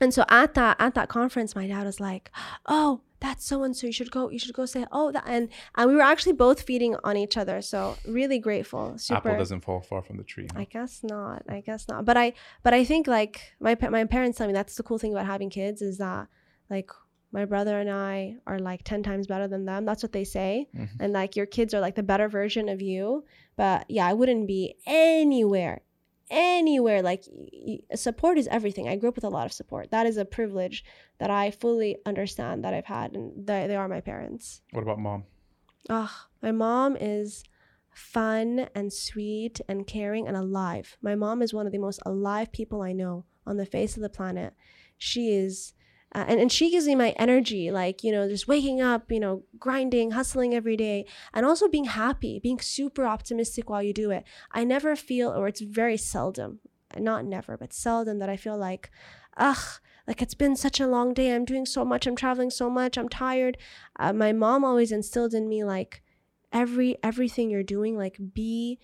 And 0.00 0.14
so 0.14 0.24
at 0.28 0.54
that 0.54 0.76
at 0.80 0.94
that 0.94 1.08
conference, 1.08 1.54
my 1.54 1.66
dad 1.66 1.84
was 1.84 2.00
like, 2.00 2.30
"Oh, 2.66 3.02
that's 3.20 3.44
so 3.44 3.62
and 3.62 3.76
so. 3.76 3.86
You 3.86 3.92
should 3.92 4.10
go. 4.10 4.30
You 4.30 4.38
should 4.38 4.54
go 4.54 4.64
say, 4.64 4.86
oh, 4.90 5.12
that." 5.12 5.24
And 5.26 5.50
and 5.76 5.90
we 5.90 5.94
were 5.94 6.00
actually 6.00 6.32
both 6.32 6.62
feeding 6.62 6.96
on 7.04 7.18
each 7.18 7.36
other. 7.36 7.60
So 7.60 7.98
really 8.08 8.38
grateful. 8.38 8.96
Super. 8.96 9.28
Apple 9.28 9.36
doesn't 9.36 9.60
fall 9.60 9.82
far 9.82 10.02
from 10.02 10.16
the 10.16 10.24
tree. 10.24 10.48
Huh? 10.50 10.60
I 10.60 10.64
guess 10.64 11.02
not. 11.02 11.42
I 11.48 11.60
guess 11.60 11.86
not. 11.86 12.06
But 12.06 12.16
I 12.16 12.32
but 12.62 12.72
I 12.72 12.82
think 12.82 13.06
like 13.06 13.52
my 13.60 13.76
my 13.90 14.04
parents 14.06 14.38
tell 14.38 14.46
me 14.46 14.54
that's 14.54 14.76
the 14.76 14.82
cool 14.82 14.98
thing 14.98 15.12
about 15.12 15.26
having 15.26 15.50
kids 15.50 15.82
is 15.82 15.98
that 15.98 16.28
like 16.70 16.90
my 17.32 17.44
brother 17.44 17.78
and 17.78 17.88
I 17.90 18.36
are 18.46 18.58
like 18.58 18.82
10 18.84 19.02
times 19.02 19.26
better 19.26 19.46
than 19.48 19.64
them. 19.64 19.84
That's 19.84 20.02
what 20.02 20.12
they 20.12 20.24
say. 20.24 20.68
Mm-hmm. 20.76 21.02
And 21.02 21.12
like 21.12 21.36
your 21.36 21.46
kids 21.46 21.74
are 21.74 21.80
like 21.80 21.94
the 21.94 22.02
better 22.02 22.28
version 22.28 22.68
of 22.68 22.82
you. 22.82 23.24
But 23.56 23.86
yeah, 23.88 24.06
I 24.06 24.14
wouldn't 24.14 24.46
be 24.48 24.74
anywhere, 24.86 25.82
anywhere 26.30 27.02
like 27.02 27.24
support 27.96 28.38
is 28.38 28.46
everything 28.48 28.88
i 28.88 28.94
grew 28.94 29.08
up 29.08 29.16
with 29.16 29.24
a 29.24 29.28
lot 29.28 29.46
of 29.46 29.52
support 29.52 29.90
that 29.90 30.06
is 30.06 30.16
a 30.16 30.24
privilege 30.24 30.84
that 31.18 31.28
i 31.28 31.50
fully 31.50 31.96
understand 32.06 32.62
that 32.64 32.72
i've 32.72 32.86
had 32.86 33.14
and 33.14 33.46
they, 33.48 33.66
they 33.66 33.74
are 33.74 33.88
my 33.88 34.00
parents 34.00 34.60
What 34.70 34.82
about 34.82 35.00
mom? 35.00 35.24
oh 35.88 36.10
my 36.40 36.52
mom 36.52 36.96
is 36.96 37.42
fun 37.92 38.68
and 38.76 38.92
sweet 38.92 39.60
and 39.68 39.88
caring 39.88 40.28
and 40.28 40.36
alive 40.36 40.96
my 41.02 41.16
mom 41.16 41.42
is 41.42 41.52
one 41.52 41.66
of 41.66 41.72
the 41.72 41.78
most 41.78 42.00
alive 42.06 42.52
people 42.52 42.80
i 42.80 42.92
know 42.92 43.24
on 43.44 43.56
the 43.56 43.66
face 43.66 43.96
of 43.96 44.02
the 44.02 44.08
planet 44.08 44.54
she 44.96 45.32
is 45.32 45.72
uh, 46.14 46.24
and, 46.26 46.40
and 46.40 46.50
she 46.52 46.70
gives 46.70 46.86
me 46.86 46.94
my 46.94 47.10
energy 47.10 47.70
like 47.70 48.02
you 48.02 48.10
know 48.10 48.28
just 48.28 48.48
waking 48.48 48.80
up 48.80 49.10
you 49.10 49.20
know 49.20 49.42
grinding 49.58 50.12
hustling 50.12 50.54
every 50.54 50.76
day 50.76 51.04
and 51.32 51.46
also 51.46 51.68
being 51.68 51.84
happy 51.84 52.38
being 52.38 52.60
super 52.60 53.06
optimistic 53.06 53.68
while 53.70 53.82
you 53.82 53.92
do 53.92 54.10
it. 54.10 54.24
I 54.52 54.64
never 54.64 54.96
feel 54.96 55.30
or 55.30 55.48
it's 55.48 55.60
very 55.60 55.96
seldom 55.96 56.60
not 56.98 57.24
never 57.24 57.56
but 57.56 57.72
seldom 57.72 58.18
that 58.18 58.28
i 58.28 58.36
feel 58.36 58.58
like 58.58 58.90
ugh 59.36 59.80
like 60.10 60.22
it's 60.22 60.34
been 60.34 60.56
such 60.56 60.80
a 60.80 60.88
long 60.88 61.14
day. 61.14 61.32
I'm 61.32 61.44
doing 61.44 61.64
so 61.64 61.84
much. 61.84 62.04
I'm 62.04 62.16
traveling 62.16 62.50
so 62.50 62.68
much. 62.68 62.98
I'm 62.98 63.08
tired. 63.08 63.56
Uh, 63.96 64.12
my 64.12 64.32
mom 64.32 64.64
always 64.64 64.90
instilled 64.90 65.34
in 65.34 65.48
me 65.48 65.62
like 65.62 66.02
every 66.52 66.96
everything 67.00 67.48
you're 67.48 67.62
doing 67.62 67.96
like 67.96 68.18
be 68.34 68.80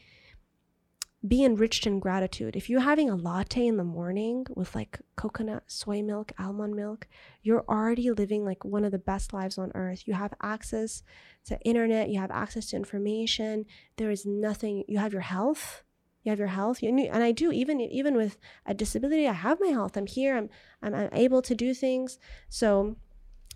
be 1.27 1.45
enriched 1.45 1.87
in 1.87 1.99
gratitude. 1.99 2.57
If 2.57 2.69
you're 2.69 2.81
having 2.81 3.11
a 3.11 3.17
latte 3.17 3.67
in 3.67 3.77
the 3.77 3.85
morning 3.85 4.47
with 4.55 4.75
like 4.75 5.01
coconut, 5.17 5.65
soy 5.67 6.03
milk, 6.03 6.33
almond 6.39 6.77
milk, 6.77 7.09
you're 7.43 7.65
already 7.69 8.11
living 8.11 8.45
like 8.45 8.65
one 8.65 8.85
of 8.85 8.93
the 8.93 8.99
best 8.99 9.33
lives 9.33 9.59
on 9.59 9.73
earth. 9.75 10.07
You 10.07 10.15
have 10.15 10.35
access 10.43 11.03
to 11.47 11.59
internet, 11.61 12.11
you 12.11 12.21
have 12.21 12.31
access 12.31 12.67
to 12.67 12.77
information. 12.77 13.67
There 13.97 14.11
is 14.11 14.27
nothing. 14.27 14.85
You 14.89 14.99
have 14.99 15.13
your 15.13 15.23
health. 15.23 15.83
You 16.23 16.31
have 16.31 16.41
your 16.41 16.49
health, 16.49 16.83
and, 16.83 17.23
I 17.23 17.31
do 17.31 17.53
even 17.53 17.81
even 17.81 18.17
with 18.17 18.37
a 18.67 18.75
disability. 18.75 19.29
I 19.29 19.33
have 19.33 19.61
my 19.61 19.69
health. 19.69 19.97
I'm 19.97 20.09
here. 20.09 20.37
I'm 20.37 20.49
I'm, 20.83 20.93
I'm 20.93 21.09
able 21.13 21.41
to 21.43 21.55
do 21.55 21.73
things. 21.73 22.19
So 22.49 22.97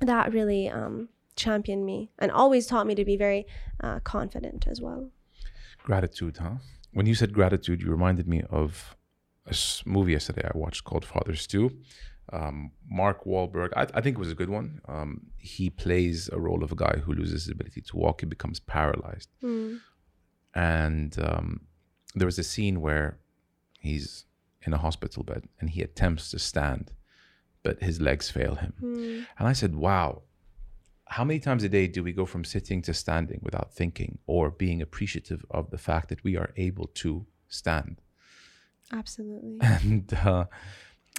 that 0.01 0.33
really 0.33 0.69
um, 0.69 1.09
championed 1.35 1.85
me 1.85 2.13
and 2.21 2.31
always 2.31 2.69
taught 2.69 2.87
me 2.87 2.95
to 2.95 3.05
be 3.05 3.17
very 3.17 3.45
uh, 3.83 3.99
confident 4.01 4.69
as 4.69 4.81
well. 4.81 5.11
Gratitude, 5.83 6.37
huh? 6.37 6.59
When 6.93 7.07
you 7.07 7.15
said 7.15 7.33
gratitude, 7.33 7.83
you 7.83 7.91
reminded 7.91 8.27
me 8.27 8.43
of 8.51 8.97
a 9.47 9.55
movie 9.87 10.13
yesterday 10.13 10.49
I 10.53 10.57
watched 10.57 10.85
called 10.85 11.05
Father 11.05 11.35
Stu. 11.35 11.71
Um, 12.33 12.73
Mark 12.89 13.25
Wahlberg, 13.25 13.71
I, 13.77 13.87
I 13.95 14.01
think 14.01 14.17
it 14.17 14.21
was 14.21 14.31
a 14.31 14.37
good 14.37 14.51
one. 14.51 14.81
Um, 14.87 15.27
he 15.39 15.69
plays 15.69 16.31
a 16.33 16.39
role 16.39 16.63
of 16.63 16.71
a 16.71 16.77
guy 16.77 17.01
who 17.05 17.13
loses 17.13 17.45
his 17.45 17.53
ability 17.53 17.81
to 17.81 17.97
walk. 17.97 18.21
He 18.21 18.27
becomes 18.27 18.61
paralyzed. 18.61 19.29
Mm. 19.43 19.81
And 20.55 21.17
um, 21.21 21.61
there 22.15 22.27
was 22.27 22.39
a 22.39 22.45
scene 22.45 22.81
where 22.81 23.19
he's 23.81 24.27
in 24.63 24.73
a 24.73 24.79
hospital 24.79 25.23
bed 25.23 25.45
and 25.59 25.71
he 25.71 25.83
attempts 25.83 26.31
to 26.31 26.39
stand, 26.39 26.93
but 27.63 27.83
his 27.83 28.01
legs 28.01 28.31
fail 28.31 28.57
him. 28.57 28.75
Mm. 28.81 29.27
And 29.39 29.49
I 29.49 29.53
said, 29.53 29.75
wow, 29.75 30.23
how 31.17 31.25
many 31.25 31.41
times 31.41 31.63
a 31.65 31.69
day 31.69 31.87
do 31.89 32.03
we 32.05 32.13
go 32.13 32.25
from 32.25 32.45
sitting 32.45 32.81
to 32.83 32.93
standing 32.95 33.41
without 33.43 33.69
thinking 33.81 34.19
or 34.27 34.51
being 34.51 34.81
appreciative 34.81 35.45
of 35.51 35.71
the 35.71 35.79
fact 35.89 36.09
that 36.11 36.23
we 36.25 36.37
are 36.37 36.51
able 36.57 36.87
to 37.03 37.27
stand? 37.49 38.01
Absolutely. 38.93 39.59
And 39.83 40.13
uh, 40.15 40.45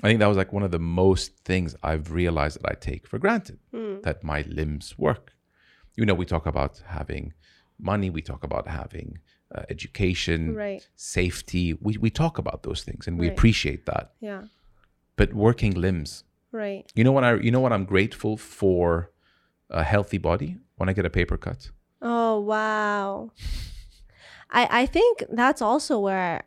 I 0.04 0.08
think 0.08 0.20
that 0.20 0.28
was 0.28 0.38
like 0.38 0.54
one 0.54 0.64
of 0.64 0.72
the 0.72 0.80
most 1.04 1.38
things 1.52 1.76
I've 1.84 2.12
realized 2.12 2.56
that 2.62 2.70
I 2.72 2.76
take 2.76 3.04
for 3.08 3.20
granted 3.20 3.60
Mm. 3.74 4.02
that 4.04 4.24
my 4.24 4.42
limbs 4.60 4.98
work. 4.98 5.34
You 5.98 6.06
know, 6.06 6.14
we 6.22 6.26
talk 6.26 6.46
about 6.46 6.82
having 7.00 7.34
money, 7.80 8.10
we 8.10 8.22
talk 8.22 8.44
about 8.44 8.68
having 8.68 9.20
uh, 9.54 9.64
education, 9.70 10.56
Right. 10.56 10.88
safety. 10.96 11.74
We, 11.86 11.98
we 11.98 12.10
talk 12.10 12.38
about 12.38 12.64
those 12.64 12.82
things 12.88 13.08
and 13.08 13.20
we 13.20 13.28
Right. 13.28 13.38
appreciate 13.38 13.86
that. 13.92 14.06
Yeah. 14.22 14.44
But 15.18 15.34
working 15.34 15.74
limbs, 15.86 16.24
Right. 16.52 16.86
you 16.96 17.04
know 17.06 17.12
what 17.18 17.24
I 17.30 17.32
you 17.46 17.52
know 17.52 17.60
what 17.66 17.74
I'm 17.76 17.86
grateful 17.86 18.38
for 18.38 19.12
a 19.72 19.84
healthy 19.84 20.18
body 20.18 20.58
when 20.76 20.90
I 20.90 20.94
get 20.94 21.06
a 21.06 21.10
paper 21.10 21.38
cut. 21.38 21.72
Oh 22.02 22.40
wow. 22.40 23.32
I 24.50 24.82
I 24.82 24.86
think 24.86 25.24
that's 25.30 25.62
also 25.62 26.00
where 26.00 26.44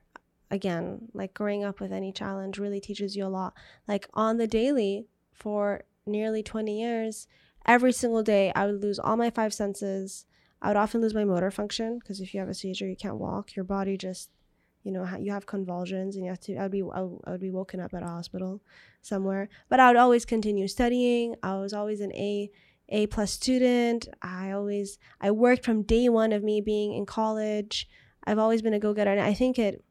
again, 0.51 1.09
like 1.13 1.35
growing 1.35 1.65
up 1.65 1.81
with 1.81 1.93
any 1.93 2.13
challenge 2.13 2.59
really 2.59 2.81
teaches 2.81 3.17
you 3.17 3.27
a 3.27 3.29
lot. 3.29 3.55
Like 3.89 4.09
on 4.15 4.37
the 4.37 4.47
daily 4.47 5.09
for 5.33 5.85
nearly 6.07 6.43
20 6.43 6.81
years, 6.81 7.27
every 7.67 7.93
single 7.93 8.23
day 8.23 8.53
I 8.55 8.67
would 8.67 8.83
lose 8.83 8.99
all 8.99 9.17
my 9.17 9.31
five 9.31 9.53
senses. 9.55 10.27
I 10.63 10.69
would 10.69 10.77
often 10.77 11.01
lose 11.01 11.15
my 11.15 11.25
motor 11.25 11.51
function 11.51 11.99
because 11.99 12.21
if 12.21 12.33
you 12.33 12.41
have 12.41 12.49
a 12.49 12.55
seizure, 12.55 12.89
you 12.89 12.97
can't 12.97 13.19
walk. 13.19 13.55
Your 13.55 13.65
body 13.65 13.99
just, 13.99 14.31
you 14.83 14.93
know, 14.93 15.07
you 15.19 15.33
have 15.33 15.45
convulsions 15.45 16.17
and 16.17 16.25
you 16.25 16.31
have 16.31 16.41
to. 16.41 16.57
I 16.57 16.63
would 16.63 16.73
be, 16.73 16.83
I 16.83 17.03
would 17.03 17.41
be 17.41 17.51
woken 17.51 17.81
up 17.81 17.93
at 17.93 18.03
a 18.03 18.07
hospital 18.07 18.63
somewhere. 19.03 19.49
But 19.69 19.81
I 19.81 19.89
would 19.89 19.97
always 19.97 20.25
continue 20.25 20.69
studying. 20.69 21.35
I 21.43 21.57
was 21.57 21.75
always 21.75 22.01
an 22.01 22.13
A, 22.13 22.51
A 22.89 23.07
plus 23.07 23.33
student. 23.33 24.09
I 24.23 24.51
always, 24.53 24.99
I 25.21 25.31
worked 25.31 25.65
from 25.65 25.83
day 25.83 26.09
one 26.09 26.33
of 26.33 26.43
me 26.43 26.61
being 26.61 26.93
in 26.93 27.07
college. 27.07 27.89
I've 28.27 28.39
always 28.39 28.63
been 28.63 28.75
a 28.75 28.79
go 28.79 28.95
getter, 28.95 29.11
and 29.11 29.21
I 29.21 29.35
think 29.35 29.59
it, 29.59 29.85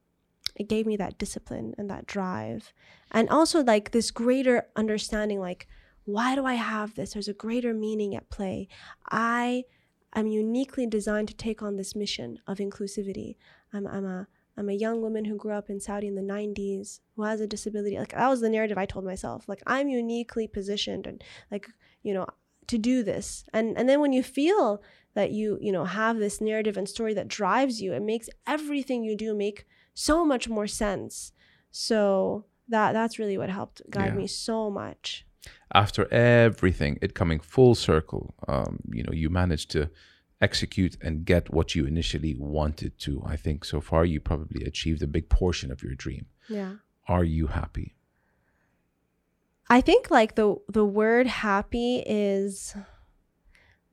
it 0.56 0.68
gave 0.68 0.86
me 0.86 0.98
that 0.98 1.18
discipline 1.18 1.74
and 1.78 1.90
that 1.90 2.06
drive, 2.06 2.74
and 3.12 3.30
also 3.30 3.64
like 3.64 3.92
this 3.92 4.12
greater 4.12 4.68
understanding. 4.76 5.40
Like, 5.40 5.68
why 6.06 6.36
do 6.36 6.46
I 6.46 6.56
have 6.56 6.96
this? 6.96 7.14
There's 7.14 7.28
a 7.28 7.34
greater 7.34 7.74
meaning 7.74 8.16
at 8.16 8.30
play. 8.30 8.68
I 9.10 9.64
am 10.16 10.28
uniquely 10.28 10.86
designed 10.86 11.28
to 11.30 11.36
take 11.36 11.62
on 11.62 11.78
this 11.78 11.96
mission 11.96 12.40
of 12.48 12.58
inclusivity. 12.58 13.36
I'm, 13.72 13.88
I'm 13.88 14.06
a 14.06 14.28
I'm 14.56 14.70
a 14.70 14.74
young 14.74 15.02
woman 15.02 15.26
who 15.26 15.36
grew 15.36 15.54
up 15.54 15.70
in 15.70 15.80
Saudi 15.80 16.08
in 16.08 16.16
the 16.16 16.22
90s 16.22 17.00
who 17.16 17.24
has 17.24 17.42
a 17.42 17.48
disability. 17.48 17.98
Like 17.98 18.12
that 18.12 18.30
was 18.30 18.42
the 18.42 18.50
narrative 18.50 18.78
I 18.78 18.86
told 18.86 19.06
myself. 19.06 19.50
Like 19.50 19.64
I'm 19.66 19.90
uniquely 19.90 20.48
positioned 20.48 21.08
and 21.08 21.24
like, 21.50 21.68
you 22.04 22.14
know, 22.14 22.28
to 22.68 22.78
do 22.78 23.04
this. 23.04 23.44
And 23.54 23.78
and 23.78 23.88
then 23.90 24.00
when 24.02 24.14
you 24.14 24.24
feel 24.24 24.82
that 25.16 25.32
you, 25.32 25.58
you 25.62 25.72
know, 25.72 25.86
have 25.86 26.18
this 26.18 26.42
narrative 26.42 26.76
and 26.78 26.88
story 26.90 27.14
that 27.14 27.28
drives 27.28 27.82
you, 27.82 27.94
it 27.94 28.02
makes 28.02 28.30
everything 28.48 29.04
you 29.04 29.16
do 29.16 29.34
make 29.36 29.66
so 29.94 30.26
much 30.26 30.50
more 30.50 30.68
sense. 30.68 31.32
So 31.72 32.46
that 32.70 32.94
that's 32.94 33.20
really 33.20 33.38
what 33.38 33.50
helped 33.50 33.82
guide 33.90 34.14
Yeah. 34.14 34.20
me 34.22 34.28
so 34.28 34.70
much. 34.70 35.26
After 35.74 36.08
everything, 36.14 36.98
it 37.02 37.14
coming 37.14 37.40
full 37.40 37.76
circle, 37.76 38.34
um, 38.48 38.80
you 38.92 39.04
know, 39.04 39.12
you 39.14 39.30
managed 39.30 39.70
to 39.72 39.90
execute 40.42 40.98
and 41.02 41.26
get 41.26 41.54
what 41.54 41.74
you 41.76 41.86
initially 41.86 42.36
wanted 42.36 42.98
to. 43.00 43.22
I 43.26 43.36
think 43.38 43.66
so 43.66 43.82
far 43.82 44.06
you 44.06 44.20
probably 44.20 44.64
achieved 44.66 45.02
a 45.04 45.08
big 45.08 45.30
portion 45.30 45.72
of 45.72 45.82
your 45.84 45.96
dream. 45.96 46.26
Yeah. 46.50 46.76
Are 47.08 47.24
you 47.24 47.48
happy? 47.48 47.96
I 49.70 49.82
think 49.82 50.12
like 50.12 50.36
the 50.36 50.56
the 50.70 50.86
word 50.86 51.28
happy 51.28 52.04
is 52.06 52.76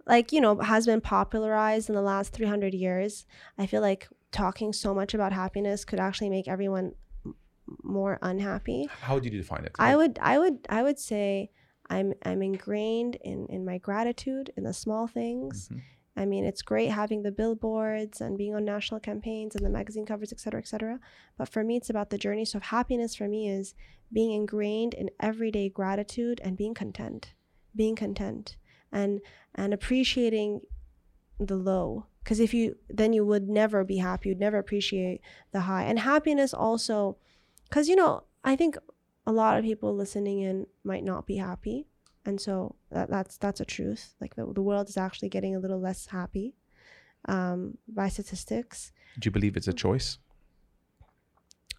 like 0.06 0.32
you 0.32 0.40
know 0.40 0.58
has 0.60 0.86
been 0.86 1.00
popularized 1.00 1.88
in 1.88 1.94
the 1.94 2.02
last 2.02 2.32
300 2.32 2.74
years. 2.74 3.26
I 3.58 3.66
feel 3.66 3.80
like 3.80 4.08
talking 4.32 4.72
so 4.72 4.94
much 4.94 5.14
about 5.14 5.32
happiness 5.32 5.84
could 5.84 6.00
actually 6.00 6.30
make 6.30 6.48
everyone 6.48 6.94
more 7.82 8.18
unhappy. 8.22 8.88
How 9.00 9.18
do 9.18 9.28
you 9.28 9.38
define 9.38 9.64
it? 9.64 9.72
I 9.78 9.96
would 9.96 10.18
I 10.20 10.38
would 10.38 10.66
I 10.68 10.82
would 10.82 10.98
say 10.98 11.50
I'm 11.88 12.14
I'm 12.24 12.42
ingrained 12.42 13.16
in 13.16 13.46
in 13.46 13.64
my 13.64 13.78
gratitude 13.78 14.52
in 14.56 14.64
the 14.64 14.74
small 14.74 15.06
things. 15.06 15.68
Mhm. 15.72 15.80
I 16.20 16.26
mean, 16.26 16.44
it's 16.44 16.60
great 16.60 16.90
having 16.90 17.22
the 17.22 17.32
billboards 17.32 18.20
and 18.20 18.36
being 18.36 18.54
on 18.54 18.64
national 18.64 19.00
campaigns 19.00 19.54
and 19.56 19.64
the 19.64 19.70
magazine 19.70 20.04
covers, 20.04 20.32
et 20.32 20.40
cetera, 20.40 20.60
et 20.60 20.68
cetera. 20.68 21.00
But 21.38 21.48
for 21.48 21.64
me, 21.64 21.78
it's 21.78 21.88
about 21.88 22.10
the 22.10 22.18
journey. 22.18 22.44
So 22.44 22.60
happiness 22.60 23.14
for 23.14 23.26
me 23.26 23.48
is 23.48 23.74
being 24.12 24.32
ingrained 24.32 24.92
in 24.92 25.08
everyday 25.18 25.70
gratitude 25.70 26.38
and 26.44 26.58
being 26.58 26.74
content, 26.74 27.32
being 27.74 27.96
content 27.96 28.56
and 28.92 29.20
and 29.54 29.72
appreciating 29.72 30.60
the 31.38 31.56
low. 31.56 32.04
Because 32.22 32.38
if 32.38 32.52
you 32.52 32.76
then 32.90 33.14
you 33.14 33.24
would 33.24 33.48
never 33.48 33.82
be 33.82 33.96
happy. 33.96 34.28
You'd 34.28 34.40
never 34.40 34.58
appreciate 34.58 35.22
the 35.52 35.60
high. 35.60 35.84
And 35.84 36.00
happiness 36.00 36.52
also, 36.52 37.16
because 37.64 37.88
you 37.88 37.96
know, 37.96 38.24
I 38.44 38.56
think 38.56 38.76
a 39.26 39.32
lot 39.32 39.56
of 39.56 39.64
people 39.64 39.96
listening 39.96 40.40
in 40.40 40.66
might 40.84 41.04
not 41.04 41.26
be 41.26 41.36
happy 41.36 41.86
and 42.26 42.40
so 42.40 42.74
that, 42.90 43.10
that's 43.10 43.36
that's 43.38 43.60
a 43.60 43.64
truth. 43.64 44.14
Like 44.20 44.34
the, 44.36 44.46
the 44.52 44.62
world 44.62 44.88
is 44.88 44.96
actually 44.96 45.28
getting 45.28 45.54
a 45.54 45.58
little 45.58 45.80
less 45.80 46.06
happy 46.06 46.54
um, 47.26 47.78
by 47.88 48.08
statistics. 48.08 48.92
Do 49.18 49.26
you 49.26 49.30
believe 49.30 49.56
it's 49.56 49.68
a 49.68 49.72
choice? 49.72 50.18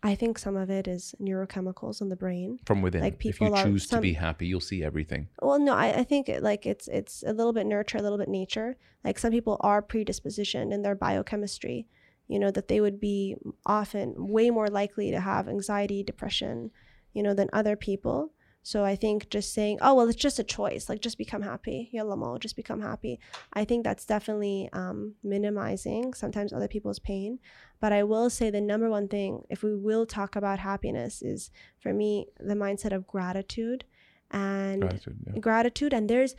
I 0.04 0.16
think 0.16 0.39
some 0.39 0.58
of 0.58 0.72
it 0.72 0.88
is 0.88 1.14
neurochemicals 1.22 2.02
in 2.02 2.10
the 2.10 2.16
brain. 2.16 2.58
From 2.66 2.82
within? 2.82 3.02
Like 3.02 3.14
if 3.20 3.26
you 3.26 3.32
people 3.34 3.56
are- 3.56 3.64
choose 3.64 3.86
to 3.88 4.02
be 4.02 4.14
happy, 4.14 4.48
you'll 4.48 4.60
see 4.60 4.84
everything. 4.84 5.30
well 5.42 5.60
no 5.60 5.74
I, 5.74 6.00
I 6.00 6.04
think 6.04 6.28
it, 6.28 6.42
like 6.42 6.66
it's 6.66 6.88
it's 6.88 7.24
a 7.26 7.34
little 7.34 7.54
bit 7.54 7.68
nurture 7.68 7.98
a 7.98 8.02
little 8.02 8.18
bit 8.18 8.30
nature. 8.30 8.78
Like 9.04 9.20
some 9.20 9.32
people 9.32 9.58
are 9.62 9.82
predispositioned 9.82 10.74
in 10.74 10.82
their 10.82 10.96
biochemistry 10.96 11.88
you 12.32 12.39
know 12.39 12.50
that 12.50 12.70
they 12.70 12.80
would 12.80 13.00
be 13.00 13.36
often 13.66 14.16
way 14.18 14.50
more 14.50 14.70
likely 14.70 15.12
to 15.12 15.20
have 15.20 15.50
anxiety 15.50 16.02
depression 16.02 16.72
you 17.14 17.22
know 17.22 17.34
than 17.34 17.50
other 17.52 17.76
people 17.76 18.32
So 18.64 18.86
I 18.86 18.95
think 18.95 19.30
just 19.30 19.53
saying, 19.53 19.80
oh, 19.82 19.95
well, 19.95 20.07
it's 20.07 20.16
just 20.16 20.38
a 20.38 20.43
choice, 20.43 20.88
like 20.88 21.01
just 21.01 21.18
become 21.18 21.41
happy. 21.41 21.89
Yalla 21.91 22.16
mo, 22.16 22.38
just 22.38 22.55
become 22.55 22.82
happy. 22.82 23.20
I 23.53 23.66
think 23.66 23.84
that's 23.84 24.05
definitely 24.05 24.70
um, 24.72 25.16
minimizing 25.24 26.14
sometimes 26.14 26.53
other 26.53 26.68
people's 26.68 26.99
pain. 26.99 27.39
But 27.80 27.91
I 27.91 28.03
will 28.03 28.30
say 28.30 28.51
the 28.51 28.62
number 28.62 28.89
one 28.89 29.07
thing, 29.07 29.43
if 29.49 29.64
we 29.64 29.76
will 29.76 30.05
talk 30.05 30.36
about 30.36 30.59
happiness, 30.59 31.24
is 31.24 31.49
for 31.80 31.91
me 31.91 32.28
the 32.39 32.53
mindset 32.53 32.93
of 32.93 33.07
gratitude 33.07 33.84
and 34.30 34.82
Gratitude. 34.82 35.18
Yeah. 35.26 35.39
gratitude. 35.39 35.93
And 35.93 36.07
there's, 36.07 36.36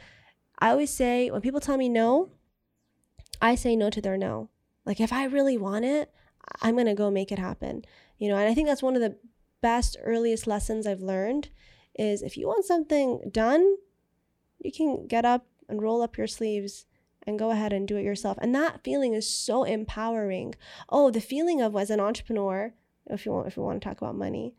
I 0.60 0.70
always 0.70 0.90
say, 0.90 1.28
when 1.28 1.40
people 1.40 1.60
tell 1.60 1.76
me 1.76 1.88
no, 1.88 2.30
I 3.40 3.56
say 3.56 3.74
no 3.74 3.90
to 3.90 4.00
their 4.00 4.16
no. 4.16 4.48
Like 4.86 5.00
if 5.00 5.12
I 5.12 5.24
really 5.24 5.58
want 5.58 5.84
it, 5.84 6.12
I'm 6.60 6.74
going 6.74 6.86
to 6.86 6.94
go 6.94 7.10
make 7.10 7.32
it 7.32 7.38
happen. 7.40 7.84
You 8.18 8.28
know, 8.28 8.36
and 8.36 8.48
I 8.48 8.54
think 8.54 8.68
that's 8.68 8.82
one 8.82 8.94
of 8.94 9.02
the 9.02 9.16
best, 9.60 9.96
earliest 10.04 10.46
lessons 10.46 10.86
I've 10.86 11.00
learned 11.00 11.48
is 11.96 12.22
if 12.22 12.36
you 12.36 12.46
want 12.46 12.64
something 12.64 13.30
done, 13.30 13.76
you 14.58 14.72
can 14.72 15.06
get 15.06 15.24
up 15.24 15.46
and 15.68 15.82
roll 15.82 16.02
up 16.02 16.16
your 16.16 16.26
sleeves 16.26 16.86
and 17.26 17.38
go 17.38 17.50
ahead 17.50 17.72
and 17.72 17.86
do 17.86 17.96
it 17.96 18.04
yourself. 18.04 18.38
And 18.40 18.54
that 18.54 18.82
feeling 18.82 19.14
is 19.14 19.28
so 19.28 19.64
empowering. 19.64 20.54
Oh, 20.88 21.10
the 21.10 21.20
feeling 21.20 21.60
of 21.60 21.76
as 21.76 21.90
an 21.90 22.00
entrepreneur, 22.00 22.74
if 23.06 23.26
you 23.26 23.32
want 23.32 23.48
if 23.48 23.56
you 23.56 23.62
want 23.62 23.80
to 23.80 23.88
talk 23.88 24.00
about 24.00 24.16
money, 24.16 24.54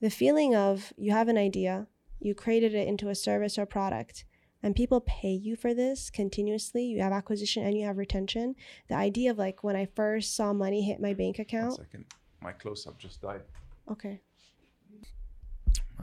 the 0.00 0.10
feeling 0.10 0.54
of 0.54 0.92
you 0.96 1.12
have 1.12 1.28
an 1.28 1.38
idea, 1.38 1.86
you 2.20 2.34
created 2.34 2.74
it 2.74 2.88
into 2.88 3.08
a 3.08 3.14
service 3.14 3.58
or 3.58 3.66
product, 3.66 4.24
and 4.62 4.74
people 4.74 5.00
pay 5.00 5.30
you 5.30 5.56
for 5.56 5.74
this 5.74 6.10
continuously. 6.10 6.84
You 6.84 7.00
have 7.00 7.12
acquisition 7.12 7.64
and 7.64 7.76
you 7.76 7.86
have 7.86 7.98
retention. 7.98 8.54
The 8.88 8.96
idea 8.96 9.30
of 9.30 9.38
like 9.38 9.62
when 9.62 9.76
I 9.76 9.88
first 9.94 10.34
saw 10.34 10.52
money 10.52 10.82
hit 10.82 11.00
my 11.00 11.14
bank 11.14 11.38
account. 11.38 11.76
second. 11.76 12.06
My 12.40 12.52
close 12.52 12.86
up 12.86 12.98
just 12.98 13.20
died. 13.20 13.42
Okay. 13.90 14.20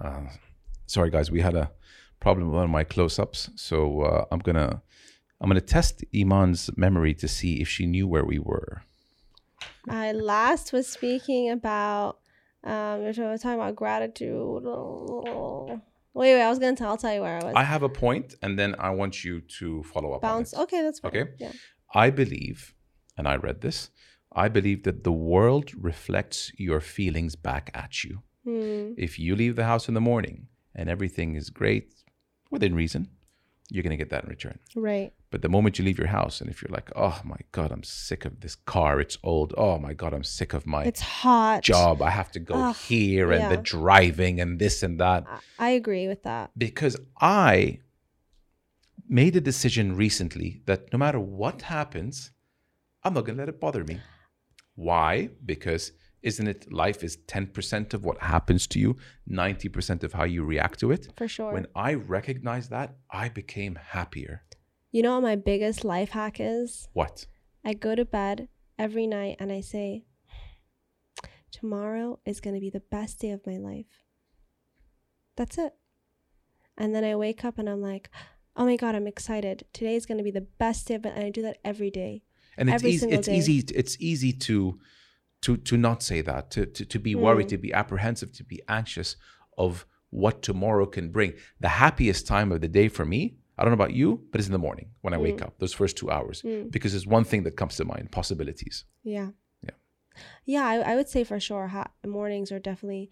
Uh, 0.02 0.22
sorry, 0.86 1.10
guys. 1.10 1.32
We 1.32 1.42
had 1.42 1.56
a 1.56 1.72
problem 2.20 2.48
with 2.48 2.56
one 2.56 2.64
of 2.66 2.70
my 2.70 2.84
close 2.84 3.20
ups. 3.20 3.50
So 3.56 4.02
uh, 4.02 4.26
I'm 4.32 4.40
going 4.40 4.56
to. 4.56 4.82
I'm 5.42 5.50
gonna 5.50 5.60
test 5.60 6.04
Emon's 6.14 6.70
memory 6.78 7.14
to 7.16 7.28
see 7.28 7.62
if 7.62 7.68
she 7.68 7.86
knew 7.86 8.08
where 8.08 8.24
we 8.24 8.40
were. 8.40 8.84
I 9.90 10.14
last 10.14 10.72
was 10.72 10.88
speaking 10.88 11.50
about 11.50 12.20
um 12.64 13.00
we 13.00 13.06
were 13.06 13.14
talking 13.14 13.60
about 13.60 13.76
gratitude. 13.76 14.64
Wait, 14.64 16.34
wait, 16.34 16.42
I 16.42 16.50
was 16.50 16.58
gonna 16.58 16.78
tell 16.78 16.90
I'll 16.90 16.98
tell 16.98 17.14
you 17.14 17.22
where 17.22 17.38
I 17.42 17.44
was. 17.44 17.54
I 17.56 17.64
have 17.64 17.84
a 17.84 17.90
point, 17.90 18.36
and 18.42 18.58
then 18.58 18.76
I 18.80 18.92
want 18.92 19.26
you 19.26 19.42
to 19.60 19.84
follow 19.84 20.14
up. 20.14 20.22
Bounce. 20.22 20.54
On 20.54 20.62
it. 20.62 20.64
Okay, 20.64 20.82
that's 20.82 21.00
fine. 21.00 21.10
Okay. 21.10 21.32
Yeah. 21.38 21.52
I 21.94 22.10
believe, 22.10 22.74
and 23.18 23.28
I 23.28 23.36
read 23.36 23.60
this. 23.60 23.90
I 24.34 24.48
believe 24.48 24.84
that 24.84 25.04
the 25.04 25.12
world 25.12 25.72
reflects 25.76 26.52
your 26.58 26.80
feelings 26.80 27.36
back 27.36 27.72
at 27.74 28.04
you. 28.04 28.24
Hmm. 28.46 28.94
If 28.98 29.20
you 29.20 29.36
leave 29.36 29.58
the 29.58 29.66
house 29.66 29.88
in 29.90 29.94
the 29.94 30.02
morning 30.02 30.48
and 30.76 30.90
everything 30.90 31.36
is 31.36 31.50
great 31.50 31.94
within 32.52 32.76
reason, 32.76 33.08
you're 33.70 33.84
gonna 33.84 33.98
get 33.98 34.10
that 34.12 34.24
in 34.24 34.30
return. 34.30 34.60
Right. 34.76 35.12
But 35.32 35.42
the 35.42 35.50
moment 35.50 35.78
you 35.80 35.84
leave 35.86 35.98
your 35.98 36.08
house, 36.08 36.40
and 36.40 36.50
if 36.50 36.62
you're 36.62 36.72
like, 36.72 36.92
oh 36.96 37.20
my 37.26 37.38
God, 37.52 37.72
I'm 37.72 37.84
sick 37.84 38.24
of 38.26 38.40
this 38.42 38.56
car, 38.56 39.00
it's 39.02 39.18
old. 39.24 39.54
Oh 39.58 39.78
my 39.80 39.94
God, 39.94 40.14
I'm 40.14 40.24
sick 40.24 40.54
of 40.54 40.66
my 40.66 40.84
It's 40.84 41.02
hot. 41.02 41.64
job. 41.64 42.02
I 42.02 42.12
have 42.12 42.32
to 42.34 42.40
go 42.40 42.56
Ugh, 42.56 42.76
here 42.76 43.32
and 43.32 43.52
the 43.52 43.58
driving 43.58 44.40
and 44.40 44.60
this 44.60 44.84
and 44.84 45.00
that. 45.00 45.26
I- 45.28 45.40
I 45.68 45.70
agree 45.72 46.08
with 46.08 46.24
that. 46.24 46.52
Because 46.58 46.96
I 47.20 47.80
made 49.08 49.36
a 49.36 49.42
decision 49.42 49.96
recently 49.96 50.62
that 50.66 50.92
no 50.94 51.00
matter 51.00 51.20
what 51.20 51.64
happens, 51.64 52.32
I'm 53.04 53.14
not 53.14 53.26
going 53.26 53.36
to 53.38 53.42
let 53.42 53.50
it 53.50 53.60
bother 53.60 53.84
me. 53.84 54.00
Why? 54.76 55.30
Because 55.46 55.92
isn't 56.26 56.48
it 56.48 56.74
life 56.74 57.04
is 57.04 57.18
10% 57.28 57.94
of 57.94 58.04
what 58.04 58.18
happens 58.18 58.66
to 58.68 58.80
you, 58.80 58.98
90% 59.30 60.04
of 60.04 60.14
how 60.14 60.24
you 60.24 60.44
react 60.44 60.80
to 60.80 60.92
it? 60.92 61.08
For 61.16 61.28
sure. 61.28 61.54
When 61.54 61.68
I 61.76 61.94
recognized 61.94 62.72
that, 62.72 62.96
I 63.12 63.30
became 63.30 63.76
happier. 63.76 64.44
you 64.92 65.04
know 65.04 65.14
what 65.14 65.24
my 65.24 65.36
biggest 65.36 65.86
life 65.86 66.10
hack 66.10 66.38
is? 66.40 66.88
What? 66.94 67.28
I 67.64 67.74
go 67.74 67.94
to 67.96 68.06
bed 68.06 68.48
every 68.80 69.08
night 69.08 69.38
and 69.40 69.52
I 69.52 69.62
say, 69.62 70.06
tomorrow 71.52 72.20
is 72.26 72.40
going 72.42 72.56
to 72.56 72.60
be 72.60 72.70
the 72.72 72.88
best 72.98 73.20
day 73.20 73.32
of 73.32 73.46
my 73.46 73.58
life. 73.58 74.04
That's 75.38 75.58
it. 75.58 75.74
And 76.78 76.96
then 76.96 77.04
I 77.04 77.16
wake 77.16 77.46
up 77.46 77.60
and 77.60 77.70
I'm 77.70 77.82
like, 77.82 78.10
oh 78.56 78.66
my 78.66 78.78
God, 78.78 78.96
I'm 78.96 79.08
excited. 79.08 79.66
Today 79.74 79.96
is 79.96 80.06
going 80.06 80.18
to 80.18 80.24
be 80.24 80.32
the 80.32 80.48
best 80.58 80.88
day. 80.88 80.96
And 80.96 81.08
I 81.08 81.30
do 81.30 81.44
that 81.44 81.60
every 81.64 81.92
day. 81.92 82.24
and 82.58 82.70
it's 82.70 82.76
every 82.76 82.92
easy 82.92 83.10
it's 83.12 83.28
day. 83.28 83.38
easy 83.38 83.58
it's 83.76 83.98
easy 84.00 84.34
to 84.34 84.80
to 85.46 85.52
to 85.70 85.76
not 85.88 86.00
say 86.10 86.20
that 86.30 86.44
to 86.54 86.62
to, 86.76 86.82
to 86.94 87.00
be 87.08 87.14
Mm. 87.16 87.22
worried 87.26 87.50
to 87.54 87.58
be 87.68 87.72
apprehensive 87.82 88.30
to 88.40 88.44
be 88.54 88.60
anxious 88.80 89.10
of 89.66 89.72
what 90.22 90.36
tomorrow 90.50 90.86
can 90.96 91.06
bring 91.18 91.32
the 91.66 91.74
happiest 91.84 92.22
time 92.36 92.50
of 92.54 92.60
the 92.62 92.72
day 92.80 92.88
for 92.98 93.06
me 93.14 93.22
i 93.58 93.60
don't 93.62 93.72
know 93.74 93.82
about 93.84 93.96
you 94.02 94.10
but 94.30 94.36
it's 94.40 94.48
in 94.52 94.58
the 94.58 94.66
morning 94.68 94.88
when 95.04 95.14
i 95.16 95.20
wake 95.28 95.42
up 95.46 95.54
those 95.62 95.76
first 95.82 95.94
two 96.00 96.10
hours 96.16 96.38
Mm. 96.42 96.72
because 96.76 96.92
there's 96.94 97.08
one 97.18 97.26
thing 97.32 97.42
that 97.46 97.56
comes 97.62 97.76
to 97.78 97.84
mind 97.94 98.06
possibilities 98.20 98.76
Yeah. 99.16 99.30
Yeah. 99.68 99.78
Yeah, 100.54 100.66
I, 100.72 100.76
I 100.92 100.94
would 100.98 101.10
say 101.14 101.22
for 101.32 101.40
sure 101.48 101.68
ha- 101.76 101.92
mornings 102.18 102.50
are 102.54 102.60
definitely 102.70 103.06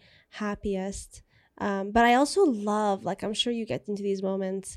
happiest. 0.44 1.22
Um, 1.68 1.92
but 1.96 2.04
I 2.10 2.14
also 2.22 2.42
love, 2.46 2.98
like, 3.10 3.22
I'm 3.24 3.34
sure 3.42 3.54
you 3.54 3.66
get 3.74 3.88
into 3.90 4.04
these 4.04 4.24
moments, 4.30 4.68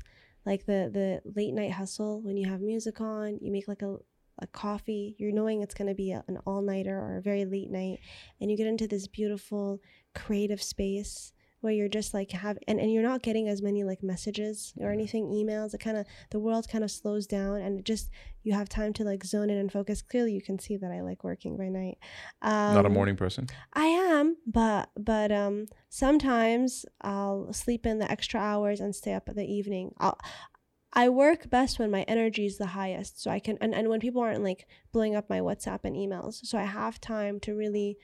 like 0.49 0.61
the 0.71 0.79
the 0.97 1.07
late 1.39 1.53
night 1.59 1.73
hustle 1.79 2.13
when 2.25 2.35
you 2.39 2.47
have 2.51 2.61
music 2.73 2.95
on, 3.01 3.27
you 3.43 3.51
make 3.51 3.67
like 3.73 3.81
a, 3.81 3.91
a 4.39 4.47
coffee, 4.47 5.15
you're 5.17 5.31
knowing 5.31 5.61
it's 5.61 5.73
going 5.73 5.87
to 5.87 5.95
be 5.95 6.11
a, 6.11 6.23
an 6.27 6.37
all 6.45 6.61
nighter 6.61 6.97
or 6.97 7.17
a 7.17 7.21
very 7.21 7.45
late 7.45 7.69
night, 7.69 7.99
and 8.39 8.51
you 8.51 8.57
get 8.57 8.67
into 8.67 8.87
this 8.87 9.07
beautiful 9.07 9.79
creative 10.13 10.61
space 10.61 11.33
where 11.61 11.73
you're 11.73 11.89
just 11.89 12.13
like 12.13 12.31
have 12.31 12.57
and, 12.67 12.79
and 12.79 12.93
you're 12.93 13.03
not 13.03 13.23
getting 13.23 13.47
as 13.47 13.61
many 13.61 13.83
like 13.83 14.03
messages 14.03 14.73
or 14.79 14.91
anything 14.91 15.25
emails 15.25 15.73
it 15.73 15.79
kind 15.79 15.97
of 15.97 16.05
the 16.29 16.39
world 16.39 16.67
kind 16.69 16.83
of 16.83 16.91
slows 16.91 17.25
down 17.25 17.59
and 17.61 17.79
it 17.79 17.85
just 17.85 18.09
you 18.43 18.53
have 18.53 18.69
time 18.69 18.93
to 18.93 19.03
like 19.03 19.25
zone 19.25 19.49
in 19.49 19.57
and 19.57 19.71
focus. 19.71 20.01
Clearly 20.01 20.31
you 20.31 20.41
can 20.41 20.57
see 20.57 20.77
that 20.77 20.91
i 20.91 21.01
like 21.01 21.23
working 21.23 21.57
by 21.57 21.67
night. 21.67 21.97
Um, 22.41 22.75
not 22.75 22.85
a 22.85 22.89
morning 22.89 23.17
person? 23.17 23.47
I 23.73 23.87
am 23.87 24.37
but 24.45 24.89
but 24.97 25.31
um 25.31 25.65
sometimes 25.89 26.85
i'll 27.01 27.51
sleep 27.51 27.85
in 27.85 27.99
the 27.99 28.09
extra 28.09 28.39
hours 28.39 28.79
and 28.79 28.95
stay 28.95 29.13
up 29.13 29.27
at 29.27 29.35
the 29.35 29.45
evening. 29.45 29.93
I'll 29.97 30.17
I 30.93 31.09
work 31.09 31.49
best 31.49 31.79
when 31.79 31.91
my 31.91 32.03
energy 32.03 32.45
is 32.45 32.57
the 32.57 32.67
highest. 32.67 33.21
So 33.21 33.29
I 33.29 33.39
can, 33.39 33.57
and, 33.61 33.75
and 33.75 33.89
when 33.89 33.99
people 33.99 34.21
aren't 34.21 34.43
like 34.43 34.67
blowing 34.91 35.15
up 35.15 35.29
my 35.29 35.39
WhatsApp 35.39 35.79
and 35.83 35.95
emails. 35.95 36.45
So 36.45 36.57
I 36.57 36.63
have 36.63 36.99
time 37.01 37.39
to 37.41 37.53
really 37.53 37.97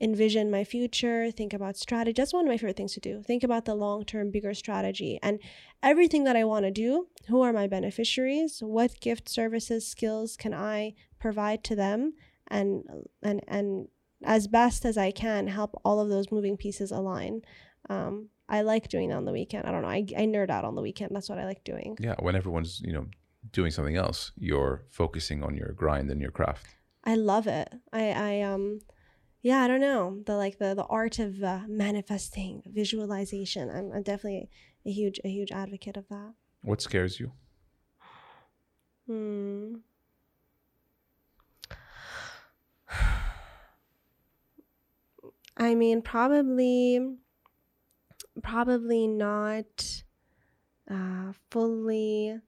envision 0.00 0.50
my 0.50 0.64
future, 0.64 1.30
think 1.30 1.52
about 1.52 1.76
strategy. 1.76 2.14
That's 2.16 2.32
one 2.32 2.46
of 2.46 2.48
my 2.48 2.56
favorite 2.56 2.76
things 2.76 2.94
to 2.94 3.00
do. 3.00 3.22
Think 3.22 3.42
about 3.42 3.66
the 3.66 3.74
long 3.74 4.04
term, 4.04 4.30
bigger 4.30 4.54
strategy 4.54 5.18
and 5.22 5.38
everything 5.82 6.24
that 6.24 6.36
I 6.36 6.44
want 6.44 6.64
to 6.64 6.70
do. 6.70 7.08
Who 7.28 7.42
are 7.42 7.52
my 7.52 7.66
beneficiaries? 7.66 8.60
What 8.60 9.00
gift, 9.00 9.28
services, 9.28 9.86
skills 9.86 10.36
can 10.36 10.54
I 10.54 10.94
provide 11.18 11.62
to 11.64 11.76
them? 11.76 12.14
And 12.48 12.84
and 13.22 13.42
and 13.46 13.88
as 14.24 14.48
best 14.48 14.84
as 14.84 14.96
I 14.96 15.10
can, 15.10 15.46
help 15.46 15.78
all 15.84 16.00
of 16.00 16.08
those 16.08 16.32
moving 16.32 16.56
pieces 16.56 16.90
align. 16.90 17.42
Um, 17.88 18.28
I 18.50 18.60
like 18.62 18.88
doing 18.88 19.08
that 19.10 19.16
on 19.16 19.24
the 19.24 19.32
weekend. 19.32 19.66
I 19.66 19.70
don't 19.72 19.82
know. 19.82 19.88
I, 19.88 20.04
I 20.22 20.26
nerd 20.26 20.50
out 20.50 20.64
on 20.64 20.74
the 20.74 20.82
weekend. 20.82 21.10
That's 21.14 21.28
what 21.30 21.38
I 21.38 21.46
like 21.46 21.62
doing. 21.64 21.96
yeah 22.00 22.16
when 22.18 22.34
everyone's 22.36 22.80
you 22.80 22.92
know 22.92 23.06
doing 23.52 23.70
something 23.70 23.96
else 23.96 24.32
you're 24.36 24.82
focusing 24.90 25.42
on 25.42 25.56
your 25.56 25.72
grind 25.72 26.10
and 26.10 26.20
your 26.20 26.30
craft 26.30 26.66
I 27.04 27.14
love 27.14 27.46
it. 27.46 27.68
I 27.92 28.04
I 28.10 28.32
um 28.42 28.80
yeah, 29.42 29.62
I 29.62 29.68
don't 29.68 29.80
know. 29.80 30.02
The 30.26 30.36
like 30.36 30.58
the 30.58 30.74
the 30.74 30.84
art 30.84 31.18
of 31.18 31.42
uh, 31.42 31.60
manifesting, 31.66 32.62
visualization. 32.66 33.70
I'm, 33.70 33.90
I'm 33.94 34.02
definitely 34.02 34.50
a 34.84 34.90
huge 34.90 35.18
a 35.24 35.28
huge 35.28 35.50
advocate 35.52 35.96
of 35.96 36.06
that. 36.08 36.34
what 36.62 36.82
scares 36.82 37.18
you 37.20 37.32
Hmm. 39.06 39.76
I 45.56 45.74
mean, 45.74 46.00
probably, 46.02 47.00
probably 48.40 49.06
not 49.06 50.02
uh, 50.90 51.32
fully 51.50 52.40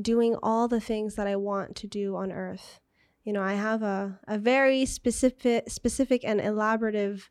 doing 0.00 0.36
all 0.42 0.68
the 0.68 0.80
things 0.80 1.14
that 1.14 1.26
I 1.26 1.36
want 1.36 1.76
to 1.76 1.86
do 1.86 2.16
on 2.16 2.30
Earth. 2.30 2.80
You 3.24 3.32
know, 3.32 3.42
I 3.42 3.54
have 3.54 3.82
a, 3.82 4.20
a 4.28 4.38
very 4.38 4.84
specific, 4.86 5.68
specific 5.68 6.22
and 6.24 6.40
elaborative, 6.40 7.28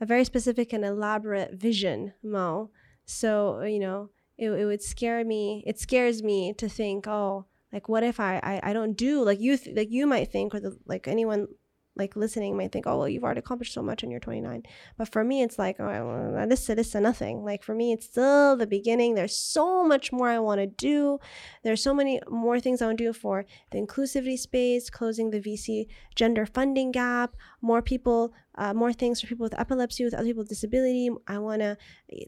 a 0.00 0.06
very 0.06 0.24
specific 0.24 0.72
and 0.72 0.84
elaborate 0.84 1.54
vision, 1.54 2.12
Mo. 2.22 2.70
So, 3.04 3.62
you 3.62 3.80
know, 3.80 4.10
it, 4.38 4.50
it 4.50 4.64
would 4.64 4.82
scare 4.82 5.24
me. 5.24 5.64
It 5.66 5.78
scares 5.78 6.22
me 6.22 6.52
to 6.54 6.68
think, 6.68 7.06
oh, 7.08 7.46
like 7.72 7.88
what 7.88 8.02
if 8.02 8.20
I, 8.20 8.38
I, 8.42 8.70
I 8.70 8.72
don't 8.72 8.96
do 8.96 9.24
like 9.24 9.40
you 9.40 9.56
th- 9.56 9.76
like 9.76 9.90
you 9.90 10.06
might 10.06 10.30
think 10.30 10.54
or 10.54 10.60
the, 10.60 10.76
like 10.86 11.08
anyone 11.08 11.48
like 11.94 12.16
listening 12.16 12.56
might 12.56 12.72
think, 12.72 12.86
oh, 12.86 12.98
well, 12.98 13.08
you've 13.08 13.22
already 13.22 13.40
accomplished 13.40 13.74
so 13.74 13.82
much 13.82 14.02
and 14.02 14.10
you're 14.10 14.20
29. 14.20 14.62
But 14.96 15.08
for 15.08 15.22
me, 15.22 15.42
it's 15.42 15.58
like, 15.58 15.78
oh, 15.78 16.46
this, 16.48 16.66
this, 16.66 16.94
nothing. 16.94 17.44
Like 17.44 17.62
for 17.62 17.74
me, 17.74 17.92
it's 17.92 18.06
still 18.06 18.56
the 18.56 18.66
beginning. 18.66 19.14
There's 19.14 19.36
so 19.36 19.84
much 19.84 20.10
more 20.10 20.28
I 20.28 20.38
want 20.38 20.60
to 20.60 20.66
do. 20.66 21.18
There's 21.62 21.82
so 21.82 21.92
many 21.92 22.20
more 22.28 22.60
things 22.60 22.80
I 22.80 22.86
want 22.86 22.98
to 22.98 23.04
do 23.04 23.12
for 23.12 23.44
the 23.70 23.78
inclusivity 23.78 24.38
space, 24.38 24.88
closing 24.88 25.30
the 25.30 25.40
VC 25.40 25.86
gender 26.14 26.46
funding 26.46 26.92
gap, 26.92 27.36
more 27.60 27.82
people, 27.82 28.32
uh, 28.54 28.72
more 28.72 28.92
things 28.94 29.20
for 29.20 29.26
people 29.26 29.44
with 29.44 29.58
epilepsy, 29.58 30.04
with 30.04 30.14
other 30.14 30.24
people 30.24 30.40
with 30.40 30.48
disability. 30.48 31.10
I 31.26 31.38
want 31.38 31.60
to, 31.60 31.76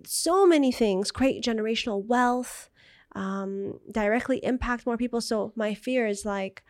so 0.05 0.47
many 0.47 0.73
things, 0.73 1.11
create 1.11 1.43
generational 1.43 2.05
wealth, 2.05 2.69
um, 3.17 3.81
directly 3.91 4.45
impact 4.45 4.85
more 4.85 4.99
people. 4.99 5.23
So 5.23 5.53
my 5.57 5.73
fear 5.73 6.07
is 6.07 6.27
like, 6.27 6.63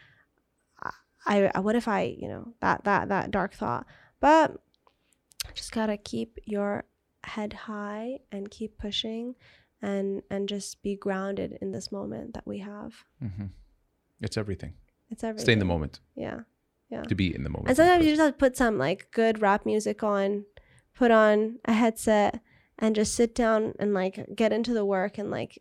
I, 1.27 1.51
I 1.55 1.61
what 1.61 1.77
if 1.77 1.89
I, 1.89 2.17
you 2.19 2.29
know, 2.29 2.55
that 2.61 2.85
that 2.85 3.09
that 3.09 3.31
dark 3.31 3.55
thought. 3.55 3.87
But 4.21 4.57
just 5.55 5.73
gotta 5.73 5.97
keep 5.97 6.39
your 6.45 6.85
head 7.25 7.53
high 7.53 8.19
and 8.31 8.51
keep 8.51 8.79
pushing 8.79 9.35
and 9.83 10.23
and 10.31 10.49
just 10.49 10.83
be 10.83 10.97
grounded 10.97 11.59
in 11.61 11.73
this 11.73 11.93
moment 11.93 12.35
that 12.35 12.47
we 12.47 12.59
have. 12.59 12.95
Mm-hmm. 13.23 13.47
It's 14.21 14.37
everything. 14.37 14.75
It's 15.11 15.23
everything. 15.23 15.45
Stay 15.45 15.53
in 15.53 15.59
the 15.59 15.65
moment. 15.65 16.01
Yeah. 16.17 16.41
Yeah. 16.91 17.03
To 17.03 17.15
be 17.15 17.35
in 17.35 17.45
the 17.45 17.51
moment. 17.51 17.69
And 17.69 17.77
sometimes 17.77 18.05
you 18.05 18.13
just 18.13 18.23
have 18.23 18.33
to 18.33 18.39
put 18.39 18.57
some 18.57 18.79
like 18.79 19.11
good 19.11 19.43
rap 19.43 19.67
music 19.67 20.03
on, 20.03 20.45
put 20.95 21.11
on 21.11 21.59
a 21.65 21.73
headset 21.73 22.41
and 22.79 22.95
just 22.95 23.15
sit 23.15 23.35
down 23.35 23.75
and 23.79 23.95
like 23.95 24.27
get 24.35 24.53
into 24.53 24.75
the 24.75 24.85
work 24.85 25.19
and 25.19 25.31
like 25.31 25.61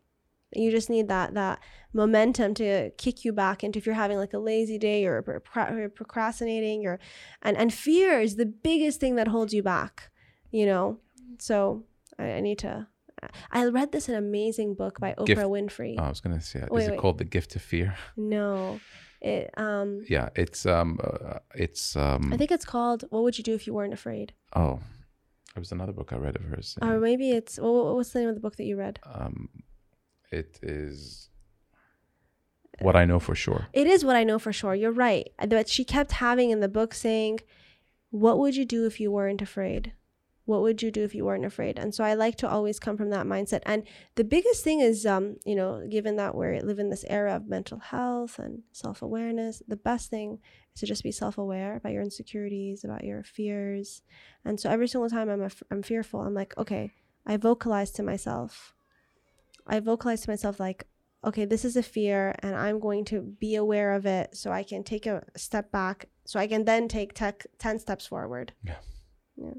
you 0.55 0.71
just 0.71 0.89
need 0.89 1.07
that 1.07 1.33
that 1.33 1.59
momentum 1.93 2.53
to 2.53 2.89
kick 2.91 3.23
you 3.23 3.31
back 3.31 3.63
into 3.63 3.77
if 3.77 3.85
you're 3.85 3.95
having 3.95 4.17
like 4.17 4.33
a 4.33 4.39
lazy 4.39 4.77
day 4.77 5.05
or 5.05 5.21
procrastinating 5.21 6.85
or 6.85 6.99
and 7.41 7.55
and 7.57 7.73
fear 7.73 8.19
is 8.19 8.35
the 8.35 8.45
biggest 8.45 8.99
thing 8.99 9.15
that 9.15 9.27
holds 9.27 9.53
you 9.53 9.61
back 9.61 10.11
you 10.51 10.65
know 10.65 10.99
so 11.39 11.83
i, 12.17 12.33
I 12.33 12.39
need 12.39 12.59
to 12.59 12.87
I 13.51 13.65
read 13.67 13.91
this 13.91 14.09
an 14.09 14.15
amazing 14.15 14.75
book 14.75 14.99
by 14.99 15.13
Oprah 15.13 15.25
gift, 15.25 15.41
Winfrey. 15.41 15.95
Oh, 15.97 16.03
I 16.03 16.09
was 16.09 16.19
gonna 16.19 16.41
say, 16.41 16.65
wait, 16.69 16.81
is 16.81 16.87
it 16.87 16.91
wait. 16.91 16.99
called 16.99 17.19
The 17.19 17.23
Gift 17.23 17.55
of 17.55 17.61
Fear? 17.61 17.95
No, 18.17 18.81
it. 19.21 19.49
Um. 19.57 20.03
Yeah, 20.09 20.29
it's 20.35 20.65
um, 20.65 20.99
uh, 21.01 21.39
it's 21.55 21.95
um. 21.95 22.33
I 22.33 22.37
think 22.37 22.51
it's 22.51 22.65
called 22.65 23.05
"What 23.09 23.23
Would 23.23 23.37
You 23.37 23.43
Do 23.43 23.53
If 23.53 23.65
You 23.65 23.73
Weren't 23.73 23.93
Afraid." 23.93 24.33
Oh, 24.55 24.81
it 25.55 25.59
was 25.59 25.71
another 25.71 25.93
book 25.93 26.11
I 26.11 26.17
read 26.17 26.35
of 26.35 26.43
hers. 26.43 26.77
Or 26.81 26.99
maybe 26.99 27.31
it's 27.31 27.59
well, 27.59 27.95
what's 27.95 28.09
the 28.09 28.19
name 28.19 28.29
of 28.29 28.35
the 28.35 28.41
book 28.41 28.57
that 28.57 28.65
you 28.65 28.75
read? 28.75 28.99
Um, 29.03 29.49
it 30.33 30.59
is 30.61 31.29
what 32.79 32.95
I 32.95 33.05
know 33.05 33.19
for 33.19 33.35
sure. 33.35 33.67
It 33.71 33.87
is 33.87 34.03
what 34.03 34.15
I 34.15 34.23
know 34.23 34.39
for 34.39 34.51
sure. 34.51 34.75
You're 34.75 34.91
right. 34.91 35.29
That 35.45 35.69
she 35.69 35.85
kept 35.85 36.13
having 36.13 36.49
in 36.49 36.59
the 36.59 36.67
book 36.67 36.93
saying, 36.93 37.39
What 38.09 38.39
would 38.39 38.55
you 38.55 38.65
do 38.65 38.85
if 38.85 38.99
you 38.99 39.11
weren't 39.11 39.41
afraid? 39.41 39.93
What 40.45 40.61
would 40.61 40.81
you 40.81 40.91
do 40.91 41.03
if 41.03 41.15
you 41.15 41.23
weren't 41.23 41.45
afraid? 41.45 41.79
And 41.79 41.95
so 41.95 42.03
I 42.03 42.15
like 42.15 42.35
to 42.37 42.49
always 42.49 42.77
come 42.77 42.97
from 42.97 43.11
that 43.11 43.25
mindset. 43.25 43.61
And 43.65 43.83
the 44.15 44.25
biggest 44.25 44.61
thing 44.61 44.81
is, 44.81 45.05
um, 45.05 45.37
you 45.45 45.55
know, 45.55 45.87
given 45.89 46.17
that 46.17 46.35
we 46.35 46.59
live 46.59 46.79
in 46.79 46.89
this 46.89 47.05
era 47.07 47.37
of 47.37 47.47
mental 47.47 47.79
health 47.79 48.39
and 48.39 48.63
self 48.73 49.01
awareness, 49.01 49.61
the 49.67 49.77
best 49.77 50.09
thing 50.09 50.39
is 50.73 50.81
to 50.81 50.85
just 50.85 51.03
be 51.03 51.11
self 51.11 51.37
aware 51.37 51.77
about 51.77 51.93
your 51.93 52.01
insecurities, 52.01 52.83
about 52.83 53.05
your 53.05 53.23
fears. 53.23 54.01
And 54.43 54.59
so 54.59 54.69
every 54.69 54.87
single 54.87 55.09
time 55.09 55.29
I'm, 55.29 55.47
I'm 55.71 55.83
fearful, 55.83 56.21
I'm 56.21 56.33
like, 56.33 56.57
okay, 56.57 56.91
I 57.25 57.37
vocalize 57.37 57.91
to 57.91 58.03
myself. 58.03 58.73
I 59.65 59.79
vocalized 59.79 60.23
to 60.25 60.29
myself, 60.29 60.59
like, 60.59 60.85
okay, 61.25 61.45
this 61.45 61.63
is 61.63 61.75
a 61.75 61.83
fear 61.83 62.35
and 62.39 62.55
I'm 62.55 62.79
going 62.79 63.05
to 63.05 63.21
be 63.21 63.55
aware 63.55 63.93
of 63.93 64.05
it 64.05 64.35
so 64.35 64.51
I 64.51 64.63
can 64.63 64.83
take 64.83 65.05
a 65.05 65.23
step 65.35 65.71
back 65.71 66.09
so 66.25 66.39
I 66.39 66.47
can 66.47 66.65
then 66.65 66.87
take 66.87 67.13
tech 67.13 67.45
10 67.59 67.79
steps 67.79 68.07
forward. 68.07 68.53
Yeah. 68.63 68.75
Yeah. 69.37 69.53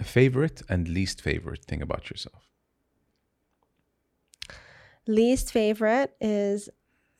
A 0.00 0.04
favorite 0.04 0.62
and 0.68 0.88
least 0.88 1.20
favorite 1.20 1.64
thing 1.64 1.82
about 1.82 2.08
yourself? 2.08 2.48
Least 5.06 5.50
favorite 5.52 6.14
is, 6.20 6.68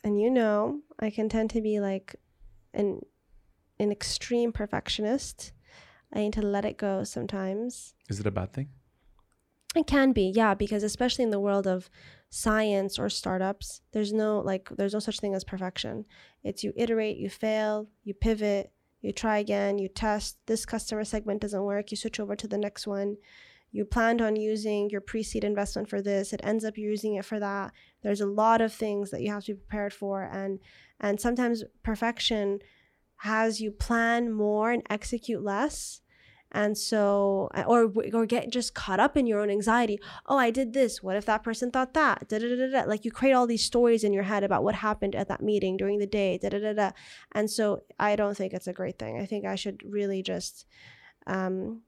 and 0.04 0.20
you 0.20 0.30
know, 0.30 0.80
I 1.00 1.10
can 1.10 1.28
tend 1.28 1.50
to 1.50 1.60
be 1.60 1.80
like 1.80 2.16
an, 2.72 3.00
an 3.80 3.90
extreme 3.90 4.52
perfectionist. 4.52 5.52
I 6.12 6.20
need 6.20 6.34
to 6.34 6.42
let 6.42 6.64
it 6.64 6.76
go 6.76 7.04
sometimes. 7.04 7.94
Is 8.08 8.20
it 8.20 8.26
a 8.26 8.30
bad 8.30 8.52
thing? 8.52 8.68
It 9.76 9.86
can 9.86 10.12
be, 10.12 10.32
yeah, 10.34 10.54
because 10.54 10.82
especially 10.82 11.24
in 11.24 11.30
the 11.30 11.40
world 11.40 11.66
of 11.66 11.90
science 12.30 12.98
or 12.98 13.08
startups, 13.08 13.82
there's 13.92 14.12
no 14.12 14.40
like 14.40 14.68
there's 14.70 14.94
no 14.94 14.98
such 14.98 15.20
thing 15.20 15.34
as 15.34 15.44
perfection. 15.44 16.06
It's 16.42 16.64
you 16.64 16.72
iterate, 16.76 17.18
you 17.18 17.28
fail, 17.28 17.88
you 18.02 18.14
pivot, 18.14 18.72
you 19.02 19.12
try 19.12 19.38
again, 19.38 19.78
you 19.78 19.88
test. 19.88 20.38
This 20.46 20.64
customer 20.64 21.04
segment 21.04 21.42
doesn't 21.42 21.62
work, 21.62 21.90
you 21.90 21.96
switch 21.96 22.18
over 22.18 22.34
to 22.36 22.48
the 22.48 22.58
next 22.58 22.86
one. 22.86 23.16
You 23.70 23.84
planned 23.84 24.22
on 24.22 24.36
using 24.36 24.88
your 24.88 25.02
pre-seed 25.02 25.44
investment 25.44 25.90
for 25.90 26.00
this, 26.00 26.32
it 26.32 26.40
ends 26.42 26.64
up 26.64 26.78
using 26.78 27.16
it 27.16 27.26
for 27.26 27.38
that. 27.38 27.72
There's 28.02 28.22
a 28.22 28.26
lot 28.26 28.62
of 28.62 28.72
things 28.72 29.10
that 29.10 29.20
you 29.20 29.30
have 29.30 29.44
to 29.44 29.54
be 29.54 29.60
prepared 29.60 29.92
for 29.92 30.22
and 30.22 30.60
and 31.00 31.20
sometimes 31.20 31.64
perfection 31.82 32.60
has 33.16 33.60
you 33.60 33.70
plan 33.70 34.32
more 34.32 34.70
and 34.70 34.82
execute 34.88 35.42
less 35.42 36.00
and 36.52 36.78
so 36.78 37.50
or 37.66 37.92
or 38.12 38.26
get 38.26 38.50
just 38.50 38.74
caught 38.74 39.00
up 39.00 39.16
in 39.16 39.26
your 39.26 39.40
own 39.40 39.50
anxiety. 39.50 39.98
Oh 40.26 40.38
i 40.38 40.50
did 40.50 40.72
this. 40.72 41.02
What 41.02 41.16
if 41.16 41.26
that 41.26 41.42
person 41.42 41.70
thought 41.70 41.94
that? 41.94 42.28
Da, 42.28 42.38
da, 42.38 42.48
da, 42.48 42.70
da. 42.70 42.88
like 42.88 43.04
you 43.04 43.10
create 43.10 43.32
all 43.32 43.46
these 43.46 43.64
stories 43.64 44.04
in 44.04 44.12
your 44.12 44.22
head 44.22 44.44
about 44.44 44.64
what 44.64 44.76
happened 44.76 45.14
at 45.14 45.28
that 45.28 45.42
meeting 45.42 45.76
during 45.76 45.98
the 45.98 46.06
day. 46.06 46.38
Da, 46.38 46.48
da, 46.48 46.58
da, 46.58 46.72
da. 46.72 46.90
and 47.32 47.50
so 47.50 47.82
i 47.98 48.16
don't 48.16 48.36
think 48.36 48.52
it's 48.52 48.66
a 48.66 48.72
great 48.72 48.98
thing. 48.98 49.20
I 49.20 49.26
think 49.26 49.44
i 49.44 49.54
should 49.54 49.82
really 49.84 50.22
just 50.22 50.66
um, 51.26 51.82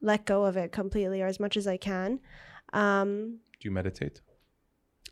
let 0.00 0.24
go 0.24 0.44
of 0.44 0.56
it 0.56 0.70
completely 0.70 1.20
or 1.20 1.26
as 1.26 1.40
much 1.40 1.56
as 1.56 1.66
i 1.66 1.76
can. 1.76 2.20
Um, 2.72 3.38
do 3.58 3.68
you 3.68 3.72
meditate? 3.72 4.20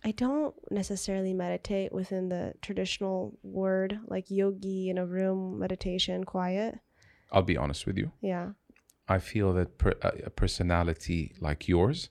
I 0.05 0.13
don't 0.13 0.55
necessarily 0.71 1.35
meditate 1.35 1.93
within 1.93 2.29
the 2.29 2.55
traditional 2.63 3.37
word 3.43 3.99
like 4.07 4.31
yogi 4.31 4.89
in 4.89 4.99
a 4.99 5.07
room 5.07 5.59
meditation 5.59 6.23
quiet. 6.23 6.79
I'll 7.33 7.43
be 7.43 7.57
honest 7.57 7.87
with 7.87 7.97
you. 7.99 8.13
Yeah. 8.21 8.51
I 9.09 9.19
feel 9.19 9.53
that 9.55 9.79
per, 9.79 9.95
a 10.03 10.31
personality 10.31 11.35
like 11.41 11.69
yours 11.69 12.09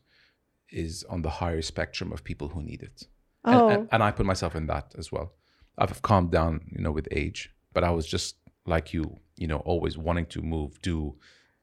is 0.69 1.03
on 1.09 1.21
the 1.21 1.29
higher 1.29 1.61
spectrum 1.61 2.11
of 2.11 2.23
people 2.23 2.49
who 2.49 2.61
need 2.61 2.81
it. 2.83 3.07
Oh. 3.43 3.67
And, 3.67 3.77
and, 3.77 3.89
and 3.91 4.03
I 4.03 4.11
put 4.11 4.25
myself 4.25 4.55
in 4.55 4.67
that 4.67 4.93
as 4.97 5.11
well. 5.11 5.33
I've 5.77 6.01
calmed 6.01 6.31
down, 6.31 6.61
you 6.71 6.81
know, 6.81 6.91
with 6.91 7.07
age, 7.11 7.53
but 7.73 7.83
I 7.83 7.91
was 7.91 8.07
just 8.07 8.35
like 8.65 8.93
you, 8.93 9.17
you 9.35 9.47
know, 9.47 9.57
always 9.57 9.97
wanting 9.97 10.25
to 10.27 10.41
move, 10.41 10.81
do, 10.81 11.15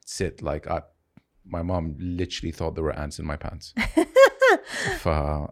sit. 0.05 0.43
Like 0.43 0.67
I, 0.67 0.83
my 1.45 1.63
mom 1.63 1.97
literally 1.99 2.53
thought 2.53 2.75
there 2.75 2.85
were 2.85 2.97
ants 2.99 3.19
in 3.19 3.27
my 3.27 3.37
pants. 3.37 3.75
if, 4.87 5.07
uh, 5.07 5.47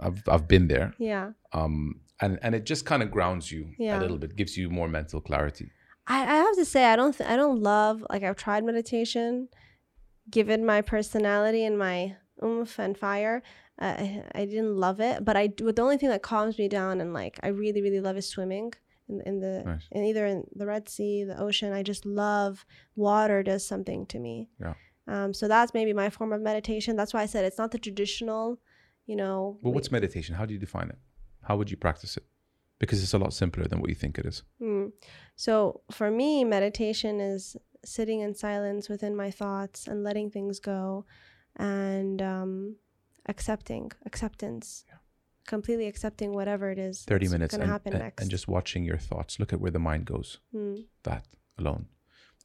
I've 0.00 0.22
I've 0.28 0.48
been 0.48 0.68
there. 0.68 0.94
Yeah. 0.98 1.30
Um, 1.52 2.00
and 2.20 2.38
and 2.42 2.54
it 2.54 2.64
just 2.66 2.84
kind 2.84 3.02
of 3.02 3.10
grounds 3.10 3.50
you 3.50 3.70
yeah. 3.78 3.98
a 3.98 4.00
little 4.00 4.18
bit, 4.18 4.36
gives 4.36 4.56
you 4.56 4.68
more 4.70 4.88
mental 4.88 5.20
clarity. 5.20 5.70
I, 6.06 6.22
I 6.22 6.36
have 6.36 6.56
to 6.56 6.64
say 6.64 6.84
I 6.84 6.96
don't 6.96 7.16
th- 7.16 7.28
I 7.28 7.36
don't 7.36 7.60
love 7.60 8.04
like 8.10 8.22
I've 8.22 8.36
tried 8.36 8.64
meditation, 8.64 9.48
given 10.28 10.66
my 10.66 10.80
personality 10.82 11.64
and 11.64 11.78
my 11.78 12.16
oomph 12.42 12.78
and 12.78 12.96
fire. 12.96 13.42
Uh, 13.80 13.94
I, 13.98 14.24
I 14.34 14.44
didn't 14.44 14.76
love 14.76 15.00
it, 15.00 15.24
but 15.24 15.36
I 15.36 15.46
do. 15.46 15.70
The 15.72 15.82
only 15.82 15.96
thing 15.96 16.08
that 16.10 16.22
calms 16.22 16.58
me 16.58 16.68
down 16.68 17.00
and 17.00 17.14
like 17.14 17.38
I 17.42 17.48
really 17.48 17.82
really 17.82 18.00
love 18.00 18.16
is 18.16 18.28
swimming 18.28 18.72
in, 19.08 19.20
in 19.26 19.40
the 19.40 19.62
nice. 19.64 19.86
in 19.90 20.04
either 20.04 20.26
in 20.26 20.44
the 20.54 20.66
Red 20.66 20.88
Sea, 20.88 21.24
the 21.24 21.40
ocean. 21.40 21.72
I 21.72 21.82
just 21.82 22.06
love 22.06 22.64
water. 22.96 23.42
Does 23.42 23.66
something 23.66 24.06
to 24.06 24.18
me. 24.18 24.48
Yeah. 24.60 24.74
Um. 25.06 25.34
So 25.34 25.48
that's 25.48 25.74
maybe 25.74 25.92
my 25.92 26.10
form 26.10 26.32
of 26.32 26.40
meditation. 26.40 26.96
That's 26.96 27.14
why 27.14 27.22
I 27.22 27.26
said 27.26 27.44
it's 27.44 27.58
not 27.58 27.70
the 27.70 27.78
traditional, 27.78 28.58
you 29.06 29.16
know. 29.16 29.58
Well, 29.62 29.72
what's 29.72 29.90
meditation? 29.90 30.34
How 30.34 30.46
do 30.46 30.54
you 30.54 30.60
define 30.60 30.88
it? 30.88 30.98
How 31.42 31.56
would 31.56 31.70
you 31.70 31.76
practice 31.76 32.16
it? 32.16 32.24
Because 32.80 33.02
it's 33.02 33.14
a 33.14 33.18
lot 33.18 33.32
simpler 33.32 33.66
than 33.68 33.78
what 33.80 33.90
you 33.90 33.94
think 33.94 34.18
it 34.18 34.26
is. 34.26 34.42
Mm. 34.60 34.90
So 35.36 35.82
for 35.92 36.10
me, 36.10 36.42
meditation 36.42 37.20
is 37.20 37.56
sitting 37.84 38.20
in 38.20 38.34
silence 38.34 38.88
within 38.88 39.14
my 39.14 39.30
thoughts 39.30 39.86
and 39.86 40.02
letting 40.02 40.30
things 40.30 40.58
go 40.58 41.04
and 41.56 42.20
um, 42.20 42.76
accepting, 43.26 43.92
acceptance. 44.06 44.84
Yeah. 44.88 44.96
Completely 45.46 45.86
accepting 45.86 46.32
whatever 46.32 46.70
it 46.70 46.78
is. 46.78 47.04
30 47.04 47.28
minutes 47.28 47.54
and, 47.54 47.62
happen 47.64 47.92
and, 47.92 48.02
next. 48.02 48.22
and 48.22 48.30
just 48.30 48.48
watching 48.48 48.84
your 48.84 48.98
thoughts. 48.98 49.38
Look 49.38 49.52
at 49.52 49.60
where 49.60 49.70
the 49.70 49.78
mind 49.78 50.06
goes. 50.06 50.38
Mm. 50.54 50.84
That 51.04 51.26
alone. 51.58 51.86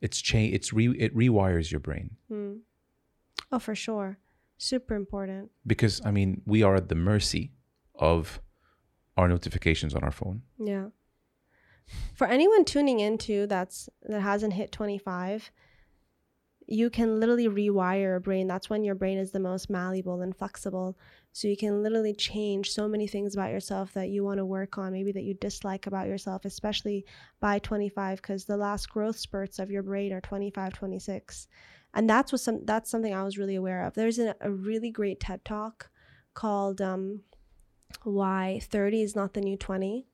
It's 0.01 0.21
cha- 0.21 0.37
it's 0.37 0.73
re 0.73 0.87
it 0.97 1.15
rewires 1.15 1.71
your 1.71 1.79
brain. 1.79 2.17
Mm. 2.31 2.59
Oh, 3.51 3.59
for 3.59 3.75
sure. 3.75 4.17
Super 4.57 4.95
important. 4.95 5.51
Because 5.67 6.01
I 6.03 6.11
mean, 6.11 6.41
we 6.45 6.63
are 6.63 6.75
at 6.75 6.89
the 6.89 6.95
mercy 6.95 7.51
of 7.99 8.41
our 9.17 9.27
notifications 9.27 9.93
on 9.93 10.03
our 10.03 10.11
phone. 10.11 10.41
Yeah. 10.59 10.87
For 12.15 12.27
anyone 12.27 12.65
tuning 12.65 12.99
into 12.99 13.47
that's 13.47 13.89
that 14.03 14.21
hasn't 14.21 14.53
hit 14.53 14.71
25, 14.71 15.51
you 16.67 16.89
can 16.89 17.19
literally 17.19 17.47
rewire 17.47 18.17
a 18.17 18.19
brain. 18.19 18.47
That's 18.47 18.69
when 18.69 18.83
your 18.83 18.95
brain 18.95 19.17
is 19.17 19.31
the 19.31 19.39
most 19.39 19.69
malleable 19.69 20.21
and 20.21 20.35
flexible. 20.35 20.97
So 21.31 21.47
you 21.47 21.57
can 21.57 21.83
literally 21.83 22.13
change 22.13 22.71
so 22.71 22.87
many 22.87 23.07
things 23.07 23.35
about 23.35 23.51
yourself 23.51 23.93
that 23.93 24.09
you 24.09 24.23
want 24.23 24.39
to 24.39 24.45
work 24.45 24.77
on, 24.77 24.93
maybe 24.93 25.11
that 25.11 25.23
you 25.23 25.35
dislike 25.35 25.85
about 25.85 26.07
yourself, 26.07 26.45
especially 26.45 27.05
by 27.39 27.59
25, 27.59 28.21
because 28.21 28.45
the 28.45 28.57
last 28.57 28.89
growth 28.89 29.17
spurts 29.17 29.59
of 29.59 29.69
your 29.69 29.83
brain 29.83 30.11
are 30.11 30.21
25, 30.21 30.73
26. 30.73 31.47
And 31.93 32.09
that's 32.09 32.31
what 32.31 32.41
some 32.41 32.65
that's 32.65 32.89
something 32.89 33.13
I 33.13 33.23
was 33.23 33.37
really 33.37 33.55
aware 33.55 33.85
of. 33.85 33.93
There's 33.93 34.19
a, 34.19 34.35
a 34.41 34.51
really 34.51 34.91
great 34.91 35.19
TED 35.19 35.45
talk 35.45 35.89
called 36.33 36.81
um, 36.81 37.21
Why 38.03 38.59
30 38.63 39.01
is 39.01 39.15
Not 39.15 39.33
the 39.33 39.41
New 39.41 39.57
20, 39.57 40.07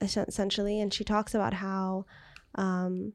essentially. 0.00 0.80
And 0.80 0.92
she 0.92 1.04
talks 1.04 1.34
about 1.34 1.54
how 1.54 2.06
um, 2.54 3.12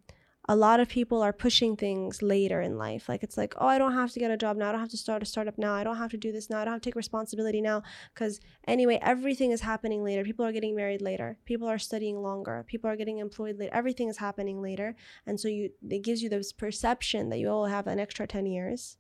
a 0.50 0.56
lot 0.56 0.80
of 0.80 0.90
people 0.90 1.22
are 1.22 1.34
pushing 1.34 1.78
things 1.78 2.22
later 2.22 2.62
in 2.62 2.78
life. 2.78 3.08
Like 3.08 3.22
it's 3.24 3.38
like, 3.38 3.54
oh, 3.58 3.68
I 3.68 3.78
don't 3.78 3.94
have 3.94 4.12
to 4.12 4.20
get 4.20 4.32
a 4.32 4.38
job 4.38 4.58
now. 4.58 4.70
I 4.70 4.72
don't 4.72 4.82
have 4.82 4.90
to 4.90 4.98
start 4.98 5.22
a 5.22 5.26
startup 5.26 5.58
now. 5.58 5.74
I 5.74 5.84
don't 5.84 5.98
have 5.98 6.12
to 6.12 6.18
do 6.18 6.32
this 6.32 6.50
now. 6.50 6.60
I 6.60 6.66
don't 6.66 6.74
have 6.74 6.82
to 6.82 6.90
take 6.90 6.96
responsibility 6.96 7.62
now. 7.62 7.84
Because 8.14 8.40
anyway, 8.68 8.98
everything 9.02 9.52
is 9.52 9.62
happening 9.62 10.04
later. 10.04 10.24
People 10.24 10.46
are 10.46 10.52
getting 10.52 10.76
married 10.76 11.02
later. 11.02 11.38
People 11.46 11.68
are 11.68 11.78
studying 11.78 12.22
longer. 12.22 12.66
People 12.68 12.90
are 12.90 12.96
getting 12.96 13.20
employed 13.20 13.60
later. 13.60 13.74
Everything 13.74 14.10
is 14.10 14.18
happening 14.18 14.62
later. 14.62 14.96
And 15.28 15.40
so 15.40 15.48
you 15.48 15.70
it 15.88 16.04
gives 16.04 16.24
you 16.24 16.30
this 16.30 16.52
perception 16.52 17.30
that 17.30 17.38
you 17.38 17.48
will 17.48 17.68
have 17.68 17.88
an 17.88 18.00
extra 18.00 18.26
10 18.26 18.48
years. 18.48 18.98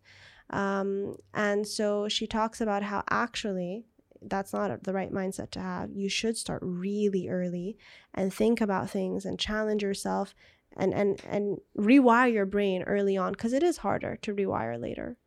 Um, 0.51 1.15
and 1.33 1.67
so 1.67 2.07
she 2.07 2.27
talks 2.27 2.61
about 2.61 2.83
how 2.83 3.03
actually 3.09 3.85
that's 4.21 4.53
not 4.53 4.83
the 4.83 4.93
right 4.93 5.11
mindset 5.11 5.49
to 5.51 5.59
have. 5.59 5.91
You 5.91 6.09
should 6.09 6.37
start 6.37 6.61
really 6.63 7.27
early 7.27 7.77
and 8.13 8.33
think 8.33 8.61
about 8.61 8.89
things 8.89 9.25
and 9.25 9.39
challenge 9.39 9.81
yourself 9.83 10.33
and 10.77 10.93
and 10.93 11.21
and 11.27 11.57
rewire 11.77 12.31
your 12.31 12.45
brain 12.45 12.83
early 12.83 13.17
on 13.17 13.33
because 13.33 13.51
it 13.53 13.63
is 13.63 13.77
harder 13.77 14.17
to 14.21 14.33
rewire 14.33 14.79
later. 14.79 15.17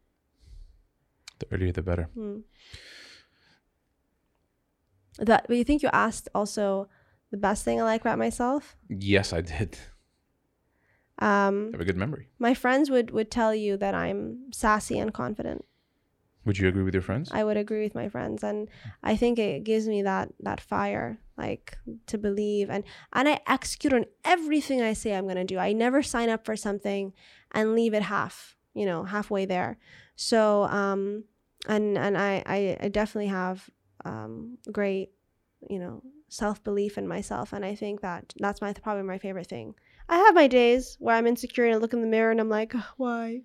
The 1.40 1.46
earlier 1.52 1.72
the 1.72 1.82
better. 1.82 2.08
Hmm. 2.14 2.38
that 5.18 5.46
but 5.48 5.56
you 5.56 5.64
think 5.64 5.82
you 5.82 5.90
asked 5.92 6.28
also 6.34 6.88
the 7.30 7.36
best 7.36 7.64
thing 7.64 7.80
i 7.80 7.84
like 7.84 8.00
about 8.00 8.18
myself? 8.18 8.76
Yes 8.88 9.32
i 9.32 9.40
did. 9.40 9.76
Um 11.18 11.70
I 11.72 11.76
have 11.76 11.80
a 11.80 11.84
good 11.84 11.96
memory. 11.96 12.28
my 12.38 12.54
friends 12.54 12.90
would 12.90 13.10
would 13.10 13.30
tell 13.30 13.54
you 13.54 13.76
that 13.76 13.94
i'm 13.94 14.52
sassy 14.52 14.98
and 14.98 15.12
confident 15.12 15.64
would 16.44 16.58
you 16.58 16.68
agree 16.68 16.82
with 16.82 16.94
your 16.94 17.02
friends 17.02 17.30
i 17.32 17.42
would 17.42 17.56
agree 17.56 17.82
with 17.82 17.94
my 17.94 18.08
friends 18.08 18.42
and 18.42 18.68
i 19.02 19.16
think 19.16 19.38
it 19.38 19.64
gives 19.64 19.86
me 19.88 20.02
that 20.02 20.28
that 20.40 20.60
fire 20.60 21.18
like 21.36 21.76
to 22.06 22.18
believe 22.18 22.70
and 22.70 22.84
and 23.12 23.28
I 23.28 23.40
execute 23.46 23.92
on 23.92 24.04
everything 24.24 24.80
I 24.82 24.92
say 24.92 25.14
I'm 25.14 25.24
going 25.24 25.36
to 25.36 25.44
do. 25.44 25.58
I 25.58 25.72
never 25.72 26.02
sign 26.02 26.28
up 26.28 26.44
for 26.44 26.56
something 26.56 27.12
and 27.52 27.74
leave 27.74 27.94
it 27.94 28.02
half, 28.02 28.56
you 28.74 28.86
know, 28.86 29.04
halfway 29.04 29.44
there. 29.44 29.78
So 30.16 30.64
um 30.64 31.24
and 31.66 31.98
and 31.98 32.16
I 32.16 32.42
I, 32.46 32.76
I 32.80 32.88
definitely 32.88 33.28
have 33.28 33.68
um 34.04 34.58
great, 34.70 35.10
you 35.68 35.78
know, 35.78 36.02
self-belief 36.28 36.98
in 36.98 37.08
myself 37.08 37.52
and 37.52 37.64
I 37.64 37.74
think 37.74 38.00
that 38.02 38.32
that's 38.38 38.60
my 38.60 38.72
probably 38.72 39.02
my 39.02 39.18
favorite 39.18 39.48
thing. 39.48 39.74
I 40.08 40.18
have 40.18 40.34
my 40.34 40.46
days 40.46 40.96
where 41.00 41.16
I'm 41.16 41.26
insecure 41.26 41.64
and 41.64 41.74
I 41.74 41.78
look 41.78 41.94
in 41.94 42.00
the 42.00 42.06
mirror 42.06 42.30
and 42.30 42.40
I'm 42.40 42.50
like, 42.50 42.74
why? 42.96 43.42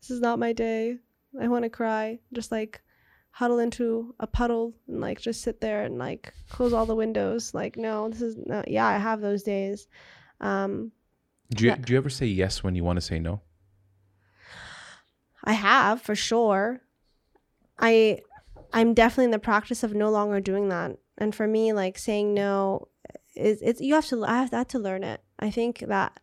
This 0.00 0.10
is 0.10 0.20
not 0.20 0.38
my 0.38 0.52
day. 0.52 0.98
I 1.40 1.48
want 1.48 1.64
to 1.64 1.70
cry. 1.70 2.18
Just 2.32 2.52
like 2.52 2.80
huddle 3.30 3.58
into 3.58 4.14
a 4.20 4.26
puddle 4.26 4.74
and 4.86 5.00
like 5.00 5.18
just 5.18 5.40
sit 5.40 5.60
there 5.60 5.84
and 5.84 5.98
like 5.98 6.34
close 6.50 6.72
all 6.72 6.86
the 6.86 6.94
windows. 6.94 7.54
Like, 7.54 7.76
no, 7.76 8.08
this 8.08 8.20
is 8.20 8.36
not, 8.36 8.68
yeah, 8.68 8.86
I 8.86 8.98
have 8.98 9.20
those 9.20 9.42
days. 9.42 9.88
Um, 10.40 10.92
do 11.50 11.64
you, 11.64 11.76
do 11.76 11.92
you 11.92 11.98
ever 11.98 12.10
say 12.10 12.26
yes 12.26 12.62
when 12.62 12.74
you 12.74 12.84
want 12.84 12.98
to 12.98 13.00
say 13.00 13.18
no? 13.18 13.40
I 15.44 15.54
have 15.54 16.02
for 16.02 16.14
sure. 16.14 16.82
I, 17.78 18.20
I'm 18.72 18.94
definitely 18.94 19.24
in 19.26 19.30
the 19.32 19.38
practice 19.38 19.82
of 19.82 19.94
no 19.94 20.10
longer 20.10 20.40
doing 20.40 20.68
that. 20.68 20.98
And 21.18 21.34
for 21.34 21.46
me, 21.46 21.72
like 21.72 21.98
saying 21.98 22.34
no 22.34 22.88
is 23.34 23.60
it's, 23.62 23.80
you 23.80 23.94
have 23.94 24.06
to, 24.06 24.24
I 24.24 24.40
have 24.40 24.50
that 24.50 24.68
to 24.70 24.78
learn 24.78 25.04
it. 25.04 25.22
I 25.38 25.50
think 25.50 25.80
that 25.88 26.20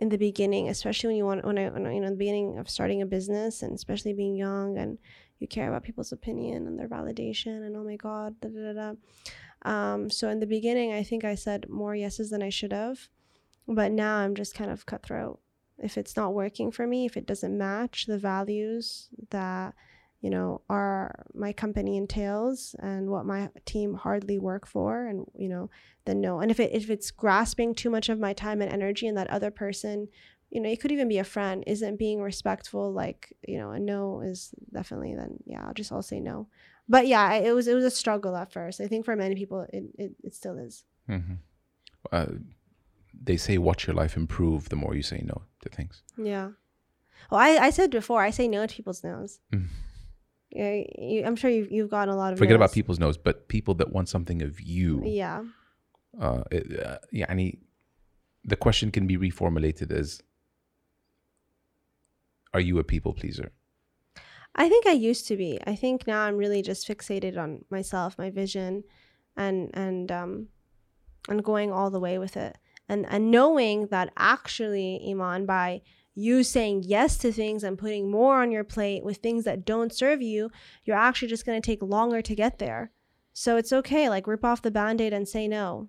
in 0.00 0.08
the 0.08 0.16
beginning, 0.16 0.68
especially 0.70 1.08
when 1.08 1.16
you 1.16 1.26
want, 1.26 1.44
when 1.44 1.58
I, 1.58 1.68
when 1.68 1.84
you 1.92 2.00
know, 2.00 2.10
the 2.10 2.16
beginning 2.16 2.58
of 2.58 2.68
starting 2.68 3.02
a 3.02 3.06
business 3.06 3.62
and 3.62 3.74
especially 3.74 4.14
being 4.14 4.34
young 4.34 4.78
and 4.78 4.98
you 5.40 5.46
care 5.46 5.68
about 5.68 5.82
people's 5.82 6.12
opinion 6.12 6.66
and 6.66 6.78
their 6.78 6.88
validation 6.88 7.66
and 7.66 7.76
oh 7.76 7.82
my 7.82 7.96
god 7.96 8.34
da, 8.40 8.48
da, 8.48 8.72
da, 8.72 9.70
um, 9.70 10.10
so 10.10 10.28
in 10.28 10.38
the 10.38 10.46
beginning 10.46 10.92
i 10.92 11.02
think 11.02 11.24
i 11.24 11.34
said 11.34 11.68
more 11.68 11.94
yeses 11.94 12.30
than 12.30 12.42
i 12.42 12.48
should 12.48 12.72
have 12.72 13.08
but 13.66 13.90
now 13.90 14.16
i'm 14.16 14.34
just 14.34 14.54
kind 14.54 14.70
of 14.70 14.86
cutthroat. 14.86 15.40
If 15.78 15.96
it's 15.96 16.16
not 16.16 16.34
working 16.34 16.70
for 16.70 16.86
me 16.86 17.06
if 17.06 17.16
it 17.16 17.26
doesn't 17.26 17.56
match 17.56 18.06
the 18.06 18.18
values 18.18 19.08
that 19.30 19.74
you 20.20 20.30
know 20.30 20.60
are 20.68 21.24
my 21.34 21.52
company 21.52 21.96
entails 21.96 22.76
and 22.80 23.08
what 23.10 23.24
my 23.24 23.48
team 23.64 23.94
hardly 23.94 24.38
work 24.38 24.66
for 24.66 25.06
and 25.06 25.26
you 25.34 25.48
know 25.48 25.70
then 26.04 26.20
no 26.20 26.40
and 26.40 26.50
if 26.50 26.60
it 26.60 26.70
if 26.72 26.90
it's 26.90 27.10
grasping 27.10 27.74
too 27.74 27.90
much 27.90 28.08
of 28.08 28.18
my 28.18 28.32
time 28.32 28.60
and 28.60 28.72
energy 28.72 29.06
and 29.06 29.16
that 29.16 29.30
other 29.30 29.50
person 29.50 30.08
you 30.50 30.60
know, 30.60 30.68
it 30.68 30.80
could 30.80 30.92
even 30.92 31.08
be 31.08 31.18
a 31.18 31.24
friend, 31.24 31.62
isn't 31.66 31.96
being 31.96 32.20
respectful, 32.20 32.92
like, 32.92 33.32
you 33.46 33.56
know, 33.56 33.70
a 33.70 33.78
no 33.78 34.20
is 34.20 34.52
definitely 34.72 35.14
then, 35.14 35.38
yeah, 35.46 35.64
I'll 35.64 35.74
just, 35.74 35.92
I'll 35.92 36.02
say 36.02 36.20
no. 36.20 36.48
But 36.88 37.06
yeah, 37.06 37.34
it 37.34 37.52
was, 37.52 37.68
it 37.68 37.74
was 37.74 37.84
a 37.84 37.90
struggle 37.90 38.36
at 38.36 38.52
first. 38.52 38.80
I 38.80 38.88
think 38.88 39.04
for 39.04 39.14
many 39.14 39.36
people, 39.36 39.64
it, 39.72 39.84
it, 39.96 40.12
it 40.24 40.34
still 40.34 40.58
is. 40.58 40.84
Mm-hmm. 41.08 41.34
Uh, 42.10 42.26
they 43.22 43.36
say 43.36 43.58
watch 43.58 43.86
your 43.86 43.94
life 43.94 44.16
improve 44.16 44.70
the 44.70 44.76
more 44.76 44.94
you 44.96 45.02
say 45.02 45.22
no 45.24 45.42
to 45.62 45.68
things. 45.68 46.02
Yeah. 46.16 46.50
Well, 47.30 47.40
I, 47.40 47.66
I 47.66 47.70
said 47.70 47.90
before, 47.90 48.20
I 48.20 48.30
say 48.30 48.48
no 48.48 48.66
to 48.66 48.74
people's 48.74 49.04
no's. 49.04 49.38
Mm. 49.52 49.66
Yeah, 50.50 50.82
you, 50.98 51.24
I'm 51.24 51.36
sure 51.36 51.50
you've, 51.50 51.70
you've 51.70 51.90
gotten 51.90 52.12
a 52.12 52.16
lot 52.16 52.32
of 52.32 52.38
Forget 52.38 52.52
no's. 52.52 52.56
about 52.56 52.72
people's 52.72 52.98
no's, 52.98 53.16
but 53.16 53.48
people 53.48 53.74
that 53.74 53.92
want 53.92 54.08
something 54.08 54.42
of 54.42 54.60
you. 54.60 55.02
Yeah. 55.04 55.44
Uh, 56.20 56.42
it, 56.50 56.84
uh, 56.84 56.98
yeah, 57.12 57.26
I 57.28 57.34
mean, 57.34 57.58
the 58.44 58.56
question 58.56 58.90
can 58.90 59.06
be 59.06 59.16
reformulated 59.16 59.92
as 59.92 60.22
are 62.52 62.60
you 62.60 62.78
a 62.78 62.84
people 62.84 63.12
pleaser? 63.12 63.52
I 64.56 64.68
think 64.68 64.86
I 64.86 64.92
used 64.92 65.28
to 65.28 65.36
be. 65.36 65.60
I 65.64 65.76
think 65.76 66.06
now 66.06 66.22
I'm 66.22 66.36
really 66.36 66.62
just 66.62 66.86
fixated 66.88 67.38
on 67.38 67.64
myself, 67.70 68.18
my 68.18 68.30
vision, 68.30 68.82
and 69.36 69.70
and 69.74 70.10
um, 70.10 70.48
and 71.28 71.44
going 71.44 71.70
all 71.70 71.90
the 71.90 72.00
way 72.00 72.18
with 72.18 72.36
it, 72.36 72.58
and 72.88 73.06
and 73.08 73.30
knowing 73.30 73.86
that 73.86 74.12
actually, 74.16 75.00
Emon, 75.06 75.46
by 75.46 75.82
you 76.14 76.42
saying 76.42 76.82
yes 76.84 77.16
to 77.18 77.32
things 77.32 77.62
and 77.62 77.78
putting 77.78 78.10
more 78.10 78.42
on 78.42 78.50
your 78.50 78.64
plate 78.64 79.04
with 79.04 79.18
things 79.18 79.44
that 79.44 79.64
don't 79.64 79.92
serve 79.92 80.20
you, 80.20 80.50
you're 80.84 80.96
actually 80.96 81.28
just 81.28 81.46
going 81.46 81.60
to 81.60 81.66
take 81.66 81.82
longer 81.82 82.20
to 82.22 82.34
get 82.34 82.58
there. 82.58 82.90
So 83.32 83.56
it's 83.56 83.72
okay. 83.72 84.08
Like 84.08 84.26
rip 84.26 84.44
off 84.44 84.62
the 84.62 84.70
band-aid 84.70 85.12
and 85.12 85.28
say 85.28 85.48
no. 85.48 85.88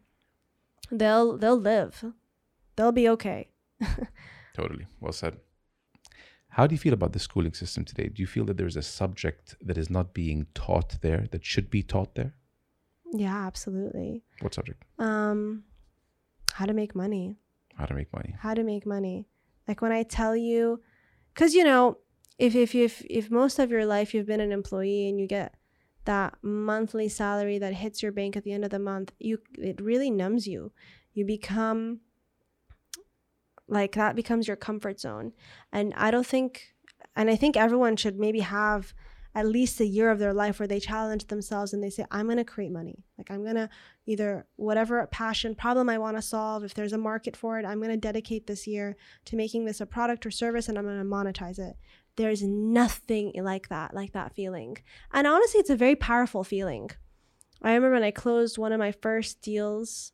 They'll 0.92 1.38
they'll 1.38 1.60
live. 1.60 2.04
They'll 2.76 2.92
be 2.92 3.10
okay. 3.10 3.50
totally. 4.54 4.86
Well 5.00 5.14
said. 5.14 5.38
How 6.50 6.68
do 6.68 6.76
you 6.76 6.80
feel 6.80 6.94
about 6.94 7.14
the 7.14 7.20
schooling 7.20 7.54
system 7.54 7.86
today? 7.86 8.10
Do 8.10 8.22
you 8.22 8.28
feel 8.28 8.44
that 8.46 8.58
there's 8.58 8.76
a 8.76 8.82
subject 8.82 9.56
that 9.62 9.78
is 9.78 9.90
not 9.90 10.14
being 10.14 10.48
taught 10.54 10.98
there 11.02 11.28
that 11.32 11.46
should 11.46 11.70
be 11.70 11.82
taught 11.82 12.16
there? 12.16 12.34
Yeah, 13.14 13.48
absolutely. 13.48 14.24
What 14.42 14.54
subject? 14.54 14.84
Um, 15.00 15.64
how 16.54 16.66
to 16.66 16.74
make 16.74 16.94
money. 16.94 17.38
How 17.76 17.86
to 17.86 17.94
make 17.94 18.12
money. 18.12 18.36
How 18.38 18.54
to 18.54 18.64
make 18.64 18.86
money. 18.86 19.28
Like 19.68 19.82
when 19.82 19.91
I 19.91 20.03
tell 20.03 20.36
you, 20.36 20.82
because 21.34 21.53
you 21.53 21.64
know, 21.64 21.97
if 22.38 22.55
if 22.55 22.74
if 22.76 23.03
if 23.09 23.32
most 23.32 23.59
of 23.59 23.72
your 23.72 23.86
life 23.86 24.14
you've 24.14 24.28
been 24.28 24.41
an 24.41 24.51
employee 24.51 25.07
and 25.09 25.20
you 25.20 25.28
get 25.28 25.55
that 26.05 26.36
monthly 26.41 27.07
salary 27.07 27.59
that 27.59 27.76
hits 27.76 28.01
your 28.01 28.12
bank 28.12 28.36
at 28.36 28.43
the 28.43 28.51
end 28.53 28.64
of 28.66 28.72
the 28.72 28.80
month, 28.80 29.14
you 29.20 29.39
it 29.57 29.80
really 29.82 30.09
numbs 30.09 30.47
you. 30.47 30.72
You 31.14 31.26
become 31.26 32.01
like 33.72 33.93
that 33.93 34.16
becomes 34.16 34.47
your 34.47 34.57
comfort 34.57 34.99
zone 34.99 35.32
and 35.72 35.93
i 35.95 36.12
don't 36.12 36.28
think 36.28 36.74
and 37.16 37.30
i 37.30 37.36
think 37.36 37.55
everyone 37.55 37.95
should 37.95 38.20
maybe 38.20 38.41
have 38.41 38.93
at 39.34 39.46
least 39.46 39.80
a 39.80 39.86
year 39.86 40.12
of 40.12 40.20
their 40.20 40.34
life 40.34 40.60
where 40.60 40.68
they 40.68 40.80
challenge 40.80 41.28
themselves 41.28 41.74
and 41.74 41.84
they 41.84 41.90
say 41.90 42.06
i'm 42.12 42.26
going 42.26 42.38
to 42.38 42.44
create 42.44 42.72
money. 42.72 43.04
Like 43.18 43.32
i'm 43.32 43.44
going 43.44 43.56
to 43.56 43.70
either 44.06 44.46
whatever 44.56 45.06
passion 45.08 45.56
problem 45.56 45.90
i 45.90 45.98
want 45.98 46.18
to 46.18 46.22
solve 46.22 46.64
if 46.64 46.74
there's 46.74 46.94
a 46.94 46.98
market 46.98 47.36
for 47.38 47.60
it 47.60 47.66
i'm 47.66 47.80
going 47.80 47.92
to 47.92 47.98
dedicate 47.98 48.48
this 48.48 48.68
year 48.68 48.96
to 49.26 49.36
making 49.36 49.66
this 49.66 49.82
a 49.82 49.86
product 49.86 50.26
or 50.26 50.32
service 50.32 50.68
and 50.68 50.78
i'm 50.78 50.86
going 50.86 50.98
to 50.98 51.04
monetize 51.04 51.60
it. 51.60 51.76
There's 52.18 52.44
nothing 52.44 53.32
like 53.36 53.70
that 53.70 53.94
like 53.94 54.14
that 54.14 54.36
feeling. 54.36 54.78
And 55.12 55.28
honestly 55.28 55.60
it's 55.60 55.70
a 55.70 55.76
very 55.76 55.96
powerful 55.96 56.44
feeling. 56.44 56.90
I 57.62 57.74
remember 57.74 57.96
when 57.96 58.04
i 58.04 58.12
closed 58.12 58.58
one 58.58 58.72
of 58.72 58.80
my 58.80 58.92
first 58.92 59.42
deals 59.42 60.12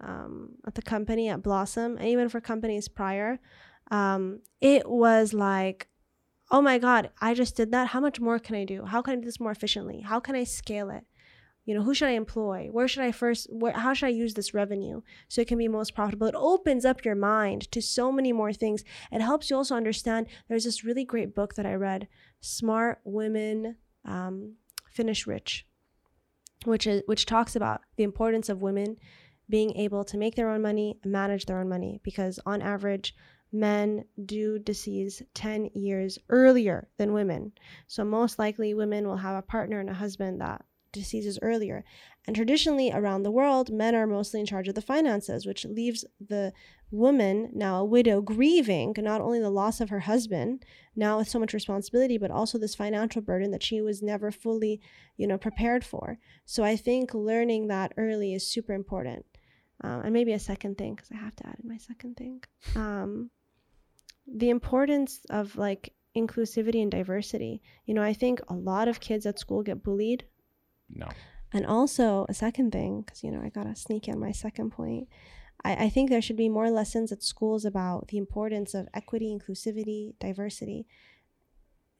um, 0.00 0.56
at 0.66 0.74
the 0.74 0.82
company 0.82 1.28
at 1.28 1.42
Blossom, 1.42 1.96
and 1.96 2.08
even 2.08 2.28
for 2.28 2.40
companies 2.40 2.88
prior, 2.88 3.38
um, 3.90 4.40
it 4.60 4.88
was 4.88 5.32
like, 5.32 5.88
oh 6.50 6.62
my 6.62 6.78
God, 6.78 7.10
I 7.20 7.34
just 7.34 7.56
did 7.56 7.72
that. 7.72 7.88
How 7.88 8.00
much 8.00 8.20
more 8.20 8.38
can 8.38 8.54
I 8.54 8.64
do? 8.64 8.84
How 8.84 9.02
can 9.02 9.14
I 9.14 9.16
do 9.16 9.24
this 9.24 9.40
more 9.40 9.50
efficiently? 9.50 10.00
How 10.00 10.20
can 10.20 10.34
I 10.34 10.44
scale 10.44 10.90
it? 10.90 11.04
You 11.64 11.74
know, 11.74 11.82
who 11.82 11.94
should 11.94 12.08
I 12.08 12.12
employ? 12.12 12.68
Where 12.70 12.86
should 12.86 13.02
I 13.02 13.10
first, 13.10 13.48
where, 13.50 13.72
how 13.72 13.92
should 13.92 14.06
I 14.06 14.10
use 14.10 14.34
this 14.34 14.54
revenue 14.54 15.02
so 15.26 15.40
it 15.40 15.48
can 15.48 15.58
be 15.58 15.66
most 15.66 15.96
profitable? 15.96 16.28
It 16.28 16.36
opens 16.36 16.84
up 16.84 17.04
your 17.04 17.16
mind 17.16 17.70
to 17.72 17.82
so 17.82 18.12
many 18.12 18.32
more 18.32 18.52
things. 18.52 18.84
It 19.10 19.20
helps 19.20 19.50
you 19.50 19.56
also 19.56 19.74
understand. 19.74 20.28
There's 20.48 20.62
this 20.62 20.84
really 20.84 21.04
great 21.04 21.34
book 21.34 21.54
that 21.54 21.66
I 21.66 21.74
read, 21.74 22.06
Smart 22.40 23.00
Women 23.04 23.76
um, 24.04 24.54
Finish 24.88 25.26
Rich, 25.26 25.66
which 26.64 26.86
is 26.86 27.02
which 27.06 27.26
talks 27.26 27.56
about 27.56 27.80
the 27.96 28.04
importance 28.04 28.48
of 28.48 28.62
women 28.62 28.96
being 29.48 29.76
able 29.76 30.04
to 30.04 30.16
make 30.16 30.36
their 30.36 30.50
own 30.50 30.62
money 30.62 30.98
manage 31.04 31.46
their 31.46 31.58
own 31.58 31.68
money 31.68 32.00
because 32.04 32.38
on 32.46 32.62
average 32.62 33.14
men 33.52 34.04
do 34.24 34.58
decease 34.58 35.22
10 35.34 35.70
years 35.74 36.18
earlier 36.28 36.88
than 36.98 37.12
women. 37.12 37.52
So 37.86 38.04
most 38.04 38.38
likely 38.38 38.74
women 38.74 39.06
will 39.06 39.16
have 39.16 39.36
a 39.36 39.42
partner 39.42 39.80
and 39.80 39.90
a 39.90 39.94
husband 39.94 40.40
that 40.40 40.64
deceases 40.92 41.38
earlier. 41.42 41.84
And 42.26 42.34
traditionally 42.34 42.90
around 42.92 43.22
the 43.22 43.30
world, 43.30 43.70
men 43.70 43.94
are 43.94 44.06
mostly 44.06 44.40
in 44.40 44.46
charge 44.46 44.66
of 44.66 44.74
the 44.74 44.82
finances, 44.82 45.46
which 45.46 45.64
leaves 45.64 46.04
the 46.20 46.52
woman, 46.90 47.50
now 47.52 47.80
a 47.80 47.84
widow, 47.84 48.20
grieving 48.20 48.94
not 48.98 49.20
only 49.20 49.40
the 49.40 49.50
loss 49.50 49.80
of 49.80 49.90
her 49.90 50.00
husband, 50.00 50.64
now 50.94 51.18
with 51.18 51.28
so 51.28 51.38
much 51.38 51.54
responsibility, 51.54 52.18
but 52.18 52.30
also 52.30 52.58
this 52.58 52.74
financial 52.74 53.22
burden 53.22 53.50
that 53.52 53.62
she 53.62 53.80
was 53.80 54.02
never 54.02 54.30
fully, 54.30 54.80
you 55.16 55.26
know, 55.26 55.38
prepared 55.38 55.84
for. 55.84 56.18
So 56.44 56.64
I 56.64 56.76
think 56.76 57.14
learning 57.14 57.68
that 57.68 57.92
early 57.96 58.34
is 58.34 58.46
super 58.46 58.72
important. 58.72 59.24
Um, 59.82 60.00
and 60.02 60.12
maybe 60.12 60.32
a 60.32 60.38
second 60.38 60.78
thing, 60.78 60.94
because 60.94 61.10
I 61.12 61.16
have 61.16 61.36
to 61.36 61.46
add 61.46 61.56
in 61.62 61.68
my 61.68 61.76
second 61.76 62.16
thing. 62.16 62.42
Um, 62.74 63.30
the 64.26 64.50
importance 64.50 65.20
of 65.30 65.56
like 65.56 65.92
inclusivity 66.16 66.82
and 66.82 66.90
diversity. 66.90 67.62
You 67.84 67.94
know, 67.94 68.02
I 68.02 68.12
think 68.12 68.40
a 68.48 68.54
lot 68.54 68.88
of 68.88 69.00
kids 69.00 69.26
at 69.26 69.38
school 69.38 69.62
get 69.62 69.82
bullied. 69.82 70.24
No. 70.88 71.08
And 71.52 71.64
also, 71.66 72.26
a 72.28 72.34
second 72.34 72.72
thing, 72.72 73.02
because, 73.02 73.22
you 73.22 73.30
know, 73.30 73.40
I 73.40 73.48
got 73.48 73.64
to 73.64 73.76
sneak 73.76 74.08
in 74.08 74.18
my 74.18 74.32
second 74.32 74.70
point. 74.70 75.08
I, 75.64 75.84
I 75.84 75.88
think 75.88 76.10
there 76.10 76.22
should 76.22 76.36
be 76.36 76.48
more 76.48 76.70
lessons 76.70 77.12
at 77.12 77.22
schools 77.22 77.64
about 77.64 78.08
the 78.08 78.18
importance 78.18 78.74
of 78.74 78.88
equity, 78.92 79.36
inclusivity, 79.36 80.14
diversity. 80.18 80.86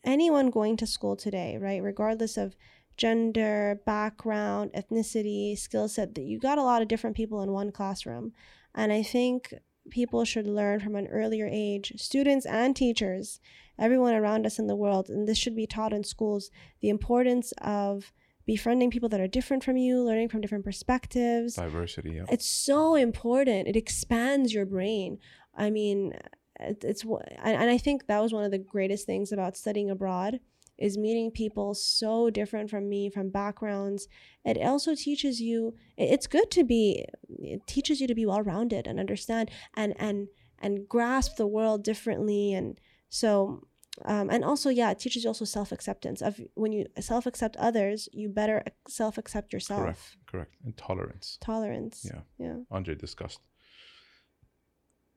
Anyone 0.05 0.51
going 0.51 0.77
to 0.79 0.87
school 0.87 1.17
today, 1.17 1.59
right, 1.59 1.83
regardless 1.83 2.37
of 2.37 2.57
gender, 2.97 3.81
background, 3.87 4.73
ethnicity, 4.73 5.57
skill 5.57 5.89
set, 5.89 6.15
that 6.15 6.25
you 6.25 6.39
got 6.39 6.59
a 6.59 6.63
lot 6.63 6.83
of 6.83 6.89
different 6.89 7.17
people 7.17 7.43
in 7.43 7.53
one 7.53 7.71
classroom. 7.71 8.33
And 8.75 8.93
I 8.93 9.03
think 9.03 9.55
people 9.91 10.25
should 10.25 10.47
learn 10.47 10.81
from 10.81 10.97
an 10.97 11.07
earlier 11.09 11.49
age, 11.51 11.93
students 11.97 12.47
and 12.47 12.75
teachers, 12.75 13.41
everyone 13.79 14.15
around 14.15 14.47
us 14.47 14.59
in 14.59 14.67
the 14.67 14.77
world, 14.77 15.09
and 15.09 15.27
this 15.27 15.39
should 15.39 15.57
be 15.57 15.67
taught 15.67 15.93
in 15.93 16.05
schools, 16.05 16.51
the 16.81 16.89
importance 16.89 17.53
of 17.59 18.13
befriending 18.47 18.91
people 18.91 19.09
that 19.09 19.21
are 19.21 19.27
different 19.27 19.65
from 19.65 19.77
you, 19.77 20.01
learning 20.03 20.29
from 20.29 20.41
different 20.41 20.65
perspectives. 20.65 21.55
Diversity, 21.55 22.11
yeah. 22.13 22.25
It's 22.31 22.47
so 22.47 22.95
important. 22.95 23.69
It 23.69 23.77
expands 23.77 24.55
your 24.55 24.67
brain. 24.67 25.19
I 25.55 25.71
mean, 25.71 26.15
it's 26.61 27.05
and 27.05 27.71
I 27.71 27.79
think 27.79 28.07
that 28.07 28.23
was 28.23 28.33
one 28.33 28.45
of 28.45 28.51
the 28.51 28.59
greatest 28.59 29.05
things 29.05 29.33
about 29.33 29.57
studying 29.57 29.91
abroad 29.91 30.41
is 30.79 30.99
meeting 30.99 31.31
people 31.31 31.75
so 31.75 32.31
different 32.31 32.71
from 32.71 32.89
me 32.89 33.11
from 33.11 33.31
backgrounds. 33.31 34.09
It 34.45 34.59
also 34.59 34.95
teaches 34.95 35.41
you 35.41 35.75
it's 35.97 36.27
good 36.27 36.51
to 36.53 36.65
be 36.65 37.07
it 37.29 37.67
teaches 37.67 38.01
you 38.01 38.07
to 38.07 38.15
be 38.15 38.27
well 38.27 38.43
rounded 38.43 38.87
and 38.87 39.01
understand 39.01 39.51
and 39.75 39.95
and 39.99 40.29
and 40.59 40.89
grasp 40.89 41.37
the 41.37 41.47
world 41.47 41.85
differently. 41.85 42.53
And 42.53 42.79
so 43.09 43.67
um, 44.05 44.29
and 44.29 44.45
also 44.45 44.69
yeah 44.69 44.91
it 44.91 44.99
teaches 44.99 45.25
you 45.25 45.31
also 45.31 45.47
self-acceptance 45.47 46.21
of 46.21 46.39
when 46.55 46.73
you 46.73 46.87
self-accept 47.01 47.57
others 47.57 48.09
you 48.13 48.29
better 48.29 48.63
self-accept 48.89 49.53
yourself. 49.53 49.81
Correct 49.81 50.17
correct. 50.27 50.55
And 50.65 50.77
tolerance. 50.77 51.39
Tolerance 51.41 52.05
yeah. 52.05 52.21
yeah. 52.39 52.57
Andre 52.71 52.95
discussed. 52.95 53.41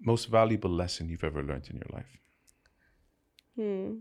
Most 0.01 0.30
valuable 0.30 0.70
lesson 0.70 1.10
you've 1.10 1.26
ever 1.26 1.43
learned 1.43 1.68
in 1.70 1.76
your 1.76 1.89
life. 1.91 2.18
Hmm 3.57 3.99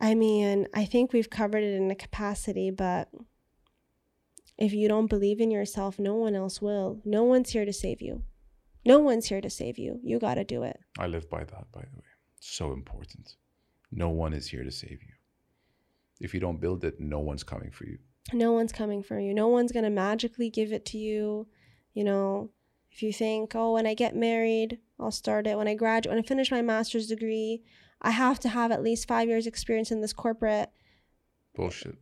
I 0.00 0.14
mean, 0.14 0.66
I 0.72 0.84
think 0.86 1.12
we've 1.12 1.28
covered 1.28 1.62
it 1.62 1.74
in 1.74 1.90
a 1.90 1.94
capacity, 1.94 2.70
but 2.70 3.10
if 4.56 4.72
you 4.72 4.88
don't 4.88 5.06
believe 5.08 5.40
in 5.40 5.50
yourself, 5.50 5.98
no 5.98 6.14
one 6.14 6.34
else 6.34 6.62
will. 6.62 7.00
No 7.04 7.24
one's 7.24 7.50
here 7.50 7.64
to 7.64 7.72
save 7.72 8.00
you. 8.00 8.22
No 8.84 8.98
one's 8.98 9.26
here 9.26 9.40
to 9.40 9.50
save 9.50 9.78
you. 9.78 10.00
You 10.02 10.18
got 10.18 10.34
to 10.34 10.44
do 10.44 10.62
it. 10.62 10.80
I 10.98 11.06
live 11.06 11.28
by 11.28 11.44
that, 11.44 11.72
by 11.72 11.82
the 11.82 11.96
way. 11.96 12.04
So 12.40 12.72
important. 12.72 13.36
No 13.92 14.08
one 14.08 14.32
is 14.32 14.48
here 14.48 14.64
to 14.64 14.70
save 14.70 15.02
you. 15.02 15.14
If 16.20 16.32
you 16.32 16.40
don't 16.40 16.60
build 16.60 16.84
it, 16.84 17.00
no 17.00 17.18
one's 17.18 17.42
coming 17.42 17.70
for 17.70 17.84
you. 17.84 17.98
No 18.32 18.52
one's 18.52 18.72
coming 18.72 19.02
for 19.02 19.18
you. 19.18 19.34
No 19.34 19.48
one's 19.48 19.72
going 19.72 19.84
to 19.84 19.90
magically 19.90 20.48
give 20.48 20.72
it 20.72 20.86
to 20.86 20.98
you. 20.98 21.46
You 21.92 22.04
know, 22.04 22.50
if 22.92 23.02
you 23.02 23.12
think, 23.12 23.54
oh, 23.54 23.74
when 23.74 23.86
I 23.86 23.94
get 23.94 24.16
married, 24.16 24.78
I'll 24.98 25.10
start 25.10 25.46
it. 25.46 25.56
When 25.56 25.68
I 25.68 25.74
graduate, 25.74 26.14
when 26.14 26.22
I 26.22 26.26
finish 26.26 26.50
my 26.50 26.62
master's 26.62 27.06
degree, 27.06 27.62
I 28.02 28.10
have 28.10 28.40
to 28.40 28.48
have 28.48 28.72
at 28.72 28.82
least 28.82 29.08
five 29.08 29.28
years 29.28 29.46
experience 29.46 29.90
in 29.90 30.00
this 30.00 30.12
corporate. 30.12 30.70
Bullshit. 31.54 31.96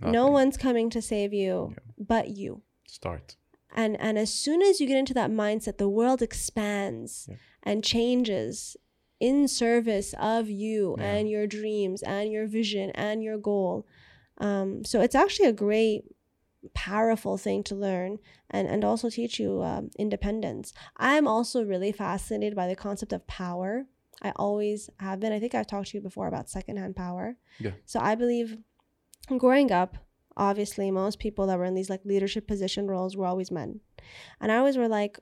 Nothing. 0.00 0.12
No 0.12 0.28
one's 0.28 0.56
coming 0.56 0.90
to 0.90 1.02
save 1.02 1.32
you 1.32 1.70
yeah. 1.72 1.78
but 1.98 2.28
you. 2.30 2.62
Start. 2.86 3.36
And 3.74 4.00
and 4.00 4.18
as 4.18 4.32
soon 4.32 4.62
as 4.62 4.80
you 4.80 4.86
get 4.86 4.98
into 4.98 5.14
that 5.14 5.30
mindset, 5.30 5.78
the 5.78 5.88
world 5.88 6.22
expands 6.22 7.26
yeah. 7.28 7.36
and 7.62 7.82
changes 7.82 8.76
in 9.20 9.48
service 9.48 10.14
of 10.18 10.48
you 10.48 10.96
yeah. 10.98 11.04
and 11.04 11.28
your 11.28 11.46
dreams 11.46 12.02
and 12.02 12.30
your 12.32 12.46
vision 12.46 12.90
and 12.90 13.22
your 13.22 13.38
goal. 13.38 13.86
Um, 14.38 14.84
so 14.84 15.00
it's 15.00 15.14
actually 15.14 15.48
a 15.48 15.52
great 15.52 16.04
powerful 16.74 17.36
thing 17.36 17.62
to 17.64 17.74
learn 17.74 18.18
and, 18.50 18.66
and 18.68 18.84
also 18.84 19.10
teach 19.10 19.38
you 19.38 19.62
um, 19.62 19.90
independence. 19.98 20.72
I'm 20.96 21.28
also 21.28 21.64
really 21.64 21.92
fascinated 21.92 22.56
by 22.56 22.66
the 22.66 22.76
concept 22.76 23.12
of 23.12 23.26
power 23.26 23.86
I 24.22 24.32
always 24.36 24.90
have 25.00 25.20
been. 25.20 25.32
I 25.32 25.40
think 25.40 25.54
I've 25.54 25.66
talked 25.66 25.88
to 25.88 25.98
you 25.98 26.02
before 26.02 26.28
about 26.28 26.48
secondhand 26.48 26.96
power. 26.96 27.36
Yeah. 27.58 27.72
So 27.84 28.00
I 28.00 28.14
believe 28.14 28.58
growing 29.38 29.72
up, 29.72 29.96
obviously 30.36 30.90
most 30.90 31.18
people 31.18 31.46
that 31.46 31.58
were 31.58 31.64
in 31.64 31.74
these 31.74 31.90
like 31.90 32.04
leadership 32.04 32.46
position 32.46 32.86
roles 32.86 33.16
were 33.16 33.26
always 33.26 33.50
men. 33.50 33.80
And 34.40 34.50
I 34.50 34.58
always 34.58 34.76
were 34.76 34.88
like, 34.88 35.18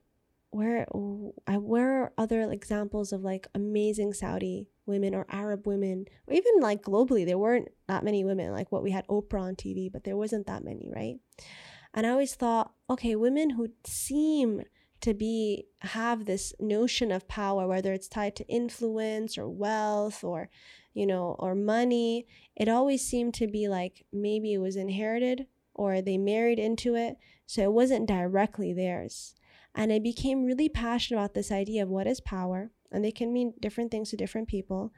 where 0.52 0.86
where 0.92 2.02
are 2.02 2.12
other 2.18 2.42
examples 2.52 3.10
of 3.10 3.22
like 3.22 3.46
amazing 3.54 4.12
Saudi 4.12 4.68
women 4.84 5.14
or 5.14 5.24
Arab 5.30 5.66
women 5.66 6.04
or 6.26 6.34
even 6.34 6.60
like 6.60 6.82
globally 6.82 7.24
there 7.24 7.38
weren't 7.38 7.68
that 7.88 8.04
many 8.04 8.22
women 8.22 8.52
like 8.52 8.70
what 8.70 8.82
we 8.82 8.90
had 8.90 9.06
Oprah 9.08 9.40
on 9.40 9.56
TV 9.56 9.90
but 9.90 10.04
there 10.04 10.16
wasn't 10.16 10.46
that 10.46 10.62
many 10.62 10.90
right 10.94 11.16
and 11.94 12.06
I 12.06 12.10
always 12.10 12.34
thought 12.34 12.72
okay 12.90 13.16
women 13.16 13.50
who 13.50 13.68
seem 13.86 14.62
to 15.02 15.14
be 15.14 15.66
have 15.80 16.24
this 16.24 16.54
notion 16.58 17.12
of 17.12 17.28
power 17.28 17.66
whether 17.66 17.92
it's 17.92 18.08
tied 18.08 18.34
to 18.36 18.46
influence 18.48 19.36
or 19.36 19.48
wealth 19.48 20.24
or 20.24 20.48
you 20.94 21.06
know 21.06 21.36
or 21.38 21.54
money 21.54 22.26
it 22.56 22.68
always 22.68 23.06
seemed 23.06 23.34
to 23.34 23.46
be 23.46 23.68
like 23.68 24.04
maybe 24.12 24.52
it 24.54 24.58
was 24.58 24.76
inherited 24.76 25.46
or 25.74 26.00
they 26.00 26.18
married 26.18 26.58
into 26.58 26.94
it 26.94 27.16
so 27.46 27.62
it 27.62 27.72
wasn't 27.72 28.08
directly 28.08 28.72
theirs. 28.72 29.34
And 29.74 29.92
i 29.92 29.98
became 29.98 30.44
really 30.44 30.68
passionate 30.68 31.18
about 31.18 31.34
this 31.34 31.50
idea 31.50 31.82
of 31.82 31.88
what 31.88 32.06
is 32.06 32.20
power 32.20 32.70
and 32.90 33.04
they 33.04 33.12
can 33.12 33.32
mean 33.32 33.54
different 33.60 33.90
things 33.90 34.10
to 34.10 34.16
different 34.16 34.48
people. 34.48 34.92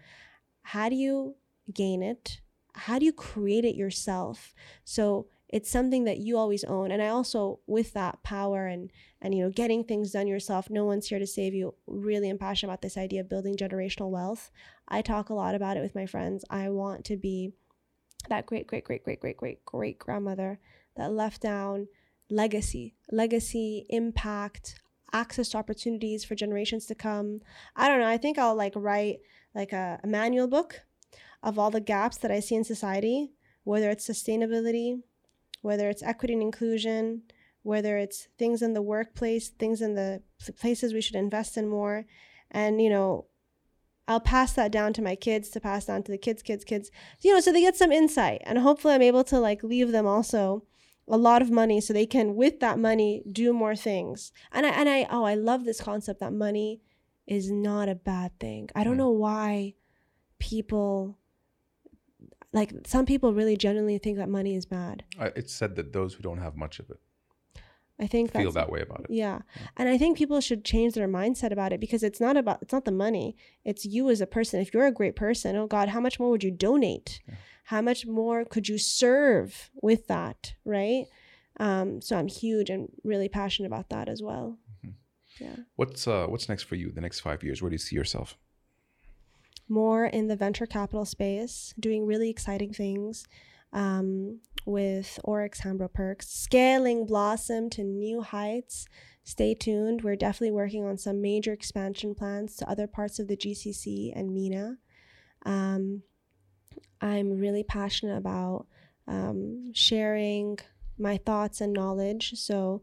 How 0.62 0.88
do 0.88 0.96
you 0.96 1.36
gain 1.72 2.02
it? 2.02 2.40
How 2.74 2.98
do 2.98 3.04
you 3.04 3.12
create 3.12 3.64
it 3.64 3.76
yourself? 3.76 4.52
So 4.84 5.28
it's 5.54 5.70
something 5.70 6.02
that 6.02 6.18
you 6.18 6.36
always 6.36 6.64
own. 6.64 6.90
And 6.90 7.00
i 7.00 7.06
also 7.06 7.60
with 7.68 7.92
that 7.92 8.24
power 8.24 8.66
and 8.66 8.90
and 9.22 9.32
you 9.32 9.44
know 9.44 9.50
getting 9.50 9.84
things 9.84 10.10
done 10.10 10.26
yourself 10.26 10.68
no 10.68 10.84
one's 10.84 11.06
here 11.06 11.20
to 11.20 11.28
save 11.28 11.54
you. 11.54 11.74
Really 11.86 12.28
am 12.28 12.38
passionate 12.38 12.72
about 12.72 12.82
this 12.82 12.96
idea 12.96 13.20
of 13.20 13.28
building 13.28 13.56
generational 13.56 14.10
wealth. 14.10 14.50
I 14.88 15.00
talk 15.00 15.30
a 15.30 15.34
lot 15.34 15.54
about 15.54 15.76
it 15.76 15.80
with 15.80 15.94
my 15.94 16.06
friends. 16.06 16.44
I 16.50 16.70
want 16.70 17.04
to 17.04 17.16
be 17.16 17.52
that 18.28 18.46
great 18.46 18.66
great 18.66 18.82
great 18.82 19.04
great 19.04 19.20
great 19.20 19.36
great 19.36 19.64
great 19.64 19.98
grandmother 20.00 20.58
that 20.96 21.12
left 21.12 21.40
down 21.40 21.86
legacy 22.28 22.96
legacy 23.12 23.86
impact 23.90 24.80
access 25.12 25.50
to 25.50 25.58
opportunities 25.58 26.24
for 26.24 26.34
generations 26.34 26.86
to 26.86 26.96
come. 26.96 27.40
I 27.76 27.88
don't 27.88 28.00
know. 28.00 28.08
I 28.08 28.16
think 28.16 28.38
i'll 28.38 28.56
like 28.56 28.72
write 28.74 29.20
like 29.54 29.72
a, 29.72 30.00
a 30.02 30.06
manual 30.08 30.48
book 30.48 30.80
of 31.44 31.60
all 31.60 31.70
the 31.70 31.80
gaps 31.80 32.16
that 32.18 32.32
i 32.32 32.40
see 32.40 32.56
in 32.56 32.64
society 32.64 33.30
whether 33.62 33.88
it's 33.88 34.08
sustainability 34.08 34.98
whether 35.64 35.88
it's 35.88 36.02
equity 36.02 36.34
and 36.34 36.42
inclusion, 36.42 37.22
whether 37.62 37.96
it's 37.96 38.28
things 38.38 38.60
in 38.60 38.74
the 38.74 38.82
workplace, 38.82 39.48
things 39.48 39.80
in 39.80 39.94
the 39.94 40.22
places 40.60 40.92
we 40.92 41.00
should 41.00 41.16
invest 41.16 41.56
in 41.56 41.66
more. 41.66 42.04
And, 42.50 42.82
you 42.82 42.90
know, 42.90 43.24
I'll 44.06 44.20
pass 44.20 44.52
that 44.52 44.70
down 44.70 44.92
to 44.92 45.02
my 45.02 45.16
kids 45.16 45.48
to 45.50 45.60
pass 45.60 45.86
down 45.86 46.02
to 46.02 46.12
the 46.12 46.18
kids, 46.18 46.42
kids, 46.42 46.64
kids, 46.64 46.90
you 47.22 47.32
know, 47.32 47.40
so 47.40 47.50
they 47.50 47.62
get 47.62 47.76
some 47.76 47.92
insight. 47.92 48.42
And 48.44 48.58
hopefully 48.58 48.92
I'm 48.92 49.00
able 49.00 49.24
to 49.24 49.40
like 49.40 49.62
leave 49.62 49.90
them 49.90 50.06
also 50.06 50.64
a 51.08 51.16
lot 51.16 51.40
of 51.40 51.50
money 51.50 51.80
so 51.80 51.94
they 51.94 52.04
can, 52.04 52.34
with 52.34 52.60
that 52.60 52.78
money, 52.78 53.22
do 53.32 53.54
more 53.54 53.74
things. 53.74 54.32
And 54.52 54.66
I, 54.66 54.68
and 54.68 54.88
I, 54.90 55.06
oh, 55.10 55.24
I 55.24 55.34
love 55.34 55.64
this 55.64 55.80
concept 55.80 56.20
that 56.20 56.34
money 56.34 56.82
is 57.26 57.50
not 57.50 57.88
a 57.88 57.94
bad 57.94 58.38
thing. 58.38 58.68
I 58.76 58.84
don't 58.84 58.96
mm. 58.96 58.98
know 58.98 59.10
why 59.10 59.72
people 60.38 61.16
like 62.54 62.72
some 62.86 63.04
people 63.04 63.34
really 63.34 63.56
genuinely 63.56 63.98
think 63.98 64.16
that 64.18 64.28
money 64.28 64.54
is 64.54 64.64
bad. 64.64 65.04
Uh, 65.18 65.30
it's 65.36 65.52
said 65.52 65.76
that 65.76 65.92
those 65.92 66.14
who 66.14 66.22
don't 66.22 66.38
have 66.38 66.56
much 66.56 66.78
of 66.78 66.88
it. 66.90 67.00
I 68.00 68.08
think 68.08 68.32
feel 68.32 68.50
that 68.52 68.70
way 68.72 68.80
about 68.80 69.02
it. 69.04 69.10
yeah. 69.10 69.40
And 69.76 69.88
I 69.88 69.96
think 69.98 70.18
people 70.18 70.40
should 70.40 70.64
change 70.64 70.94
their 70.94 71.06
mindset 71.06 71.52
about 71.52 71.72
it 71.72 71.78
because 71.80 72.02
it's 72.02 72.20
not 72.20 72.36
about 72.36 72.58
it's 72.62 72.72
not 72.72 72.84
the 72.84 72.90
money. 73.06 73.36
It's 73.64 73.84
you 73.84 74.10
as 74.10 74.20
a 74.20 74.26
person. 74.26 74.60
If 74.60 74.74
you're 74.74 74.86
a 74.86 74.90
great 75.00 75.14
person, 75.14 75.54
oh 75.56 75.68
God, 75.68 75.88
how 75.90 76.00
much 76.00 76.18
more 76.18 76.30
would 76.30 76.42
you 76.42 76.50
donate? 76.50 77.20
Yeah. 77.28 77.34
How 77.66 77.80
much 77.82 78.04
more 78.06 78.44
could 78.44 78.68
you 78.68 78.78
serve 78.78 79.70
with 79.80 80.06
that, 80.08 80.54
right? 80.64 81.04
Um, 81.60 82.00
so 82.00 82.16
I'm 82.18 82.26
huge 82.28 82.68
and 82.68 82.88
really 83.04 83.28
passionate 83.28 83.68
about 83.68 83.88
that 83.90 84.08
as 84.08 84.20
well. 84.22 84.58
Mhm. 84.84 84.94
Yeah. 85.40 85.56
What's 85.76 86.08
uh 86.08 86.26
what's 86.26 86.48
next 86.48 86.64
for 86.64 86.74
you? 86.74 86.90
The 86.90 87.00
next 87.00 87.20
five 87.20 87.44
years? 87.44 87.62
Where 87.62 87.70
do 87.70 87.74
you 87.74 87.78
see 87.78 87.94
yourself? 87.96 88.36
More 89.68 90.06
in 90.06 90.28
the 90.28 90.36
venture 90.36 90.66
capital 90.66 91.04
space, 91.04 91.74
doing 91.78 92.06
really 92.06 92.30
exciting 92.30 92.72
things 92.72 93.26
um, 93.72 94.40
with 94.66 95.18
Oryx 95.24 95.60
Hambro 95.60 95.92
Perks, 95.92 96.28
scaling 96.28 97.06
Blossom 97.06 97.68
to 97.70 97.82
new 97.82 98.22
heights. 98.22 98.86
Stay 99.24 99.54
tuned. 99.54 100.02
We're 100.02 100.16
definitely 100.16 100.52
working 100.52 100.84
on 100.84 100.98
some 100.98 101.20
major 101.20 101.52
expansion 101.52 102.14
plans 102.14 102.56
to 102.56 102.70
other 102.70 102.86
parts 102.86 103.18
of 103.18 103.26
the 103.26 103.36
GCC 103.36 104.12
and 104.14 104.34
MENA. 104.34 104.76
Um, 105.46 106.02
I'm 107.00 107.38
really 107.38 107.64
passionate 107.64 108.16
about 108.16 108.66
um, 109.06 109.72
sharing 109.74 110.58
my 110.98 111.16
thoughts 111.16 111.60
and 111.60 111.72
knowledge. 111.72 112.32
So, 112.36 112.82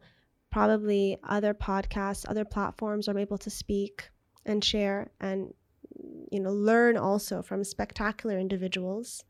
probably 0.51 1.17
other 1.23 1.53
podcasts, 1.53 2.25
other 2.27 2.43
platforms, 2.43 3.07
I'm 3.07 3.17
able 3.17 3.37
to 3.37 3.49
speak 3.49 4.09
and 4.45 4.63
share 4.63 5.11
and 5.21 5.53
you 6.31 6.39
know 6.39 6.51
learn 6.51 6.97
also 6.97 7.41
from 7.41 7.63
spectacular 7.63 8.37
individuals 8.39 9.23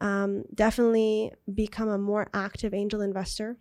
um, 0.00 0.44
definitely 0.54 1.32
become 1.54 1.88
a 1.88 1.98
more 1.98 2.28
active 2.34 2.72
angel 2.74 3.00
investor 3.00 3.56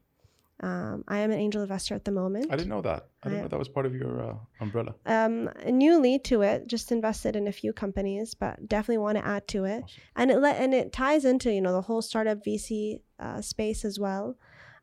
um, 0.62 1.04
i 1.08 1.18
am 1.20 1.32
an 1.32 1.40
angel 1.40 1.62
investor 1.62 1.94
at 1.96 2.06
the 2.06 2.12
moment 2.12 2.48
I 2.52 2.56
didn't 2.56 2.70
know 2.70 2.82
that. 2.82 3.08
I 3.24 3.30
didn't 3.30 3.40
I- 3.40 3.44
know 3.44 3.48
that 3.50 3.60
was 3.60 3.70
part 3.70 3.86
of 3.86 3.94
your 3.96 4.14
uh, 4.22 4.36
umbrella. 4.62 4.94
um, 5.06 5.50
newly 5.66 6.20
to 6.20 6.42
it 6.42 6.68
just 6.68 6.92
invested 6.92 7.36
in 7.36 7.48
a 7.48 7.52
few 7.52 7.74
companies 7.74 8.34
but 8.34 8.68
definitely 8.68 9.00
want 9.00 9.18
to 9.18 9.26
add 9.26 9.48
to 9.50 9.66
it 9.66 9.84
Awesome. 9.84 10.02
and 10.16 10.32
it 10.32 10.40
let 10.40 10.56
and 10.62 10.74
it 10.74 10.92
ties 10.94 11.26
into 11.26 11.52
you 11.52 11.62
know 11.62 11.74
the 11.74 11.82
whole 11.90 12.02
startup 12.02 12.40
vc 12.46 13.00
uh, 13.20 13.42
space 13.42 13.84
as 13.86 14.00
well 14.00 14.38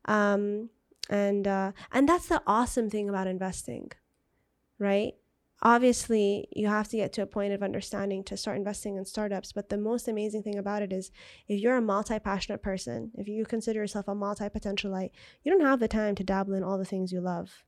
um, 0.07 0.69
and 1.11 1.47
uh, 1.49 1.73
and 1.93 2.09
that's 2.09 2.29
the 2.29 2.43
awesome 2.47 2.89
thing 2.91 3.09
about 3.09 3.27
investing 3.27 3.91
right 4.79 5.15
obviously 5.63 6.49
you 6.55 6.67
have 6.67 6.89
to 6.89 6.97
get 6.97 7.13
to 7.13 7.23
a 7.23 7.27
point 7.27 7.53
of 7.53 7.63
understanding 7.63 8.25
to 8.25 8.37
start 8.37 8.57
investing 8.57 8.97
in 8.97 9.05
startups 9.05 9.53
but 9.53 9.69
the 9.69 9.79
most 9.79 10.09
amazing 10.09 10.43
thing 10.43 10.59
about 10.59 10.83
it 10.83 10.93
is 10.93 11.11
if 11.49 11.61
you're 11.61 11.77
a 11.77 11.81
multi-passionate 11.81 12.63
person 12.63 13.13
if 13.15 13.29
you 13.29 13.45
consider 13.45 13.81
yourself 13.81 14.09
a 14.09 14.15
multi-potentialite 14.15 15.11
you 15.45 15.53
don't 15.53 15.67
have 15.67 15.81
the 15.81 15.89
time 15.89 16.15
to 16.17 16.25
dabble 16.25 16.55
in 16.55 16.65
all 16.65 16.79
the 16.79 16.85
things 16.85 17.13
you 17.13 17.21
love. 17.21 17.65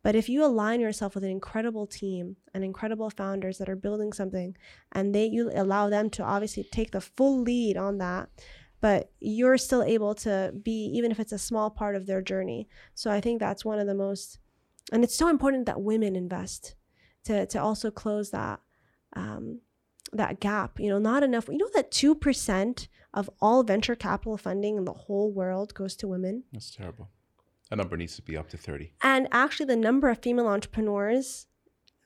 But 0.00 0.14
if 0.14 0.28
you 0.28 0.44
align 0.44 0.80
yourself 0.80 1.16
with 1.16 1.24
an 1.24 1.30
incredible 1.30 1.86
team 1.86 2.36
and 2.54 2.62
incredible 2.62 3.10
founders 3.10 3.58
that 3.58 3.68
are 3.68 3.76
building 3.76 4.12
something 4.12 4.56
and 4.92 5.12
they 5.14 5.26
you 5.26 5.50
allow 5.54 5.88
them 5.88 6.08
to 6.10 6.22
obviously 6.22 6.64
take 6.64 6.92
the 6.92 7.00
full 7.00 7.42
lead 7.42 7.76
on 7.76 7.98
that 7.98 8.28
but 8.80 9.10
you're 9.18 9.58
still 9.58 9.82
able 9.82 10.14
to 10.14 10.54
be 10.62 10.84
even 10.94 11.10
if 11.10 11.18
it's 11.18 11.32
a 11.32 11.38
small 11.38 11.68
part 11.68 11.96
of 11.96 12.06
their 12.06 12.22
journey. 12.22 12.68
So 12.94 13.10
i 13.10 13.20
think 13.20 13.40
that's 13.40 13.64
one 13.64 13.78
of 13.78 13.86
the 13.86 13.94
most 13.94 14.38
and 14.92 15.02
it's 15.02 15.16
so 15.16 15.28
important 15.28 15.66
that 15.66 15.80
women 15.80 16.14
invest 16.14 16.74
to 17.28 17.46
to 17.46 17.58
also 17.58 17.88
close 17.90 18.30
that 18.30 18.60
um, 19.14 19.60
that 20.12 20.40
gap 20.40 20.80
you 20.80 20.88
know 20.90 20.98
not 20.98 21.22
enough 21.22 21.48
you 21.48 21.58
know 21.62 21.70
that 21.74 21.90
2% 21.90 22.88
of 23.14 23.30
all 23.40 23.62
venture 23.62 23.94
capital 23.94 24.36
funding 24.36 24.76
in 24.76 24.84
the 24.84 24.92
whole 25.04 25.30
world 25.40 25.72
goes 25.74 25.94
to 25.96 26.08
women 26.08 26.44
That's 26.52 26.70
terrible. 26.74 27.06
That 27.70 27.76
number 27.76 27.96
needs 27.96 28.16
to 28.16 28.22
be 28.22 28.34
up 28.40 28.48
to 28.50 28.56
thirty. 28.56 28.92
and 29.02 29.28
actually, 29.30 29.66
the 29.66 29.76
number 29.88 30.08
of 30.08 30.18
female 30.22 30.48
entrepreneurs 30.48 31.46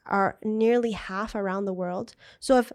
are 0.06 0.38
nearly 0.42 0.92
half 0.92 1.34
around 1.36 1.64
the 1.66 1.72
world. 1.82 2.16
So 2.40 2.58
if 2.58 2.72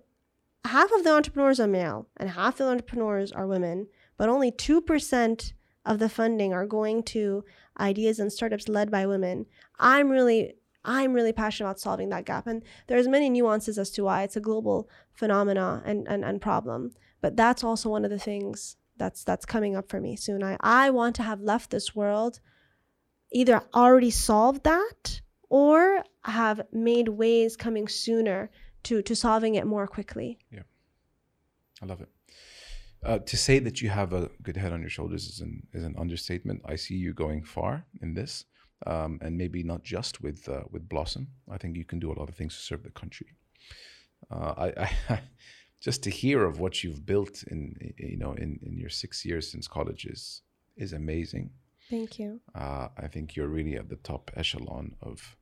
half 0.64 0.90
of 0.94 1.04
the 1.04 1.12
entrepreneurs 1.12 1.60
are 1.60 1.68
male 1.68 2.08
and 2.16 2.30
half 2.30 2.58
the 2.58 2.66
entrepreneurs 2.66 3.34
are 3.34 3.46
women, 3.46 3.88
but 4.18 4.30
only 4.30 4.52
2% 4.52 5.54
of 5.86 6.00
the 6.00 6.08
funding 6.10 6.54
are 6.54 6.66
going 6.66 7.04
to 7.04 7.44
ideas 7.78 8.20
and 8.20 8.32
startups 8.32 8.70
led 8.70 8.90
by 8.90 9.06
women, 9.06 9.46
I'm 9.80 10.10
really 10.10 10.56
I'm 10.88 11.14
really 11.14 11.34
passionate 11.34 11.68
about 11.68 11.80
solving 11.80 12.10
that 12.10 12.26
gap. 12.26 12.48
And 12.48 12.64
there's 12.88 13.08
many 13.08 13.30
nuances 13.30 13.78
as 13.78 13.92
to 13.92 14.04
why 14.06 14.24
it's 14.24 14.38
a 14.38 14.42
global 14.42 14.90
phenomena 15.14 15.84
and, 15.86 16.08
and, 16.08 16.26
and 16.26 16.42
problem. 16.42 16.94
But 17.22 17.36
that's 17.36 17.64
also 17.64 17.90
one 17.90 18.06
of 18.06 18.12
the 18.12 18.20
things 18.20 18.78
that's 18.98 19.24
that's 19.24 19.46
coming 19.46 19.76
up 19.76 19.90
for 19.90 20.02
me 20.02 20.16
soon. 20.16 20.44
I, 20.44 20.58
I 20.60 20.90
want 20.90 21.16
to 21.18 21.24
have 21.24 21.42
left 21.42 21.70
this 21.70 21.96
world 21.96 22.40
either 23.32 23.62
already 23.76 24.10
solved 24.10 24.64
that 24.64 25.22
or 25.50 26.04
have 26.24 26.62
made 26.72 27.10
ways 27.10 27.56
coming 27.56 27.88
sooner 27.88 28.50
to 28.84 29.02
to 29.02 29.16
solving 29.16 29.56
it 29.56 29.66
more 29.66 29.88
quickly. 29.88 30.40
Yeah. 30.52 30.64
I 31.82 31.86
love 31.86 32.02
it. 32.02 32.10
Uh, 33.04 33.20
to 33.20 33.38
say 33.38 33.60
that 33.60 33.82
you 33.82 33.90
have 33.90 34.14
a 34.14 34.30
good 34.42 34.58
head 34.58 34.74
on 34.74 34.82
your 34.82 34.90
shoulders 34.90 35.28
is 35.28 35.40
an 35.42 35.68
is 35.74 35.84
an 35.84 35.96
understatement. 35.98 36.62
I 36.66 36.76
see 36.76 36.96
you 36.96 37.14
going 37.14 37.44
far 37.44 37.86
in 38.02 38.14
this, 38.14 38.46
um, 38.86 39.20
and 39.22 39.38
maybe 39.38 39.64
not 39.64 39.84
just 39.84 40.22
with 40.22 40.48
uh, 40.50 40.64
with 40.72 40.88
Blossom. 40.88 41.28
I 41.52 41.58
think 41.58 41.76
you 41.78 41.86
can 41.86 42.00
do 42.00 42.12
a 42.12 42.18
lot 42.20 42.30
of 42.30 42.36
things 42.36 42.56
to 42.56 42.62
serve 42.62 42.84
the 42.84 42.92
country. 42.92 43.28
Uh, 44.30 44.54
I, 44.58 44.98
I 45.10 45.22
just 45.80 46.04
to 46.04 46.10
hear 46.10 46.44
of 46.44 46.60
what 46.60 46.84
you've 46.84 47.06
built 47.06 47.44
in 47.44 47.76
you 47.98 48.18
know 48.18 48.34
in, 48.34 48.60
in 48.64 48.78
your 48.78 48.90
six 48.90 49.26
years 49.26 49.52
since 49.52 49.68
college 49.68 50.06
is 50.06 50.42
is 50.76 50.94
amazing. 50.94 51.50
Thank 51.90 52.20
you. 52.20 52.42
Uh, 52.54 52.90
I 52.98 53.08
think 53.08 53.36
you're 53.36 53.48
really 53.48 53.78
at 53.78 53.90
the 53.90 53.96
top 53.98 54.30
echelon 54.36 54.94
of 55.02 55.38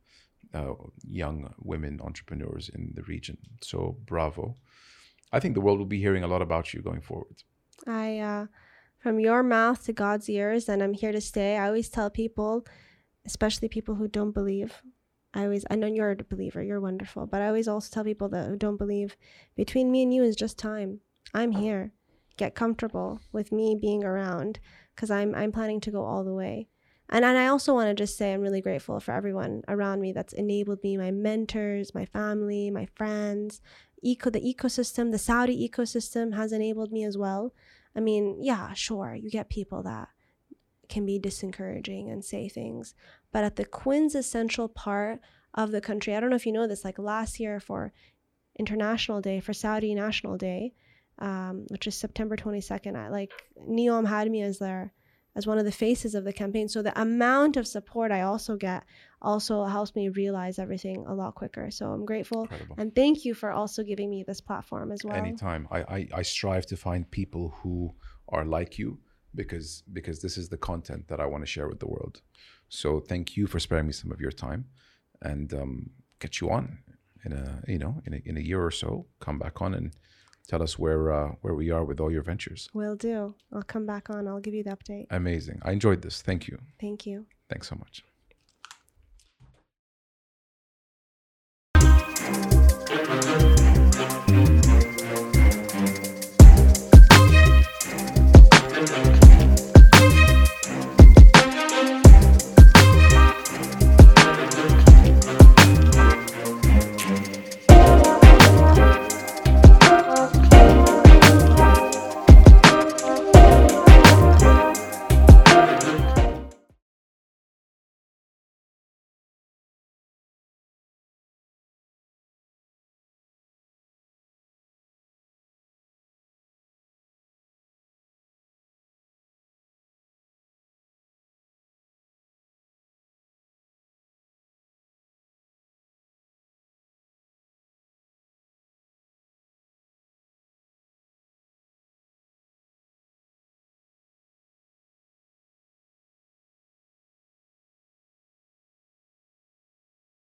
uh, 0.54 0.74
young 1.08 1.52
women 1.58 2.00
entrepreneurs 2.02 2.70
in 2.70 2.94
the 2.94 3.02
region. 3.04 3.38
So 3.62 3.98
bravo. 4.06 4.56
I 5.32 5.40
think 5.40 5.56
the 5.56 5.62
world 5.62 5.80
will 5.80 5.88
be 5.88 6.00
hearing 6.00 6.24
a 6.24 6.28
lot 6.28 6.44
about 6.44 6.74
you 6.74 6.82
going 6.82 7.02
forward. 7.02 7.44
I 7.88 8.20
uh 8.20 8.46
from 9.00 9.20
your 9.20 9.44
mouth 9.44 9.86
to 9.86 9.94
God's 9.94 10.28
ears 10.30 10.68
and 10.68 10.82
I'm 10.82 10.94
here 10.94 11.12
to 11.12 11.22
stay. 11.22 11.58
I 11.58 11.68
always 11.68 11.90
tell 11.90 12.10
people, 12.10 12.66
especially 13.26 13.68
people 13.68 13.96
who 13.96 14.08
don't 14.08 14.32
believe. 14.32 14.82
I 15.34 15.44
always 15.44 15.66
I 15.70 15.76
know 15.76 15.88
you're 15.88 16.12
a 16.12 16.16
believer, 16.16 16.64
you're 16.64 16.80
wonderful, 16.80 17.26
but 17.26 17.42
I 17.42 17.48
always 17.48 17.68
also 17.68 17.94
tell 17.94 18.04
people 18.04 18.30
that 18.30 18.48
who 18.48 18.56
don't 18.56 18.78
believe 18.78 19.18
between 19.56 19.92
me 19.92 20.04
and 20.04 20.14
you 20.14 20.24
is 20.24 20.36
just 20.36 20.58
time. 20.58 21.02
I'm 21.34 21.52
here. 21.52 21.92
Get 22.38 22.56
comfortable 22.56 23.20
with 23.32 23.52
me 23.52 23.78
being 23.80 24.04
around 24.04 24.60
cuz 24.96 25.12
I'm 25.12 25.36
I'm 25.36 25.52
planning 25.52 25.82
to 25.82 25.92
go 25.92 26.06
all 26.06 26.24
the 26.24 26.34
way. 26.34 26.68
And, 27.10 27.24
and 27.24 27.38
I 27.38 27.48
also 27.48 27.74
want 27.74 27.90
to 27.90 27.94
just 27.94 28.18
say 28.18 28.34
I'm 28.34 28.42
really 28.42 28.62
grateful 28.62 29.00
for 29.00 29.12
everyone 29.14 29.62
around 29.68 30.02
me 30.02 30.12
that's 30.12 30.34
enabled 30.34 30.84
me, 30.84 30.98
my 30.98 31.12
mentors, 31.12 31.94
my 31.94 32.06
family, 32.06 32.72
my 32.72 32.88
friends, 32.96 33.62
eco 34.02 34.30
the 34.30 34.42
ecosystem, 34.42 35.12
the 35.12 35.20
Saudi 35.20 35.68
ecosystem 35.68 36.36
has 36.36 36.52
enabled 36.52 36.92
me 36.92 37.04
as 37.04 37.18
well. 37.18 37.54
I 37.96 38.00
mean, 38.00 38.38
yeah, 38.42 38.74
sure, 38.74 39.16
you 39.16 39.30
get 39.30 39.50
people 39.50 39.84
that 39.84 40.10
can 40.90 41.06
be 41.06 41.20
disencouraging 41.20 42.12
and 42.12 42.24
say 42.24 42.50
things, 42.50 42.94
but 43.32 43.44
at 43.44 43.56
the 43.56 43.66
quintessential 43.66 44.68
part 44.70 45.20
of 45.54 45.72
the 45.72 45.82
country, 45.82 46.16
I 46.16 46.20
don't 46.20 46.30
know 46.30 46.36
if 46.36 46.46
you 46.46 46.52
know 46.52 46.68
this, 46.68 46.86
like 46.86 47.00
last 47.00 47.40
year 47.40 47.60
for 47.60 47.94
International 48.58 49.22
Day, 49.22 49.40
for 49.40 49.54
Saudi 49.54 49.94
National 49.96 50.38
Day, 50.38 50.74
um, 51.20 51.66
which 51.70 51.88
is 51.88 51.96
September 51.96 52.36
22nd, 52.36 52.96
I 52.96 53.10
like 53.10 53.32
Neom 53.70 54.08
had 54.08 54.30
me 54.30 54.42
as 54.42 54.60
their 54.60 54.94
as 55.36 55.46
one 55.46 55.58
of 55.58 55.66
the 55.66 55.72
faces 55.72 56.16
of 56.16 56.24
the 56.24 56.32
campaign. 56.32 56.70
So 56.70 56.82
the 56.82 57.00
amount 57.00 57.58
of 57.58 57.68
support 57.68 58.12
I 58.12 58.22
also 58.22 58.56
get 58.56 58.84
also 59.22 59.66
helps 59.66 59.94
me 59.94 60.10
realize 60.10 60.60
everything 60.60 61.06
a 61.08 61.14
lot 61.14 61.36
quicker. 61.36 61.70
So 61.72 61.92
I'm 61.92 62.06
grateful 62.06 62.44
Incredible. 62.44 62.76
and 62.78 62.96
thank 62.96 63.26
you 63.26 63.34
for 63.34 63.52
also 63.52 63.84
giving 63.84 64.10
me 64.10 64.24
this 64.24 64.40
platform 64.40 64.92
as 64.92 65.04
well. 65.04 65.16
Anytime. 65.16 65.68
I, 65.70 65.80
I, 65.80 66.08
I 66.16 66.22
strive 66.22 66.66
to 66.68 66.78
find 66.78 67.10
people 67.10 67.54
who 67.62 67.94
are 68.30 68.46
like 68.46 68.80
you 68.80 69.00
because 69.36 69.84
because 69.94 70.22
this 70.22 70.38
is 70.38 70.50
the 70.50 70.58
content 70.58 71.08
that 71.08 71.20
I 71.20 71.26
want 71.26 71.44
to 71.44 71.48
share 71.48 71.68
with 71.68 71.80
the 71.80 71.88
world. 71.88 72.22
So 72.70 73.00
thank 73.00 73.38
you 73.38 73.48
for 73.48 73.60
sparing 73.60 73.88
me 73.88 73.94
some 73.94 74.12
of 74.12 74.20
your 74.20 74.32
time 74.32 74.66
and 75.22 75.54
um, 75.54 75.90
get 76.20 76.42
you 76.42 76.50
on 76.52 76.80
in 77.24 77.34
a 77.34 77.62
you 77.68 77.78
know 77.78 78.02
in 78.06 78.14
a, 78.14 78.22
in 78.26 78.38
a 78.38 78.42
year 78.42 78.64
or 78.64 78.72
so. 78.72 79.06
Come 79.20 79.38
back 79.40 79.62
on 79.62 79.74
and 79.74 79.94
tell 80.48 80.62
us 80.62 80.78
where 80.80 81.12
uh, 81.12 81.30
where 81.42 81.56
we 81.56 81.72
are 81.72 81.84
with 81.84 82.00
all 82.00 82.12
your 82.12 82.24
ventures. 82.24 82.70
Will 82.74 82.96
do. 82.96 83.36
I'll 83.54 83.64
come 83.64 83.86
back 83.86 84.10
on. 84.10 84.28
I'll 84.28 84.40
give 84.40 84.54
you 84.54 84.64
the 84.64 84.72
update. 84.72 85.08
Amazing. 85.12 85.60
I 85.64 85.72
enjoyed 85.72 86.02
this. 86.02 86.22
Thank 86.22 86.48
you. 86.48 86.60
Thank 86.80 87.06
you. 87.06 87.26
Thanks 87.50 87.68
so 87.70 87.76
much. 87.76 88.04